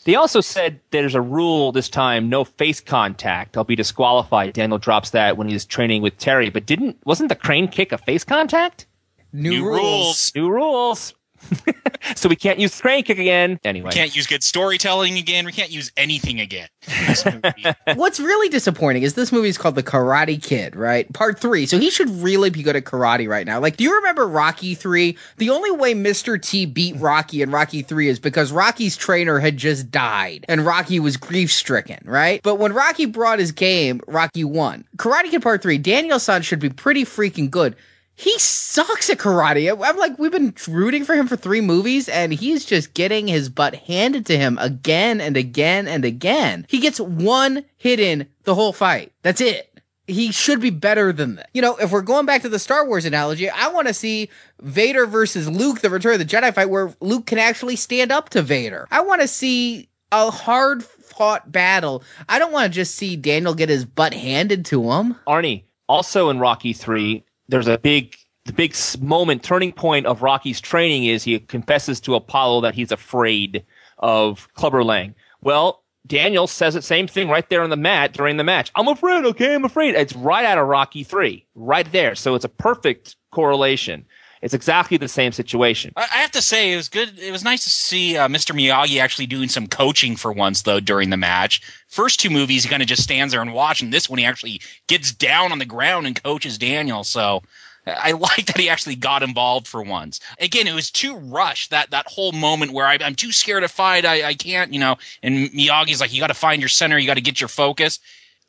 They 0.03 0.15
also 0.15 0.41
said 0.41 0.79
there's 0.89 1.15
a 1.15 1.21
rule 1.21 1.71
this 1.71 1.89
time: 1.89 2.29
no 2.29 2.43
face 2.43 2.81
contact. 2.81 3.55
I'll 3.55 3.63
be 3.63 3.75
disqualified. 3.75 4.53
Daniel 4.53 4.79
drops 4.79 5.11
that 5.11 5.37
when 5.37 5.47
he's 5.47 5.65
training 5.65 6.01
with 6.01 6.17
Terry, 6.17 6.49
but 6.49 6.65
didn't 6.65 6.97
wasn't 7.05 7.29
the 7.29 7.35
crane 7.35 7.67
kick 7.67 7.91
a 7.91 7.97
face 7.97 8.23
contact? 8.23 8.87
New, 9.33 9.51
New 9.51 9.65
rules. 9.65 9.81
rules. 9.81 10.31
New 10.35 10.49
rules. 10.49 11.13
so 12.15 12.29
we 12.29 12.35
can't 12.35 12.59
use 12.59 12.79
crane 12.79 13.03
kick 13.03 13.19
again. 13.19 13.59
Anyway, 13.63 13.89
We 13.89 13.91
can't 13.91 14.15
use 14.15 14.27
good 14.27 14.43
storytelling 14.43 15.17
again. 15.17 15.45
We 15.45 15.51
can't 15.51 15.71
use 15.71 15.91
anything 15.97 16.39
again. 16.39 16.67
in 16.87 16.93
this 17.07 17.25
movie. 17.25 17.65
What's 17.95 18.19
really 18.19 18.49
disappointing 18.49 19.03
is 19.03 19.13
this 19.13 19.31
movie 19.31 19.49
is 19.49 19.57
called 19.57 19.75
The 19.75 19.83
Karate 19.83 20.41
Kid, 20.41 20.75
right? 20.75 21.11
Part 21.13 21.39
three. 21.39 21.65
So 21.65 21.77
he 21.77 21.89
should 21.89 22.09
really 22.09 22.49
be 22.49 22.63
good 22.63 22.75
at 22.75 22.85
karate 22.85 23.27
right 23.27 23.45
now. 23.45 23.59
Like, 23.59 23.77
do 23.77 23.83
you 23.83 23.95
remember 23.95 24.27
Rocky 24.27 24.75
three? 24.75 25.17
The 25.37 25.49
only 25.49 25.71
way 25.71 25.93
Mr. 25.93 26.41
T 26.41 26.65
beat 26.65 26.95
Rocky 26.97 27.41
in 27.41 27.51
Rocky 27.51 27.81
three 27.81 28.07
is 28.07 28.19
because 28.19 28.51
Rocky's 28.51 28.97
trainer 28.97 29.39
had 29.39 29.57
just 29.57 29.91
died 29.91 30.45
and 30.47 30.65
Rocky 30.65 30.99
was 30.99 31.17
grief 31.17 31.51
stricken, 31.51 31.99
right? 32.05 32.41
But 32.43 32.55
when 32.55 32.73
Rocky 32.73 33.05
brought 33.05 33.39
his 33.39 33.51
game, 33.51 34.01
Rocky 34.07 34.43
won. 34.43 34.85
Karate 34.97 35.29
Kid 35.29 35.41
Part 35.41 35.61
three, 35.61 35.77
Daniel 35.77 36.19
San 36.19 36.41
should 36.41 36.59
be 36.59 36.69
pretty 36.69 37.03
freaking 37.05 37.49
good. 37.49 37.75
He 38.21 38.37
sucks 38.37 39.09
at 39.09 39.17
karate. 39.17 39.67
I'm 39.71 39.97
like, 39.97 40.19
we've 40.19 40.31
been 40.31 40.53
rooting 40.67 41.05
for 41.05 41.15
him 41.15 41.25
for 41.27 41.35
three 41.35 41.59
movies, 41.59 42.07
and 42.07 42.31
he's 42.31 42.65
just 42.65 42.93
getting 42.93 43.27
his 43.27 43.49
butt 43.49 43.73
handed 43.73 44.27
to 44.27 44.37
him 44.37 44.59
again 44.61 45.19
and 45.19 45.35
again 45.35 45.87
and 45.87 46.05
again. 46.05 46.67
He 46.69 46.79
gets 46.79 46.99
one 46.99 47.65
hit 47.77 47.99
in 47.99 48.27
the 48.43 48.53
whole 48.53 48.73
fight. 48.73 49.11
That's 49.23 49.41
it. 49.41 49.81
He 50.05 50.31
should 50.31 50.61
be 50.61 50.69
better 50.69 51.11
than 51.11 51.37
that. 51.37 51.49
You 51.55 51.63
know, 51.63 51.77
if 51.77 51.91
we're 51.91 52.03
going 52.03 52.27
back 52.27 52.43
to 52.43 52.49
the 52.49 52.59
Star 52.59 52.85
Wars 52.85 53.05
analogy, 53.05 53.49
I 53.49 53.69
want 53.69 53.87
to 53.87 53.93
see 53.93 54.29
Vader 54.61 55.07
versus 55.07 55.49
Luke, 55.49 55.81
the 55.81 55.89
Return 55.89 56.13
of 56.13 56.19
the 56.19 56.25
Jedi 56.25 56.53
fight, 56.53 56.69
where 56.69 56.93
Luke 56.99 57.25
can 57.25 57.39
actually 57.39 57.75
stand 57.75 58.11
up 58.11 58.29
to 58.29 58.43
Vader. 58.43 58.87
I 58.91 59.01
want 59.01 59.21
to 59.21 59.27
see 59.27 59.89
a 60.11 60.29
hard 60.29 60.83
fought 60.83 61.51
battle. 61.51 62.03
I 62.29 62.37
don't 62.37 62.51
want 62.51 62.71
to 62.71 62.75
just 62.75 62.93
see 62.93 63.15
Daniel 63.15 63.55
get 63.55 63.69
his 63.69 63.83
butt 63.83 64.13
handed 64.13 64.65
to 64.65 64.91
him. 64.91 65.15
Arnie. 65.27 65.63
Also 65.89 66.29
in 66.29 66.39
Rocky 66.39 66.71
three, 66.71 67.25
there's 67.51 67.67
a 67.67 67.77
big 67.77 68.15
the 68.45 68.53
big 68.53 68.75
moment 68.99 69.43
turning 69.43 69.71
point 69.71 70.07
of 70.07 70.23
Rocky's 70.23 70.59
training 70.59 71.05
is 71.05 71.23
he 71.23 71.39
confesses 71.39 71.99
to 72.01 72.15
Apollo 72.15 72.61
that 72.61 72.73
he's 72.73 72.91
afraid 72.91 73.63
of 73.99 74.51
Clubber 74.55 74.83
Lang. 74.83 75.13
Well, 75.41 75.83
Daniel 76.07 76.47
says 76.47 76.73
the 76.73 76.81
same 76.81 77.07
thing 77.07 77.29
right 77.29 77.47
there 77.49 77.61
on 77.61 77.69
the 77.69 77.75
mat 77.75 78.13
during 78.13 78.37
the 78.37 78.43
match. 78.43 78.71
I'm 78.75 78.87
afraid, 78.87 79.25
okay, 79.25 79.53
I'm 79.53 79.65
afraid. 79.65 79.93
It's 79.93 80.15
right 80.15 80.45
out 80.45 80.57
of 80.57 80.67
Rocky 80.67 81.03
3, 81.03 81.45
right 81.53 81.91
there. 81.91 82.15
So 82.15 82.33
it's 82.33 82.45
a 82.45 82.49
perfect 82.49 83.15
correlation. 83.31 84.05
It's 84.41 84.53
exactly 84.53 84.97
the 84.97 85.07
same 85.07 85.31
situation. 85.31 85.93
I 85.95 86.17
have 86.17 86.31
to 86.31 86.41
say, 86.41 86.73
it 86.73 86.75
was 86.75 86.89
good. 86.89 87.19
It 87.19 87.31
was 87.31 87.43
nice 87.43 87.63
to 87.63 87.69
see 87.69 88.17
uh, 88.17 88.27
Mr. 88.27 88.55
Miyagi 88.55 88.99
actually 88.99 89.27
doing 89.27 89.49
some 89.49 89.67
coaching 89.67 90.15
for 90.15 90.31
once, 90.31 90.63
though, 90.63 90.79
during 90.79 91.11
the 91.11 91.17
match. 91.17 91.61
First 91.87 92.19
two 92.19 92.31
movies, 92.31 92.63
he 92.63 92.69
kind 92.69 92.81
of 92.81 92.87
just 92.87 93.03
stands 93.03 93.33
there 93.33 93.41
and 93.41 93.53
watches. 93.53 93.83
And 93.83 93.93
this 93.93 94.09
one, 94.09 94.17
he 94.17 94.25
actually 94.25 94.61
gets 94.87 95.11
down 95.11 95.51
on 95.51 95.59
the 95.59 95.65
ground 95.65 96.07
and 96.07 96.21
coaches 96.21 96.57
Daniel. 96.57 97.03
So 97.03 97.43
I 97.85 98.11
like 98.11 98.45
that 98.47 98.57
he 98.57 98.69
actually 98.69 98.95
got 98.95 99.23
involved 99.23 99.67
for 99.67 99.81
once. 99.81 100.19
Again, 100.39 100.67
it 100.67 100.73
was 100.73 100.91
too 100.91 101.15
rushed. 101.15 101.71
That 101.71 101.91
that 101.91 102.07
whole 102.07 102.31
moment 102.31 102.73
where 102.73 102.85
I, 102.85 102.97
I'm 103.01 103.15
too 103.15 103.31
scared 103.31 103.63
to 103.63 103.69
fight. 103.69 104.05
I, 104.05 104.29
I 104.29 104.33
can't, 104.33 104.73
you 104.73 104.79
know. 104.79 104.97
And 105.23 105.49
Miyagi's 105.49 106.01
like, 106.01 106.13
you 106.13 106.19
got 106.19 106.27
to 106.27 106.33
find 106.33 106.61
your 106.61 106.69
center. 106.69 106.97
You 106.97 107.07
got 107.07 107.15
to 107.15 107.21
get 107.21 107.41
your 107.41 107.47
focus. 107.47 107.99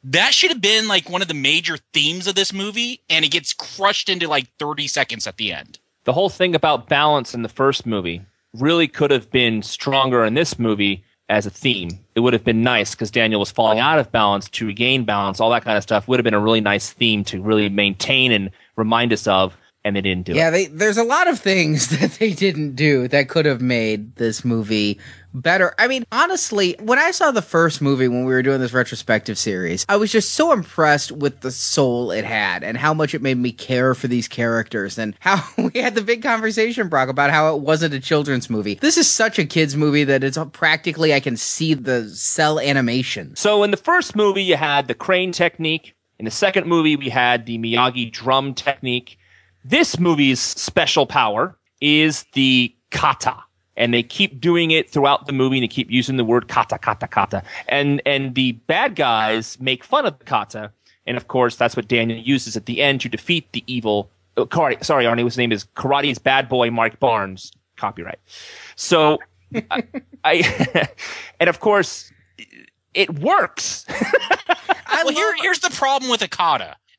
That 0.04 0.34
should 0.34 0.50
have 0.50 0.60
been 0.60 0.88
like 0.88 1.08
one 1.08 1.22
of 1.22 1.28
the 1.28 1.34
major 1.34 1.78
themes 1.92 2.26
of 2.26 2.34
this 2.34 2.52
movie, 2.52 3.00
and 3.08 3.24
it 3.24 3.30
gets 3.30 3.52
crushed 3.52 4.08
into 4.08 4.26
like 4.26 4.48
30 4.58 4.88
seconds 4.88 5.26
at 5.26 5.36
the 5.36 5.52
end. 5.52 5.78
The 6.04 6.12
whole 6.12 6.28
thing 6.28 6.54
about 6.54 6.88
balance 6.88 7.34
in 7.34 7.42
the 7.42 7.48
first 7.48 7.86
movie 7.86 8.22
really 8.54 8.88
could 8.88 9.10
have 9.10 9.30
been 9.30 9.62
stronger 9.62 10.24
in 10.24 10.34
this 10.34 10.58
movie 10.58 11.04
as 11.28 11.46
a 11.46 11.50
theme. 11.50 11.90
It 12.14 12.20
would 12.20 12.32
have 12.34 12.44
been 12.44 12.62
nice 12.62 12.90
because 12.94 13.10
Daniel 13.10 13.40
was 13.40 13.50
falling 13.50 13.78
out 13.78 13.98
of 13.98 14.12
balance 14.12 14.48
to 14.50 14.66
regain 14.66 15.04
balance, 15.04 15.40
all 15.40 15.50
that 15.50 15.64
kind 15.64 15.76
of 15.76 15.82
stuff 15.82 16.06
would 16.08 16.18
have 16.18 16.24
been 16.24 16.34
a 16.34 16.40
really 16.40 16.60
nice 16.60 16.90
theme 16.92 17.24
to 17.24 17.40
really 17.40 17.68
maintain 17.68 18.32
and 18.32 18.50
remind 18.76 19.12
us 19.12 19.26
of, 19.26 19.56
and 19.84 19.96
they 19.96 20.00
didn't 20.02 20.26
do 20.26 20.34
Yeah, 20.34 20.48
it. 20.48 20.50
they, 20.52 20.66
there's 20.66 20.98
a 20.98 21.04
lot 21.04 21.28
of 21.28 21.38
things 21.40 21.88
that 22.00 22.12
they 22.18 22.32
didn't 22.32 22.74
do 22.76 23.08
that 23.08 23.28
could 23.28 23.46
have 23.46 23.62
made 23.62 24.16
this 24.16 24.44
movie 24.44 24.98
better. 25.34 25.74
I 25.78 25.88
mean, 25.88 26.04
honestly, 26.12 26.76
when 26.80 26.98
I 26.98 27.10
saw 27.10 27.30
the 27.30 27.42
first 27.42 27.80
movie 27.80 28.08
when 28.08 28.24
we 28.24 28.32
were 28.32 28.42
doing 28.42 28.60
this 28.60 28.72
retrospective 28.72 29.38
series, 29.38 29.84
I 29.88 29.96
was 29.96 30.12
just 30.12 30.34
so 30.34 30.52
impressed 30.52 31.12
with 31.12 31.40
the 31.40 31.50
soul 31.50 32.10
it 32.10 32.24
had 32.24 32.62
and 32.62 32.76
how 32.76 32.94
much 32.94 33.14
it 33.14 33.22
made 33.22 33.38
me 33.38 33.52
care 33.52 33.94
for 33.94 34.08
these 34.08 34.28
characters 34.28 34.98
and 34.98 35.14
how 35.20 35.42
we 35.74 35.80
had 35.80 35.94
the 35.94 36.02
big 36.02 36.22
conversation, 36.22 36.88
Brock, 36.88 37.08
about 37.08 37.30
how 37.30 37.54
it 37.54 37.60
wasn't 37.60 37.94
a 37.94 38.00
children's 38.00 38.50
movie. 38.50 38.74
This 38.74 38.98
is 38.98 39.08
such 39.08 39.38
a 39.38 39.44
kids 39.44 39.76
movie 39.76 40.04
that 40.04 40.24
it's 40.24 40.38
practically 40.52 41.14
I 41.14 41.20
can 41.20 41.36
see 41.36 41.74
the 41.74 42.08
cell 42.08 42.60
animation. 42.60 43.36
So 43.36 43.62
in 43.62 43.70
the 43.70 43.76
first 43.76 44.16
movie, 44.16 44.42
you 44.42 44.56
had 44.56 44.88
the 44.88 44.94
crane 44.94 45.32
technique. 45.32 45.94
In 46.18 46.24
the 46.24 46.30
second 46.30 46.66
movie, 46.66 46.96
we 46.96 47.08
had 47.08 47.46
the 47.46 47.58
Miyagi 47.58 48.12
drum 48.12 48.54
technique. 48.54 49.18
This 49.64 49.98
movie's 49.98 50.40
special 50.40 51.06
power 51.06 51.56
is 51.80 52.24
the 52.34 52.74
kata. 52.90 53.36
And 53.76 53.94
they 53.94 54.02
keep 54.02 54.40
doing 54.40 54.70
it 54.70 54.90
throughout 54.90 55.26
the 55.26 55.32
movie 55.32 55.56
and 55.56 55.64
they 55.64 55.68
keep 55.68 55.90
using 55.90 56.16
the 56.16 56.24
word 56.24 56.48
kata, 56.48 56.78
kata, 56.78 57.08
kata. 57.08 57.42
And, 57.68 58.02
and 58.04 58.34
the 58.34 58.52
bad 58.52 58.96
guys 58.96 59.58
make 59.60 59.82
fun 59.82 60.04
of 60.04 60.18
the 60.18 60.24
kata. 60.24 60.72
And 61.06 61.16
of 61.16 61.28
course, 61.28 61.56
that's 61.56 61.74
what 61.74 61.88
Daniel 61.88 62.18
uses 62.18 62.56
at 62.56 62.66
the 62.66 62.82
end 62.82 63.00
to 63.00 63.08
defeat 63.08 63.50
the 63.52 63.64
evil, 63.66 64.10
uh, 64.36 64.44
karate, 64.44 64.84
sorry, 64.84 65.04
Arnie, 65.04 65.24
his 65.24 65.38
name 65.38 65.52
is 65.52 65.64
Karate's 65.74 66.18
bad 66.18 66.48
boy, 66.48 66.70
Mark 66.70 67.00
Barnes. 67.00 67.52
Copyright. 67.76 68.18
So, 68.76 69.18
I, 69.70 69.84
I 70.24 70.88
and 71.40 71.48
of 71.48 71.60
course, 71.60 72.12
it 72.94 73.18
works. 73.20 73.86
I 73.88 75.04
well, 75.04 75.14
here, 75.14 75.34
here's 75.40 75.60
the 75.60 75.70
problem 75.70 76.10
with 76.10 76.22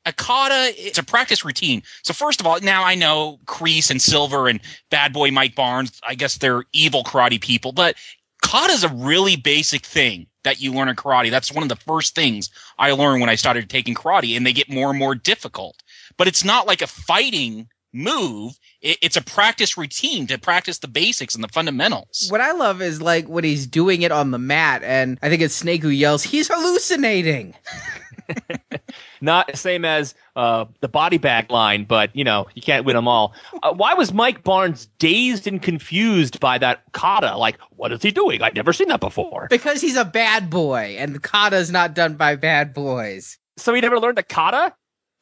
Akata. 0.06 0.44
Akata, 0.44 0.74
it's 0.76 0.98
a 0.98 1.02
practice 1.02 1.44
routine. 1.44 1.82
So 2.02 2.12
first 2.12 2.40
of 2.40 2.46
all, 2.46 2.58
now 2.60 2.84
I 2.84 2.94
know 2.94 3.38
Kreese 3.46 3.90
and 3.90 4.00
Silver 4.00 4.48
and 4.48 4.60
Bad 4.90 5.12
Boy 5.12 5.30
Mike 5.30 5.54
Barnes. 5.54 6.00
I 6.06 6.14
guess 6.14 6.38
they're 6.38 6.64
evil 6.72 7.04
karate 7.04 7.40
people, 7.40 7.72
but 7.72 7.96
kata 8.42 8.72
is 8.72 8.84
a 8.84 8.88
really 8.88 9.36
basic 9.36 9.84
thing 9.84 10.26
that 10.42 10.60
you 10.60 10.72
learn 10.72 10.88
in 10.88 10.96
karate. 10.96 11.30
That's 11.30 11.52
one 11.52 11.62
of 11.62 11.68
the 11.68 11.76
first 11.76 12.14
things 12.14 12.50
I 12.78 12.92
learned 12.92 13.20
when 13.20 13.30
I 13.30 13.34
started 13.34 13.70
taking 13.70 13.94
karate, 13.94 14.36
and 14.36 14.46
they 14.46 14.52
get 14.52 14.70
more 14.70 14.90
and 14.90 14.98
more 14.98 15.14
difficult. 15.14 15.82
But 16.16 16.28
it's 16.28 16.44
not 16.44 16.66
like 16.66 16.82
a 16.82 16.86
fighting 16.86 17.68
move. 17.92 18.58
It, 18.84 18.98
it's 19.00 19.16
a 19.16 19.22
practice 19.22 19.76
routine 19.76 20.26
to 20.28 20.38
practice 20.38 20.78
the 20.78 20.88
basics 20.88 21.34
and 21.34 21.42
the 21.42 21.48
fundamentals. 21.48 22.28
What 22.28 22.42
I 22.42 22.52
love 22.52 22.82
is 22.82 23.00
like 23.02 23.26
when 23.26 23.42
he's 23.42 23.66
doing 23.66 24.02
it 24.02 24.12
on 24.12 24.30
the 24.30 24.38
mat, 24.38 24.82
and 24.84 25.18
I 25.22 25.30
think 25.30 25.42
it's 25.42 25.54
Snake 25.54 25.82
who 25.82 25.88
yells, 25.88 26.22
"He's 26.22 26.48
hallucinating." 26.52 27.54
Not 29.20 29.56
same 29.56 29.84
as 29.84 30.14
uh, 30.36 30.66
the 30.80 30.88
body 30.88 31.18
bag 31.18 31.50
line, 31.50 31.84
but 31.84 32.14
you 32.14 32.24
know 32.24 32.46
you 32.54 32.60
can't 32.60 32.84
win 32.84 32.94
them 32.94 33.08
all. 33.08 33.34
Uh, 33.62 33.72
why 33.72 33.94
was 33.94 34.12
Mike 34.12 34.44
Barnes 34.44 34.86
dazed 34.98 35.46
and 35.46 35.60
confused 35.62 36.38
by 36.40 36.58
that 36.58 36.82
kata? 36.92 37.36
Like, 37.36 37.58
what 37.70 37.90
is 37.90 38.02
he 38.02 38.10
doing? 38.10 38.42
I've 38.42 38.54
never 38.54 38.72
seen 38.72 38.88
that 38.88 39.00
before. 39.00 39.46
Because 39.48 39.80
he's 39.80 39.96
a 39.96 40.04
bad 40.04 40.50
boy, 40.50 40.96
and 40.98 41.14
the 41.14 41.20
kata's 41.20 41.70
not 41.70 41.94
done 41.94 42.14
by 42.14 42.36
bad 42.36 42.74
boys. 42.74 43.38
So 43.56 43.72
he 43.72 43.80
never 43.80 43.98
learned 43.98 44.18
the 44.18 44.22
kata. 44.22 44.74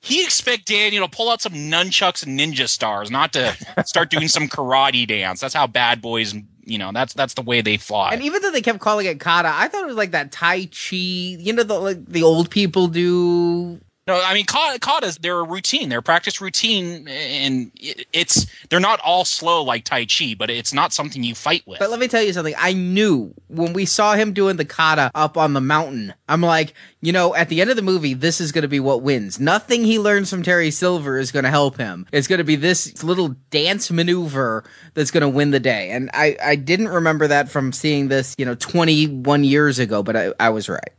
He 0.03 0.25
expect 0.25 0.67
Daniel 0.67 1.09
to 1.09 1.17
pull 1.17 1.31
out 1.31 1.41
some 1.41 1.53
nunchucks 1.53 2.27
and 2.27 2.39
ninja 2.39 2.69
stars, 2.69 3.09
not 3.09 3.33
to 3.35 3.57
start 3.87 4.11
doing 4.11 4.27
some 4.27 4.49
karate 4.49 5.07
dance. 5.07 5.41
That's 5.41 5.55
how 5.55 5.69
bad 5.69 6.03
boys, 6.03 6.35
you 6.65 6.77
know, 6.77 6.91
that's 6.93 7.15
that's 7.15 7.35
the 7.35 7.43
way 7.43 7.61
they 7.61 7.77
fly. 7.77 8.11
And 8.13 8.23
even 8.23 8.43
though 8.43 8.51
they 8.51 8.63
kept 8.63 8.81
calling 8.81 9.07
it 9.07 9.21
kata, 9.21 9.49
I 9.49 9.69
thought 9.69 9.85
it 9.85 9.87
was 9.87 9.97
like 9.97 10.11
that 10.11 10.33
Tai 10.33 10.67
Chi. 10.67 10.97
You 10.97 11.53
know, 11.53 11.63
the 11.63 11.79
like 11.79 12.05
the 12.05 12.25
old 12.25 12.51
people 12.51 12.89
do. 12.89 13.81
No, 14.09 14.21
I 14.21 14.35
mean 14.35 14.47
ka- 14.47 14.79
katas. 14.81 15.21
They're 15.21 15.39
a 15.39 15.45
routine. 15.45 15.89
They're 15.89 16.01
a 16.01 16.03
practice 16.03 16.41
routine, 16.41 17.07
and 17.07 17.71
it's 18.13 18.47
they're 18.69 18.81
not 18.81 18.99
all 19.01 19.25
slow 19.25 19.63
like 19.63 19.85
Tai 19.85 20.07
Chi, 20.07 20.35
but 20.37 20.51
it's 20.51 20.73
not 20.73 20.93
something 20.93 21.23
you 21.23 21.37
fight 21.37 21.63
with. 21.67 21.79
But 21.79 21.89
let 21.91 22.01
me 22.01 22.09
tell 22.09 22.23
you 22.23 22.33
something. 22.33 22.55
I 22.59 22.73
knew 22.73 23.33
when 23.47 23.73
we 23.73 23.87
saw 23.87 24.15
him 24.15 24.33
doing 24.33 24.57
the 24.57 24.65
kata 24.65 25.13
up 25.15 25.37
on 25.37 25.53
the 25.53 25.61
mountain. 25.61 26.15
I'm 26.29 26.41
like, 26.41 26.75
you 27.01 27.13
know, 27.13 27.35
at 27.37 27.49
the 27.49 27.61
end 27.61 27.71
of 27.71 27.77
the 27.77 27.83
movie, 27.83 28.15
this 28.15 28.41
is 28.41 28.51
going 28.51 28.63
to 28.63 28.69
be 28.69 28.81
what 28.81 29.03
wins. 29.03 29.39
Nothing 29.39 29.85
he 29.85 30.01
learns 30.01 30.31
from 30.31 30.43
Terry 30.43 30.73
Silver 30.73 31.17
is 31.19 31.31
going 31.31 31.45
to 31.45 31.51
help 31.51 31.77
him. 31.77 32.07
It's 32.11 32.27
going 32.27 32.39
to 32.39 32.45
be 32.45 32.57
this 32.57 33.05
little 33.05 33.37
dance 33.51 33.91
maneuver 33.91 34.65
that's 34.95 35.13
going 35.13 35.21
to 35.23 35.29
win 35.29 35.53
the 35.53 35.61
day. 35.61 35.91
And 35.91 36.11
I, 36.13 36.37
I 36.43 36.57
didn't 36.57 36.89
remember 36.89 37.29
that 37.29 37.51
from 37.51 37.73
seeing 37.73 38.09
this, 38.09 38.35
you 38.37 38.47
know, 38.47 38.55
21 38.57 39.45
years 39.45 39.79
ago, 39.79 40.03
but 40.03 40.17
I, 40.17 40.33
I 40.41 40.49
was 40.51 40.69
right. 40.69 40.93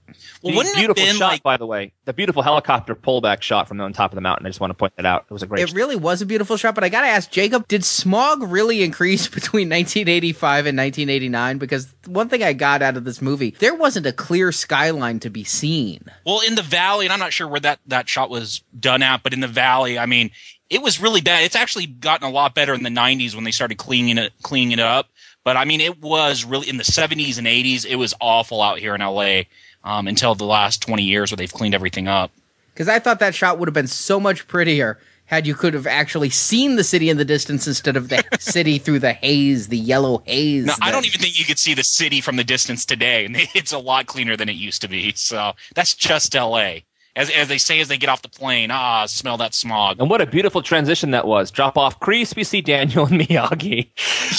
Well, 0.43 0.51
The 0.51 0.57
wouldn't 0.57 0.75
it 0.75 0.79
beautiful 0.79 1.03
been 1.03 1.15
shot, 1.15 1.31
like 1.31 1.43
by 1.43 1.57
the 1.57 1.65
way. 1.65 1.93
The 2.05 2.13
beautiful 2.13 2.41
helicopter 2.41 2.95
pullback 2.95 3.41
shot 3.41 3.67
from 3.67 3.79
on 3.79 3.93
top 3.93 4.11
of 4.11 4.15
the 4.15 4.21
mountain. 4.21 4.45
I 4.45 4.49
just 4.49 4.59
want 4.59 4.71
to 4.71 4.75
point 4.75 4.93
that 4.97 5.05
out. 5.05 5.25
It 5.29 5.33
was 5.33 5.41
a 5.41 5.47
great. 5.47 5.67
It 5.67 5.73
really 5.73 5.95
was 5.95 6.21
a 6.21 6.25
beautiful 6.25 6.57
shot, 6.57 6.75
but 6.75 6.83
I 6.83 6.89
gotta 6.89 7.07
ask 7.07 7.31
Jacob, 7.31 7.67
did 7.67 7.85
smog 7.85 8.43
really 8.43 8.83
increase 8.83 9.27
between 9.29 9.69
1985 9.69 10.65
and 10.65 10.77
1989? 10.77 11.57
Because 11.57 11.95
one 12.05 12.27
thing 12.29 12.43
I 12.43 12.53
got 12.53 12.81
out 12.81 12.97
of 12.97 13.05
this 13.05 13.21
movie, 13.21 13.55
there 13.59 13.73
wasn't 13.75 14.05
a 14.05 14.11
clear 14.11 14.51
skyline 14.51 15.19
to 15.21 15.29
be 15.29 15.43
seen. 15.43 16.03
well 16.25 16.41
in 16.41 16.55
the 16.55 16.61
valley, 16.61 17.05
and 17.05 17.13
I'm 17.13 17.19
not 17.19 17.33
sure 17.33 17.47
where 17.47 17.61
that 17.61 17.79
that 17.87 18.09
shot 18.09 18.29
was 18.29 18.63
done 18.77 19.01
at, 19.01 19.23
but 19.23 19.33
in 19.33 19.39
the 19.39 19.47
valley, 19.47 19.97
I 19.97 20.05
mean, 20.05 20.31
it 20.69 20.81
was 20.81 20.99
really 20.99 21.21
bad. 21.21 21.43
It's 21.43 21.55
actually 21.55 21.85
gotten 21.85 22.27
a 22.27 22.31
lot 22.31 22.55
better 22.55 22.73
in 22.73 22.83
the 22.83 22.89
90s 22.89 23.35
when 23.35 23.43
they 23.43 23.51
started 23.51 23.77
cleaning 23.77 24.17
it 24.17 24.33
cleaning 24.41 24.71
it 24.71 24.79
up. 24.79 25.09
But 25.43 25.57
I 25.57 25.65
mean, 25.65 25.81
it 25.81 26.01
was 26.01 26.45
really 26.45 26.69
in 26.69 26.77
the 26.77 26.83
70s 26.83 27.37
and 27.37 27.45
80s. 27.47 27.85
It 27.85 27.97
was 27.97 28.13
awful 28.21 28.61
out 28.61 28.79
here 28.79 28.95
in 28.95 29.01
LA 29.01 29.43
um, 29.83 30.07
until 30.07 30.35
the 30.35 30.45
last 30.45 30.81
20 30.81 31.03
years 31.03 31.31
where 31.31 31.37
they've 31.37 31.53
cleaned 31.53 31.75
everything 31.75 32.07
up. 32.07 32.31
Because 32.73 32.87
I 32.87 32.99
thought 32.99 33.19
that 33.19 33.35
shot 33.35 33.59
would 33.59 33.67
have 33.67 33.73
been 33.73 33.87
so 33.87 34.19
much 34.19 34.47
prettier 34.47 34.99
had 35.25 35.47
you 35.47 35.55
could 35.55 35.73
have 35.73 35.87
actually 35.87 36.29
seen 36.29 36.75
the 36.75 36.83
city 36.83 37.09
in 37.09 37.17
the 37.17 37.25
distance 37.25 37.67
instead 37.67 37.95
of 37.95 38.09
the 38.09 38.23
city 38.39 38.77
through 38.77 38.99
the 38.99 39.13
haze, 39.13 39.67
the 39.67 39.77
yellow 39.77 40.21
haze. 40.25 40.65
No, 40.65 40.73
I 40.81 40.91
don't 40.91 41.05
even 41.05 41.21
think 41.21 41.39
you 41.39 41.45
could 41.45 41.59
see 41.59 41.73
the 41.73 41.83
city 41.83 42.21
from 42.21 42.35
the 42.35 42.43
distance 42.43 42.85
today, 42.85 43.25
and 43.25 43.35
it's 43.55 43.71
a 43.71 43.77
lot 43.77 44.05
cleaner 44.05 44.35
than 44.35 44.49
it 44.49 44.55
used 44.55 44.81
to 44.81 44.87
be. 44.87 45.13
So 45.13 45.53
that's 45.75 45.93
just 45.93 46.35
LA. 46.35 46.79
As, 47.15 47.29
as 47.29 47.47
they 47.47 47.59
say 47.59 47.79
as 47.79 47.89
they 47.89 47.97
get 47.97 48.09
off 48.09 48.23
the 48.23 48.29
plane, 48.29 48.71
ah, 48.71 49.05
smell 49.05 49.37
that 49.37 49.53
smog. 49.53 49.97
And 49.99 50.09
what 50.09 50.19
a 50.19 50.25
beautiful 50.25 50.63
transition 50.63 51.11
that 51.11 51.27
was. 51.27 51.51
Drop 51.51 51.77
off 51.77 51.99
Kreese, 51.99 52.35
we 52.35 52.43
see 52.43 52.61
Daniel 52.61 53.05
and 53.05 53.21
Miyagi. 53.21 53.89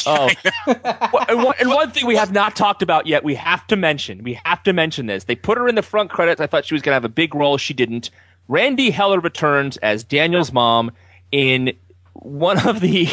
Oh, 0.06 0.28
and, 1.28 1.44
one, 1.44 1.54
and 1.60 1.68
one 1.68 1.92
thing 1.92 2.04
we 2.04 2.16
have 2.16 2.32
not 2.32 2.56
talked 2.56 2.82
about 2.82 3.06
yet, 3.06 3.22
we 3.22 3.36
have 3.36 3.64
to 3.68 3.76
mention. 3.76 4.24
We 4.24 4.40
have 4.44 4.62
to 4.64 4.72
mention 4.72 5.06
this. 5.06 5.24
They 5.24 5.36
put 5.36 5.56
her 5.56 5.68
in 5.68 5.76
the 5.76 5.82
front 5.82 6.10
credits. 6.10 6.40
I 6.40 6.48
thought 6.48 6.64
she 6.64 6.74
was 6.74 6.82
going 6.82 6.90
to 6.90 6.96
have 6.96 7.04
a 7.04 7.08
big 7.08 7.34
role. 7.34 7.58
She 7.58 7.74
didn't. 7.74 8.10
Randee 8.50 8.90
Heller 8.90 9.20
returns 9.20 9.76
as 9.78 10.02
Daniel's 10.02 10.52
mom 10.52 10.90
in 11.30 11.72
one 12.14 12.66
of 12.66 12.80
the 12.80 13.08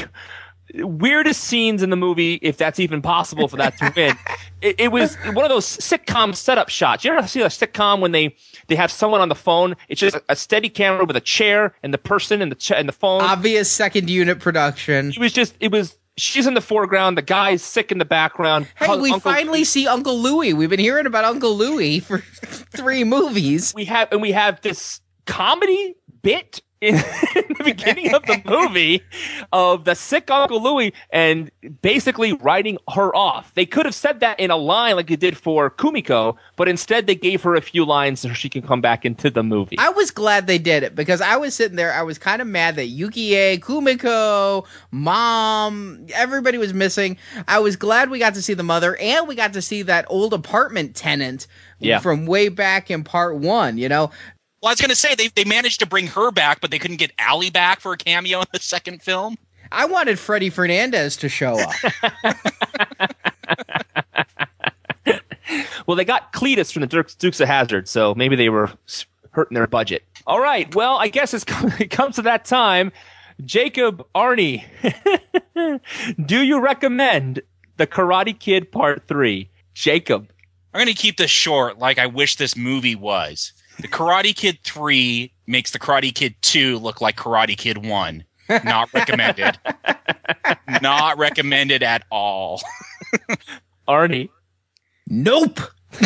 weirdest 0.76 1.44
scenes 1.44 1.84
in 1.84 1.90
the 1.90 1.96
movie, 1.96 2.36
if 2.42 2.58
that's 2.58 2.80
even 2.80 3.02
possible 3.02 3.48
for 3.48 3.58
that 3.58 3.78
to 3.78 3.92
win. 3.96 4.16
it, 4.62 4.80
it 4.80 4.92
was 4.92 5.16
one 5.34 5.44
of 5.46 5.50
those 5.50 5.66
sitcom 5.66 6.36
setup 6.36 6.70
shots. 6.70 7.04
You 7.04 7.12
ever 7.14 7.28
see 7.28 7.42
a 7.42 7.48
sitcom 7.48 8.00
when 8.00 8.12
they 8.12 8.36
they 8.68 8.76
have 8.76 8.92
someone 8.92 9.22
on 9.22 9.30
the 9.30 9.36
phone? 9.36 9.76
It's 9.90 10.00
just 10.00 10.18
a 10.30 10.36
steady 10.36 10.70
camera 10.70 11.06
with 11.06 11.16
a 11.16 11.22
chair 11.22 11.76
and 11.84 11.94
the 11.94 11.98
person 11.98 12.42
and 12.42 12.52
the 12.52 12.56
ch- 12.56 12.72
and 12.72 12.88
the 12.88 12.94
phone. 12.94 13.22
Obvious 13.22 13.72
second 13.72 14.10
unit 14.10 14.40
production. 14.40 15.10
it 15.10 15.18
was 15.20 15.34
just 15.34 15.56
it 15.60 15.72
was. 15.72 15.98
She's 16.18 16.46
in 16.46 16.54
the 16.56 16.62
foreground. 16.62 17.18
The 17.18 17.22
guy's 17.22 17.64
sick 17.64 17.90
in 17.92 17.98
the 17.98 18.06
background. 18.06 18.68
Hey, 18.76 18.98
we 18.98 19.12
Uncle- 19.14 19.32
finally 19.32 19.64
see 19.64 19.88
Uncle 19.88 20.20
Louie. 20.20 20.54
We've 20.54 20.70
been 20.70 20.78
hearing 20.80 21.06
about 21.06 21.24
Uncle 21.24 21.56
Louie 21.56 22.00
for 22.02 22.18
three 22.44 23.06
movies. 23.06 23.74
we 23.74 23.86
have 23.86 24.12
and 24.12 24.22
we 24.22 24.34
have 24.34 24.60
this 24.62 25.00
comedy 25.26 25.96
bit 26.22 26.62
in, 26.82 26.96
in 27.36 27.46
the 27.58 27.62
beginning 27.64 28.14
of 28.14 28.24
the 28.24 28.42
movie 28.46 29.04
of 29.54 29.86
the 29.86 29.94
sick 29.96 30.30
Uncle 30.32 30.62
Louie 30.62 30.94
and 31.12 31.52
basically 31.82 32.34
writing 32.34 32.78
her 32.94 33.16
off. 33.16 33.54
They 33.54 33.66
could 33.66 33.86
have 33.86 33.96
said 33.96 34.20
that 34.22 34.40
in 34.40 34.52
a 34.52 34.58
line 34.58 34.96
like 34.96 35.08
they 35.08 35.16
did 35.16 35.38
for 35.38 35.70
Kumiko, 35.70 36.36
but 36.56 36.68
instead 36.68 37.06
they 37.08 37.16
gave 37.16 37.42
her 37.44 37.56
a 37.56 37.62
few 37.62 37.86
lines 37.86 38.20
so 38.20 38.34
she 38.34 38.50
can 38.50 38.64
come 38.64 38.82
back 38.82 39.06
into 39.06 39.30
the 39.30 39.44
movie. 39.44 39.78
I 39.78 39.90
was 39.90 40.12
glad 40.12 40.48
they 40.48 40.58
did 40.58 40.84
it 40.84 40.96
because 40.96 41.22
I 41.22 41.38
was 41.38 41.56
sitting 41.56 41.78
there. 41.78 41.94
I 41.94 42.02
was 42.02 42.18
kind 42.18 42.42
of 42.42 42.48
mad 42.48 42.76
that 42.78 42.90
Yukie, 42.90 43.60
Kumiko, 43.60 44.66
Mom, 44.92 46.06
everybody 46.16 46.58
was 46.58 46.74
missing. 46.74 47.18
I 47.48 47.60
was 47.60 47.76
glad 47.76 48.10
we 48.10 48.18
got 48.20 48.34
to 48.34 48.42
see 48.42 48.54
the 48.56 48.64
mother 48.64 48.98
and 49.00 49.28
we 49.28 49.36
got 49.36 49.54
to 49.54 49.62
see 49.62 49.84
that 49.84 50.06
old 50.10 50.34
apartment 50.34 50.96
tenant 50.96 51.46
Yeah. 51.80 52.00
from 52.00 52.26
way 52.26 52.50
back 52.50 52.90
in 52.90 53.04
part 53.04 53.38
one. 53.38 53.78
You 53.78 53.90
know, 53.90 54.12
Well, 54.62 54.70
I 54.70 54.74
was 54.74 54.82
going 54.82 54.89
to 54.89 54.95
say 54.95 55.16
they 55.16 55.28
they 55.30 55.43
managed 55.43 55.80
to 55.80 55.88
bring 55.88 56.07
her 56.07 56.32
back, 56.32 56.62
but 56.62 56.72
they 56.72 56.80
couldn't 56.80 56.97
get 56.97 57.12
Ali 57.20 57.49
back 57.49 57.80
for 57.80 57.93
a 57.93 57.97
cameo 57.97 58.39
in 58.41 58.47
the 58.53 58.59
second 58.59 59.01
film. 59.01 59.38
I 59.72 59.86
wanted 59.86 60.20
Freddie 60.20 60.49
Fernandez 60.49 61.16
to 61.18 61.30
show 61.30 61.57
up. 61.57 61.74
Well, 65.91 65.97
they 65.97 66.05
got 66.05 66.32
Cletus 66.32 66.72
from 66.72 66.82
the 66.82 66.88
Dukes, 66.88 67.16
Dukes 67.16 67.39
of 67.41 67.49
Hazzard, 67.49 67.88
so 67.88 68.16
maybe 68.16 68.38
they 68.38 68.47
were 68.47 68.70
hurting 69.32 69.55
their 69.55 69.68
budget. 69.68 70.03
All 70.26 70.39
right. 70.39 70.74
Well, 70.74 70.95
I 70.97 71.09
guess 71.09 71.34
it's 71.34 71.43
come, 71.45 71.74
it 71.80 71.91
comes 71.91 72.16
to 72.16 72.22
that 72.22 72.45
time. 72.45 72.91
Jacob 73.43 74.05
Arnie, 74.14 74.64
do 76.26 76.41
you 76.41 76.62
recommend 76.62 77.41
the 77.78 77.88
Karate 77.88 78.38
Kid 78.38 78.72
Part 78.72 79.07
Three? 79.07 79.49
Jacob. 79.74 80.30
I'm 80.74 80.80
going 80.80 80.88
to 80.88 80.93
keep 80.93 81.18
this 81.18 81.32
short, 81.32 81.80
like 81.80 81.97
I 81.99 82.05
wish 82.05 82.38
this 82.38 82.55
movie 82.55 82.95
was. 82.95 83.51
The 83.82 83.88
Karate 83.88 84.36
Kid 84.36 84.60
3 84.64 85.32
makes 85.48 85.72
the 85.72 85.80
Karate 85.80 86.14
Kid 86.14 86.36
2 86.42 86.78
look 86.78 87.02
like 87.02 87.16
Karate 87.16 87.58
Kid 87.58 87.84
1. 87.84 88.24
Not 88.64 88.94
recommended. 88.94 89.58
Not 90.82 91.18
recommended 91.18 91.82
at 91.82 92.04
all. 92.12 92.62
Arnie. 93.88 94.30
nope. 95.08 95.60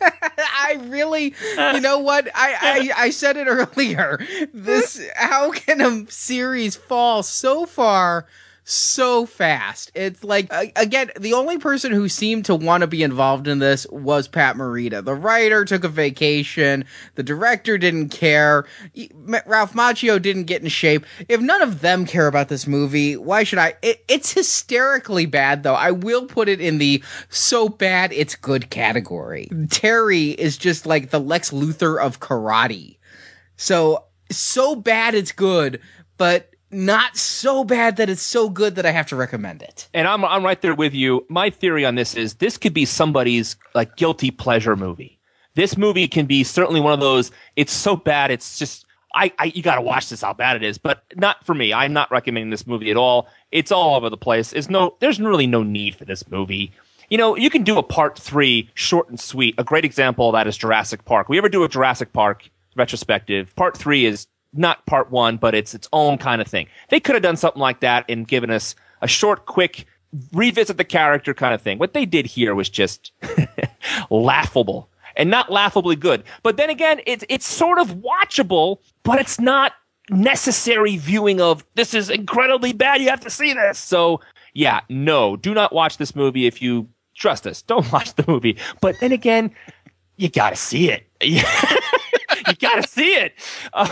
I 0.00 0.78
really, 0.82 1.34
you 1.56 1.80
know 1.80 1.98
what? 1.98 2.28
I, 2.34 2.90
I 2.96 3.04
I 3.04 3.10
said 3.10 3.36
it 3.36 3.46
earlier. 3.46 4.18
This 4.52 5.00
how 5.14 5.52
can 5.52 5.80
a 5.80 6.10
series 6.10 6.74
fall 6.74 7.22
so 7.22 7.66
far 7.66 8.26
so 8.64 9.26
fast? 9.26 9.90
It's 9.94 10.22
like 10.22 10.52
again, 10.76 11.10
the 11.18 11.32
only 11.32 11.58
person 11.58 11.92
who 11.92 12.08
seemed 12.08 12.44
to 12.46 12.54
want 12.54 12.82
to 12.82 12.86
be 12.86 13.02
involved 13.02 13.48
in 13.48 13.58
this 13.58 13.86
was 13.90 14.28
Pat 14.28 14.56
Morita. 14.56 15.04
The 15.04 15.14
writer 15.14 15.64
took 15.64 15.84
a 15.84 15.88
vacation. 15.88 16.84
The 17.14 17.22
director 17.22 17.78
didn't 17.78 18.10
care. 18.10 18.66
Ralph 19.46 19.74
Macchio 19.74 20.20
didn't 20.20 20.44
get 20.44 20.62
in 20.62 20.68
shape. 20.68 21.04
If 21.28 21.40
none 21.40 21.62
of 21.62 21.80
them 21.80 22.06
care 22.06 22.26
about 22.26 22.48
this 22.48 22.66
movie, 22.66 23.16
why 23.16 23.44
should 23.44 23.58
I? 23.58 23.74
It, 23.82 24.04
it's 24.08 24.32
hysterically 24.32 25.26
bad, 25.26 25.62
though. 25.62 25.74
I 25.74 25.90
will 25.90 26.26
put 26.26 26.48
it 26.48 26.60
in 26.60 26.78
the 26.78 27.02
so 27.28 27.68
bad 27.68 28.12
it's 28.12 28.34
good 28.34 28.70
category. 28.70 29.48
Terry 29.70 30.30
is 30.30 30.56
just 30.56 30.86
like 30.86 31.10
the 31.10 31.20
Lex 31.20 31.50
Luthor 31.50 32.00
of 32.00 32.20
karate. 32.20 32.98
So, 33.56 34.06
so 34.30 34.74
bad 34.74 35.14
it's 35.14 35.32
good, 35.32 35.80
but 36.16 36.51
not 36.72 37.16
so 37.16 37.64
bad 37.64 37.96
that 37.96 38.08
it's 38.08 38.22
so 38.22 38.48
good 38.48 38.76
that 38.76 38.86
I 38.86 38.90
have 38.90 39.06
to 39.08 39.16
recommend 39.16 39.62
it. 39.62 39.88
And 39.92 40.08
I'm 40.08 40.24
I'm 40.24 40.44
right 40.44 40.60
there 40.60 40.74
with 40.74 40.94
you. 40.94 41.24
My 41.28 41.50
theory 41.50 41.84
on 41.84 41.94
this 41.94 42.14
is 42.14 42.34
this 42.34 42.56
could 42.56 42.74
be 42.74 42.84
somebody's 42.84 43.56
like 43.74 43.96
guilty 43.96 44.30
pleasure 44.30 44.74
movie. 44.76 45.18
This 45.54 45.76
movie 45.76 46.08
can 46.08 46.26
be 46.26 46.44
certainly 46.44 46.80
one 46.80 46.94
of 46.94 47.00
those. 47.00 47.30
It's 47.56 47.72
so 47.72 47.94
bad. 47.96 48.30
It's 48.30 48.58
just 48.58 48.86
I, 49.14 49.32
I 49.38 49.44
you 49.54 49.62
got 49.62 49.76
to 49.76 49.82
watch 49.82 50.08
this 50.08 50.22
how 50.22 50.32
bad 50.32 50.56
it 50.56 50.62
is. 50.62 50.78
But 50.78 51.04
not 51.14 51.44
for 51.44 51.54
me. 51.54 51.72
I'm 51.72 51.92
not 51.92 52.10
recommending 52.10 52.50
this 52.50 52.66
movie 52.66 52.90
at 52.90 52.96
all. 52.96 53.28
It's 53.50 53.70
all 53.70 53.94
over 53.94 54.08
the 54.08 54.16
place. 54.16 54.52
It's 54.52 54.70
no. 54.70 54.96
There's 55.00 55.20
really 55.20 55.46
no 55.46 55.62
need 55.62 55.94
for 55.94 56.04
this 56.04 56.28
movie. 56.30 56.72
You 57.10 57.18
know, 57.18 57.36
you 57.36 57.50
can 57.50 57.62
do 57.62 57.76
a 57.76 57.82
part 57.82 58.18
three, 58.18 58.70
short 58.72 59.10
and 59.10 59.20
sweet. 59.20 59.54
A 59.58 59.64
great 59.64 59.84
example 59.84 60.30
of 60.30 60.32
that 60.32 60.46
is 60.46 60.56
Jurassic 60.56 61.04
Park. 61.04 61.28
We 61.28 61.36
ever 61.36 61.50
do 61.50 61.62
a 61.62 61.68
Jurassic 61.68 62.14
Park 62.14 62.48
retrospective? 62.74 63.54
Part 63.54 63.76
three 63.76 64.06
is 64.06 64.26
not 64.52 64.84
part 64.86 65.10
one, 65.10 65.36
but 65.36 65.54
it's 65.54 65.74
its 65.74 65.88
own 65.92 66.18
kind 66.18 66.40
of 66.40 66.46
thing. 66.46 66.66
They 66.90 67.00
could 67.00 67.14
have 67.14 67.22
done 67.22 67.36
something 67.36 67.60
like 67.60 67.80
that 67.80 68.04
and 68.08 68.26
given 68.26 68.50
us 68.50 68.74
a 69.00 69.08
short, 69.08 69.46
quick 69.46 69.86
revisit 70.32 70.76
the 70.76 70.84
character 70.84 71.34
kind 71.34 71.54
of 71.54 71.62
thing. 71.62 71.78
What 71.78 71.94
they 71.94 72.04
did 72.04 72.26
here 72.26 72.54
was 72.54 72.68
just 72.68 73.12
laughable 74.10 74.88
and 75.16 75.30
not 75.30 75.50
laughably 75.50 75.96
good. 75.96 76.22
But 76.42 76.56
then 76.56 76.70
again, 76.70 77.00
it's 77.06 77.24
it's 77.28 77.46
sort 77.46 77.78
of 77.78 77.96
watchable, 77.96 78.78
but 79.02 79.20
it's 79.20 79.40
not 79.40 79.72
necessary 80.10 80.96
viewing 80.96 81.40
of 81.40 81.64
this 81.74 81.94
is 81.94 82.10
incredibly 82.10 82.72
bad. 82.72 83.00
You 83.00 83.08
have 83.08 83.20
to 83.20 83.30
see 83.30 83.52
this. 83.52 83.78
So 83.78 84.20
yeah, 84.54 84.80
no, 84.88 85.36
do 85.36 85.54
not 85.54 85.72
watch 85.72 85.96
this 85.96 86.14
movie 86.14 86.46
if 86.46 86.60
you 86.60 86.88
trust 87.14 87.46
us. 87.46 87.62
Don't 87.62 87.90
watch 87.92 88.14
the 88.14 88.24
movie. 88.26 88.56
But 88.80 89.00
then 89.00 89.12
again, 89.12 89.54
you 90.16 90.28
got 90.28 90.50
to 90.50 90.56
see 90.56 90.90
it. 90.90 91.06
you 92.46 92.54
got 92.54 92.82
to 92.82 92.88
see 92.88 93.14
it. 93.14 93.34
Um, 93.74 93.88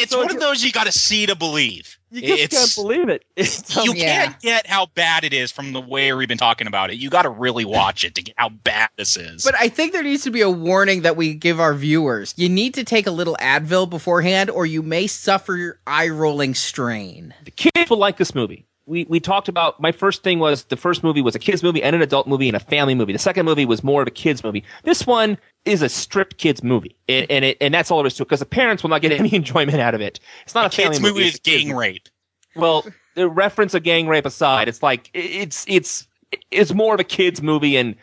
It's 0.00 0.10
So 0.12 0.18
one 0.22 0.30
of 0.30 0.40
those 0.40 0.64
you 0.64 0.72
got 0.72 0.86
to 0.86 0.92
see 0.92 1.26
to 1.26 1.34
believe. 1.34 1.98
you 2.10 2.22
just 2.22 2.42
it's 2.44 2.56
can't 2.56 2.74
believe 2.86 3.08
it. 3.08 3.24
It's, 3.36 3.76
um, 3.76 3.84
you 3.84 3.94
Yeah. 3.94 4.24
can't 4.26 4.40
get 4.40 4.66
how 4.66 4.86
bad 4.94 5.24
it 5.24 5.32
is 5.34 5.52
from 5.52 5.72
the 5.72 5.80
way 5.80 6.12
we've 6.14 6.28
been 6.28 6.38
talking 6.38 6.66
about 6.66 6.90
it. 6.90 6.96
You 6.96 7.10
got 7.10 7.22
to 7.22 7.28
really 7.30 7.64
watch 7.64 8.04
it 8.04 8.14
to 8.14 8.22
get 8.22 8.34
how 8.38 8.48
bad 8.48 8.88
this 8.96 9.16
is. 9.16 9.44
But 9.44 9.54
I 9.58 9.68
think 9.68 9.92
there 9.92 10.02
needs 10.02 10.22
to 10.24 10.30
be 10.30 10.40
a 10.40 10.50
warning 10.50 11.02
that 11.02 11.16
we 11.16 11.34
give 11.34 11.60
our 11.60 11.74
viewers. 11.74 12.32
You 12.36 12.48
need 12.48 12.72
to 12.74 12.84
take 12.84 13.06
a 13.06 13.10
little 13.10 13.36
Advil 13.40 13.88
beforehand, 13.90 14.48
or 14.50 14.64
you 14.66 14.82
may 14.82 15.06
suffer 15.06 15.78
eye 15.86 16.08
rolling 16.08 16.54
strain. 16.54 17.34
the 17.44 17.50
kids 17.50 17.90
will 17.90 17.98
like 17.98 18.16
this 18.16 18.34
movie. 18.34 18.64
We 18.86 19.04
we 19.08 19.18
talked 19.18 19.48
about 19.48 19.80
my 19.80 19.90
first 19.92 20.22
thing 20.22 20.38
was 20.38 20.64
the 20.64 20.76
first 20.76 21.02
movie 21.02 21.20
was 21.20 21.34
a 21.34 21.40
kids 21.40 21.62
movie 21.62 21.82
and 21.82 21.96
an 21.96 22.02
adult 22.02 22.28
movie 22.28 22.48
and 22.48 22.56
a 22.56 22.60
family 22.60 22.94
movie. 22.94 23.12
The 23.12 23.18
second 23.18 23.44
movie 23.44 23.64
was 23.64 23.82
more 23.82 24.00
of 24.00 24.08
a 24.08 24.12
kids 24.12 24.44
movie. 24.44 24.62
This 24.84 25.06
one 25.06 25.38
is 25.64 25.82
a 25.82 25.88
stripped 25.88 26.38
kids 26.38 26.62
movie, 26.62 26.94
and 27.08 27.26
and, 27.28 27.44
it, 27.44 27.56
and 27.60 27.74
that's 27.74 27.90
all 27.90 27.98
there 27.98 28.06
is 28.06 28.14
to 28.14 28.22
it 28.22 28.26
because 28.26 28.40
the 28.40 28.46
parents 28.46 28.82
will 28.82 28.90
not 28.90 29.02
get 29.02 29.12
any 29.20 29.34
enjoyment 29.34 29.80
out 29.80 29.94
of 29.94 30.00
it. 30.00 30.20
It's 30.44 30.54
not 30.54 30.72
a 30.72 30.76
kids 30.76 30.98
family 30.98 31.12
movie 31.12 31.26
It's 31.26 31.34
is 31.34 31.40
gang 31.40 31.74
rape. 31.74 32.08
Well, 32.54 32.86
the 33.16 33.28
reference 33.28 33.74
of 33.74 33.82
gang 33.82 34.06
rape 34.06 34.24
aside, 34.24 34.68
it's 34.68 34.82
like 34.82 35.10
it's 35.12 35.64
it's 35.68 36.06
it's 36.50 36.72
more 36.72 36.94
of 36.94 37.00
a 37.00 37.04
kids 37.04 37.42
movie 37.42 37.76
and 37.76 37.96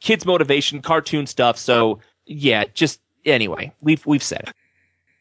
kids 0.00 0.26
motivation, 0.26 0.82
cartoon 0.82 1.26
stuff. 1.26 1.56
So 1.56 2.00
yeah, 2.26 2.64
just 2.74 3.00
anyway, 3.24 3.72
we've 3.80 4.04
we've 4.04 4.22
said 4.22 4.42
it. 4.48 4.54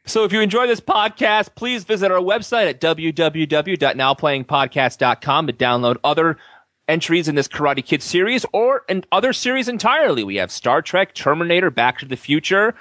So 0.08 0.24
if 0.24 0.32
you 0.32 0.41
enjoy 0.41 0.68
this 0.68 0.80
podcast, 0.80 1.56
please 1.56 1.84
visit 1.84 2.12
our 2.12 2.22
website 2.22 2.70
at 2.70 2.80
www.nowplayingpodcast.com 2.80 5.47
to 5.47 5.53
download 5.53 5.97
other 6.03 6.38
entries 6.88 7.28
in 7.28 7.34
this 7.34 7.47
Karate 7.47 7.84
Kid 7.84 8.03
series 8.03 8.45
or 8.53 8.84
in 8.88 9.03
other 9.12 9.34
series 9.34 9.68
entirely. 9.68 10.24
We 10.24 10.36
have 10.36 10.51
Star 10.51 10.84
Trek, 10.84 11.16
Terminator, 11.16 11.72
Back 11.72 11.97
to 11.99 12.06
the 12.06 12.16
Future, 12.16 12.76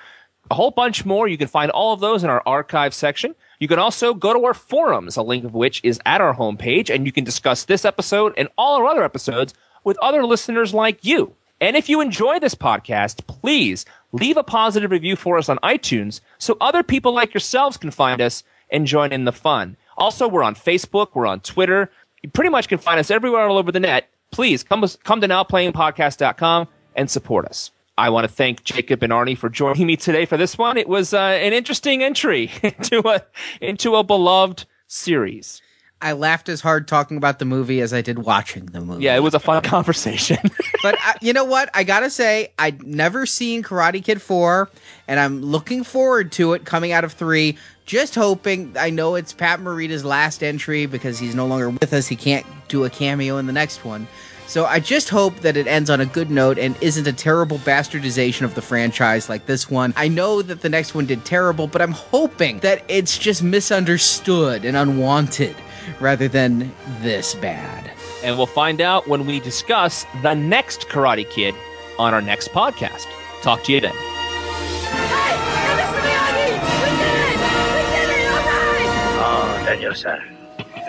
a 0.51 0.55
whole 0.55 0.70
bunch 0.70 1.07
more. 1.07 1.27
You 1.27 1.39
can 1.39 1.49
find 1.49 1.70
all 1.70 1.95
of 1.95 2.01
those 2.01 2.25
in 2.25 2.29
our 2.29 2.43
archive 2.45 2.93
section. 2.93 3.35
You 3.59 3.68
can 3.68 3.79
also 3.79 4.12
go 4.12 4.35
to 4.35 4.45
our 4.45 4.53
forums, 4.53 5.16
a 5.16 5.22
link 5.22 5.45
of 5.45 5.55
which 5.55 5.81
is 5.83 5.99
at 6.05 6.20
our 6.20 6.37
homepage, 6.37 6.95
and 6.95 7.07
you 7.07 7.12
can 7.12 7.25
discuss 7.25 7.64
this 7.64 7.87
episode 7.87 8.35
and 8.37 8.51
all 8.59 8.77
our 8.77 8.85
other 8.87 9.03
episodes 9.03 9.55
with 9.83 9.97
other 10.03 10.27
listeners 10.27 10.75
like 10.75 11.03
you. 11.03 11.35
And 11.61 11.77
if 11.77 11.89
you 11.89 12.01
enjoy 12.03 12.41
this 12.41 12.55
podcast, 12.55 13.27
please 13.27 13.87
leave 14.15 14.37
a 14.37 14.45
positive 14.45 14.93
review 14.93 15.17
for 15.17 15.37
us 15.37 15.49
on 15.49 15.59
iTunes 15.59 16.21
so 16.39 16.57
other 16.61 16.85
people 16.85 17.12
like 17.12 17.35
yourselves 17.35 17.77
can 17.77 17.91
find 17.91 18.21
us 18.21 18.45
and 18.71 18.87
join 18.87 19.12
in 19.12 19.25
the 19.25 19.33
fun. 19.33 19.77
Also, 19.99 20.29
we're 20.29 20.45
on 20.45 20.55
Facebook, 20.55 21.09
we're 21.15 21.27
on 21.27 21.41
Twitter. 21.41 21.91
You 22.23 22.31
pretty 22.31 22.51
much 22.51 22.69
can 22.69 22.79
find 22.79 23.01
us 23.01 23.11
everywhere 23.11 23.43
all 23.49 23.59
over 23.59 23.73
the 23.73 23.81
net. 23.81 24.09
Please 24.31 24.62
come, 24.62 24.85
come 25.03 25.21
to 25.21 25.29
nowplayingpodcast.com 25.29 26.69
and 26.95 27.11
support 27.11 27.47
us. 27.47 27.73
I 27.99 28.11
want 28.11 28.25
to 28.25 28.33
thank 28.33 28.65
Jacob 28.65 29.03
and 29.03 29.12
Arnie 29.12 29.37
for 29.37 29.49
joining 29.49 29.87
me 29.87 29.97
today 29.97 30.27
for 30.27 30.37
this 30.37 30.57
one. 30.57 30.77
It 30.77 30.89
was 30.89 31.12
uh, 31.12 31.19
an 31.19 31.53
interesting 31.53 32.03
entry 32.03 32.51
into 32.62 33.09
a 33.09 33.23
into 33.61 33.95
a 33.95 34.03
beloved 34.03 34.65
series. 34.89 35.61
I 36.05 36.13
laughed 36.13 36.51
as 36.51 36.61
hard 36.61 36.87
talking 36.87 37.17
about 37.17 37.39
the 37.39 37.47
movie 37.47 37.81
as 37.81 37.95
I 37.95 38.03
did 38.03 38.19
watching 38.19 38.67
the 38.67 38.83
movie. 38.83 39.05
Yeah, 39.05 39.17
it 39.17 39.23
was 39.23 39.33
a 39.33 39.41
fun 39.41 39.63
conversation. 39.65 40.37
but 40.83 40.97
I, 41.01 41.17
you 41.23 41.33
know 41.33 41.45
what? 41.45 41.71
I 41.73 41.83
gotta 41.83 42.11
say, 42.11 42.53
I'd 42.59 42.87
never 42.87 43.25
seen 43.25 43.63
Karate 43.63 44.05
Kid 44.05 44.21
4, 44.21 44.69
and 45.09 45.19
I'm 45.19 45.41
looking 45.41 45.83
forward 45.83 46.31
to 46.33 46.53
it 46.53 46.67
coming 46.67 46.93
out 46.93 47.05
of 47.05 47.15
3. 47.15 47.57
Just 47.87 48.15
hoping, 48.15 48.77
I 48.79 48.91
know 48.91 49.15
it's 49.15 49.33
Pat 49.33 49.61
Morita's 49.61 50.05
last 50.05 50.43
entry 50.43 50.85
because 50.85 51.19
he's 51.19 51.35
no 51.35 51.47
longer 51.47 51.71
with 51.71 51.95
us. 51.95 52.07
He 52.07 52.17
can't 52.17 52.45
do 52.69 52.85
a 52.85 52.91
cameo 52.91 53.39
in 53.39 53.47
the 53.47 53.53
next 53.53 53.83
one. 53.83 54.07
So 54.47 54.67
I 54.67 54.81
just 54.81 55.09
hope 55.09 55.41
that 55.41 55.57
it 55.57 55.67
ends 55.67 55.89
on 55.89 56.03
a 56.03 56.07
good 56.07 56.31
note 56.31 56.59
and 56.59 56.77
isn't 56.83 57.07
a 57.07 57.15
terrible 57.15 57.57
bastardization 57.59 58.43
of 58.43 58.55
the 58.55 58.61
franchise 58.61 59.31
like 59.31 59.47
this 59.47 59.71
one. 59.71 59.95
I 59.97 60.09
know 60.09 60.43
that 60.43 60.61
the 60.61 60.69
next 60.69 60.95
one 60.95 61.07
did 61.07 61.25
terrible, 61.25 61.67
but 61.67 61.81
I'm 61.81 61.93
hoping 61.93 62.59
that 62.59 62.85
it's 62.89 63.17
just 63.17 63.43
misunderstood 63.43 64.67
and 64.67 64.77
unwanted 64.77 65.57
rather 66.01 66.28
than 66.28 66.72
this 67.01 67.35
bad. 67.35 67.91
and 68.22 68.37
we'll 68.39 68.47
find 68.47 68.80
out 68.80 69.07
when 69.07 69.26
we 69.26 69.39
discuss 69.41 70.07
the 70.22 70.32
next 70.35 70.89
Karate 70.89 71.28
Kid 71.28 71.55
on 71.99 72.14
our 72.14 72.22
next 72.22 72.49
podcast. 72.53 73.07
Talk 73.43 73.62
to 73.64 73.72
you 73.72 73.80
then. 73.80 73.93
Hey, 73.93 75.37
Mr. 75.76 76.01
Miyagi! 76.05 76.47
We 76.80 76.91
did 77.01 77.16
it! 77.20 77.45
We 77.45 77.85
did 77.93 78.11
it! 78.16 78.30
All 78.32 78.41
right! 78.72 79.61
Oh, 79.61 79.62
Daniel, 79.66 79.95
sir. 79.95 80.18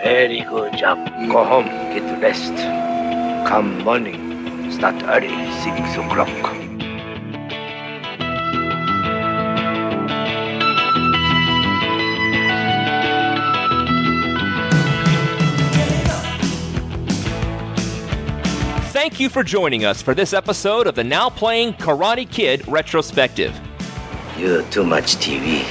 Very 0.02 0.40
good 0.42 0.76
job. 0.78 0.98
Go 1.30 1.44
home, 1.44 1.66
get 1.66 2.22
rest. 2.22 2.54
Come 3.48 3.78
morning, 3.84 4.70
start 4.72 4.96
early, 5.04 5.28
six 5.62 5.96
o'clock. 5.96 6.65
Thank 19.06 19.20
you 19.20 19.28
for 19.28 19.44
joining 19.44 19.84
us 19.84 20.02
for 20.02 20.16
this 20.16 20.32
episode 20.32 20.88
of 20.88 20.96
the 20.96 21.04
Now 21.04 21.30
Playing 21.30 21.74
Karate 21.74 22.28
Kid 22.28 22.66
retrospective. 22.66 23.56
You're 24.36 24.64
too 24.64 24.82
much 24.82 25.14
TV. 25.18 25.62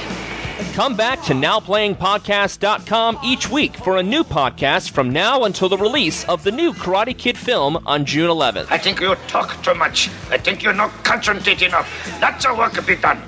Come 0.72 0.96
back 0.96 1.22
to 1.24 1.34
NowPlayingPodcast.com 1.34 3.18
each 3.22 3.50
week 3.50 3.76
for 3.76 3.98
a 3.98 4.02
new 4.02 4.24
podcast 4.24 4.92
from 4.92 5.10
now 5.10 5.44
until 5.44 5.68
the 5.68 5.76
release 5.76 6.24
of 6.30 6.44
the 6.44 6.50
new 6.50 6.72
Karate 6.72 7.16
Kid 7.16 7.36
film 7.36 7.76
on 7.84 8.06
June 8.06 8.30
11th. 8.30 8.68
I 8.70 8.78
think 8.78 9.02
you 9.02 9.14
talk 9.28 9.62
too 9.62 9.74
much. 9.74 10.08
I 10.30 10.38
think 10.38 10.62
you're 10.62 10.72
not 10.72 10.90
concentrate 11.04 11.60
enough. 11.60 12.18
Lots 12.22 12.46
of 12.46 12.56
work 12.56 12.72
to 12.72 12.80
be 12.80 12.96
done. 12.96 13.20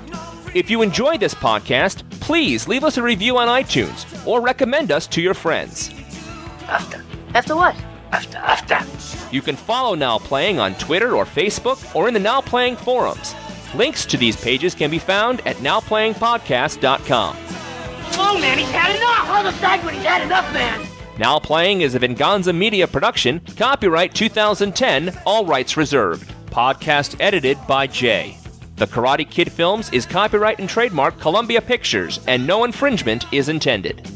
If 0.55 0.71
you 0.71 0.81
enjoyed 0.81 1.19
this 1.19 1.35
podcast, 1.35 2.01
please 2.19 2.67
leave 2.67 2.83
us 2.83 2.97
a 2.97 3.03
review 3.03 3.37
on 3.37 3.47
iTunes 3.47 4.25
or 4.25 4.41
recommend 4.41 4.91
us 4.91 5.05
to 5.05 5.21
your 5.21 5.35
friends. 5.35 5.91
After, 6.67 7.05
After 7.35 7.55
what? 7.55 7.75
After, 8.11 8.37
after. 8.37 8.79
You 9.35 9.41
can 9.41 9.55
follow 9.55 9.95
Now 9.95 10.17
Playing 10.17 10.59
on 10.59 10.75
Twitter 10.75 11.15
or 11.15 11.25
Facebook 11.25 11.95
or 11.95 12.07
in 12.07 12.13
the 12.13 12.19
Now 12.19 12.41
Playing 12.41 12.75
forums. 12.75 13.35
Links 13.75 14.05
to 14.07 14.17
these 14.17 14.35
pages 14.41 14.73
can 14.73 14.89
be 14.89 14.99
found 14.99 15.45
at 15.47 15.57
nowplayingpodcast.com. 15.57 17.37
Oh, 18.21 18.39
man, 18.39 18.57
he's 18.57 18.69
had 18.71 18.95
enough! 18.95 19.27
Hold 19.27 19.45
the 19.45 19.51
side 19.59 19.83
when 19.85 19.93
he's 19.93 20.03
had 20.03 20.23
enough, 20.23 20.51
man! 20.53 20.85
Now 21.19 21.37
Playing 21.37 21.81
is 21.81 21.95
a 21.95 21.99
Venganza 21.99 22.53
Media 22.53 22.87
production, 22.87 23.41
copyright 23.57 24.15
2010, 24.15 25.17
all 25.25 25.45
rights 25.45 25.77
reserved. 25.77 26.33
Podcast 26.47 27.15
edited 27.19 27.57
by 27.67 27.87
Jay. 27.87 28.37
The 28.77 28.87
Karate 28.87 29.29
Kid 29.29 29.51
Films 29.51 29.91
is 29.91 30.05
copyright 30.05 30.59
and 30.59 30.69
trademark 30.69 31.19
Columbia 31.19 31.61
Pictures, 31.61 32.21
and 32.27 32.47
no 32.47 32.63
infringement 32.63 33.25
is 33.33 33.49
intended. 33.49 34.09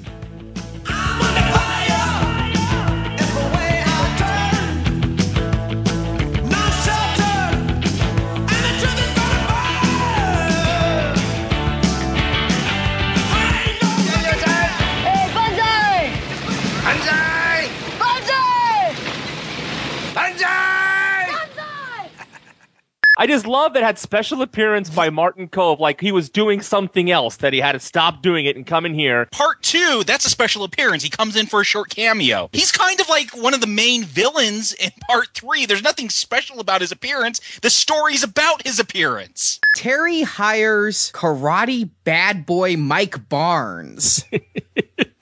I 23.24 23.26
just 23.26 23.48
love 23.48 23.72
that 23.72 23.84
it 23.84 23.86
had 23.86 23.98
special 23.98 24.42
appearance 24.42 24.90
by 24.90 25.10
Martin 25.10 25.48
Kove, 25.48 25.80
like 25.80 26.02
he 26.02 26.12
was 26.12 26.30
doing 26.30 26.60
something 26.60 27.10
else, 27.10 27.38
that 27.38 27.54
he 27.54 27.60
had 27.62 27.72
to 27.72 27.80
stop 27.80 28.22
doing 28.22 28.46
it 28.48 28.58
and 28.58 28.68
come 28.68 28.86
in 28.86 28.94
here. 28.94 29.30
Part 29.32 29.64
two, 29.64 30.04
that's 30.06 30.26
a 30.26 30.30
special 30.30 30.66
appearance. 30.66 31.04
He 31.04 31.10
comes 31.10 31.38
in 31.38 31.46
for 31.46 31.62
a 31.62 31.64
short 31.64 31.90
cameo. 31.90 32.50
He's 32.52 32.70
kind 32.70 33.00
of 33.00 33.08
like 33.08 33.30
one 33.30 33.54
of 33.54 33.62
the 33.62 33.66
main 33.66 34.04
villains 34.04 34.74
in 34.74 34.92
part 35.08 35.30
three. 35.36 35.66
There's 35.66 35.82
nothing 35.82 36.10
special 36.10 36.60
about 36.60 36.82
his 36.82 36.92
appearance. 36.92 37.40
The 37.62 37.70
story's 37.70 38.24
about 38.24 38.68
his 38.68 38.78
appearance. 38.78 39.58
Terry 39.78 40.24
hires 40.24 41.10
karate 41.16 41.90
bad 42.04 42.46
boy 42.46 42.76
Mike 42.76 43.30
Barnes. 43.30 44.26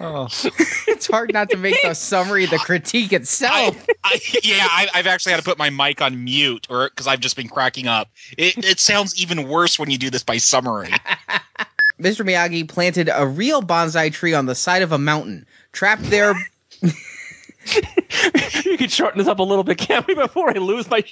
Oh. 0.00 0.24
it's 0.88 1.06
hard 1.06 1.32
not 1.32 1.50
to 1.50 1.58
make 1.58 1.76
the 1.82 1.94
summary 1.94 2.46
the 2.46 2.58
critique 2.58 3.12
itself. 3.12 3.76
I, 4.02 4.14
I, 4.14 4.20
yeah, 4.42 4.66
I, 4.70 4.88
I've 4.94 5.06
actually 5.06 5.32
had 5.32 5.38
to 5.38 5.44
put 5.44 5.58
my 5.58 5.68
mic 5.68 6.00
on 6.00 6.24
mute, 6.24 6.66
or 6.70 6.88
because 6.88 7.06
I've 7.06 7.20
just 7.20 7.36
been 7.36 7.48
cracking 7.48 7.86
up. 7.86 8.10
It, 8.38 8.64
it 8.64 8.80
sounds 8.80 9.20
even 9.20 9.46
worse 9.46 9.78
when 9.78 9.90
you 9.90 9.98
do 9.98 10.08
this 10.08 10.22
by 10.22 10.38
summary. 10.38 10.88
Mr. 12.00 12.24
Miyagi 12.24 12.66
planted 12.66 13.10
a 13.12 13.26
real 13.26 13.60
bonsai 13.62 14.10
tree 14.10 14.32
on 14.32 14.46
the 14.46 14.54
side 14.54 14.80
of 14.80 14.90
a 14.90 14.98
mountain. 14.98 15.46
Trapped 15.72 16.04
there, 16.04 16.34
you 16.82 18.78
could 18.78 18.90
shorten 18.90 19.18
this 19.18 19.28
up 19.28 19.38
a 19.38 19.42
little 19.42 19.64
bit, 19.64 19.76
can't 19.76 20.06
we, 20.06 20.14
before 20.14 20.48
I 20.50 20.58
lose 20.58 20.88
my 20.88 21.04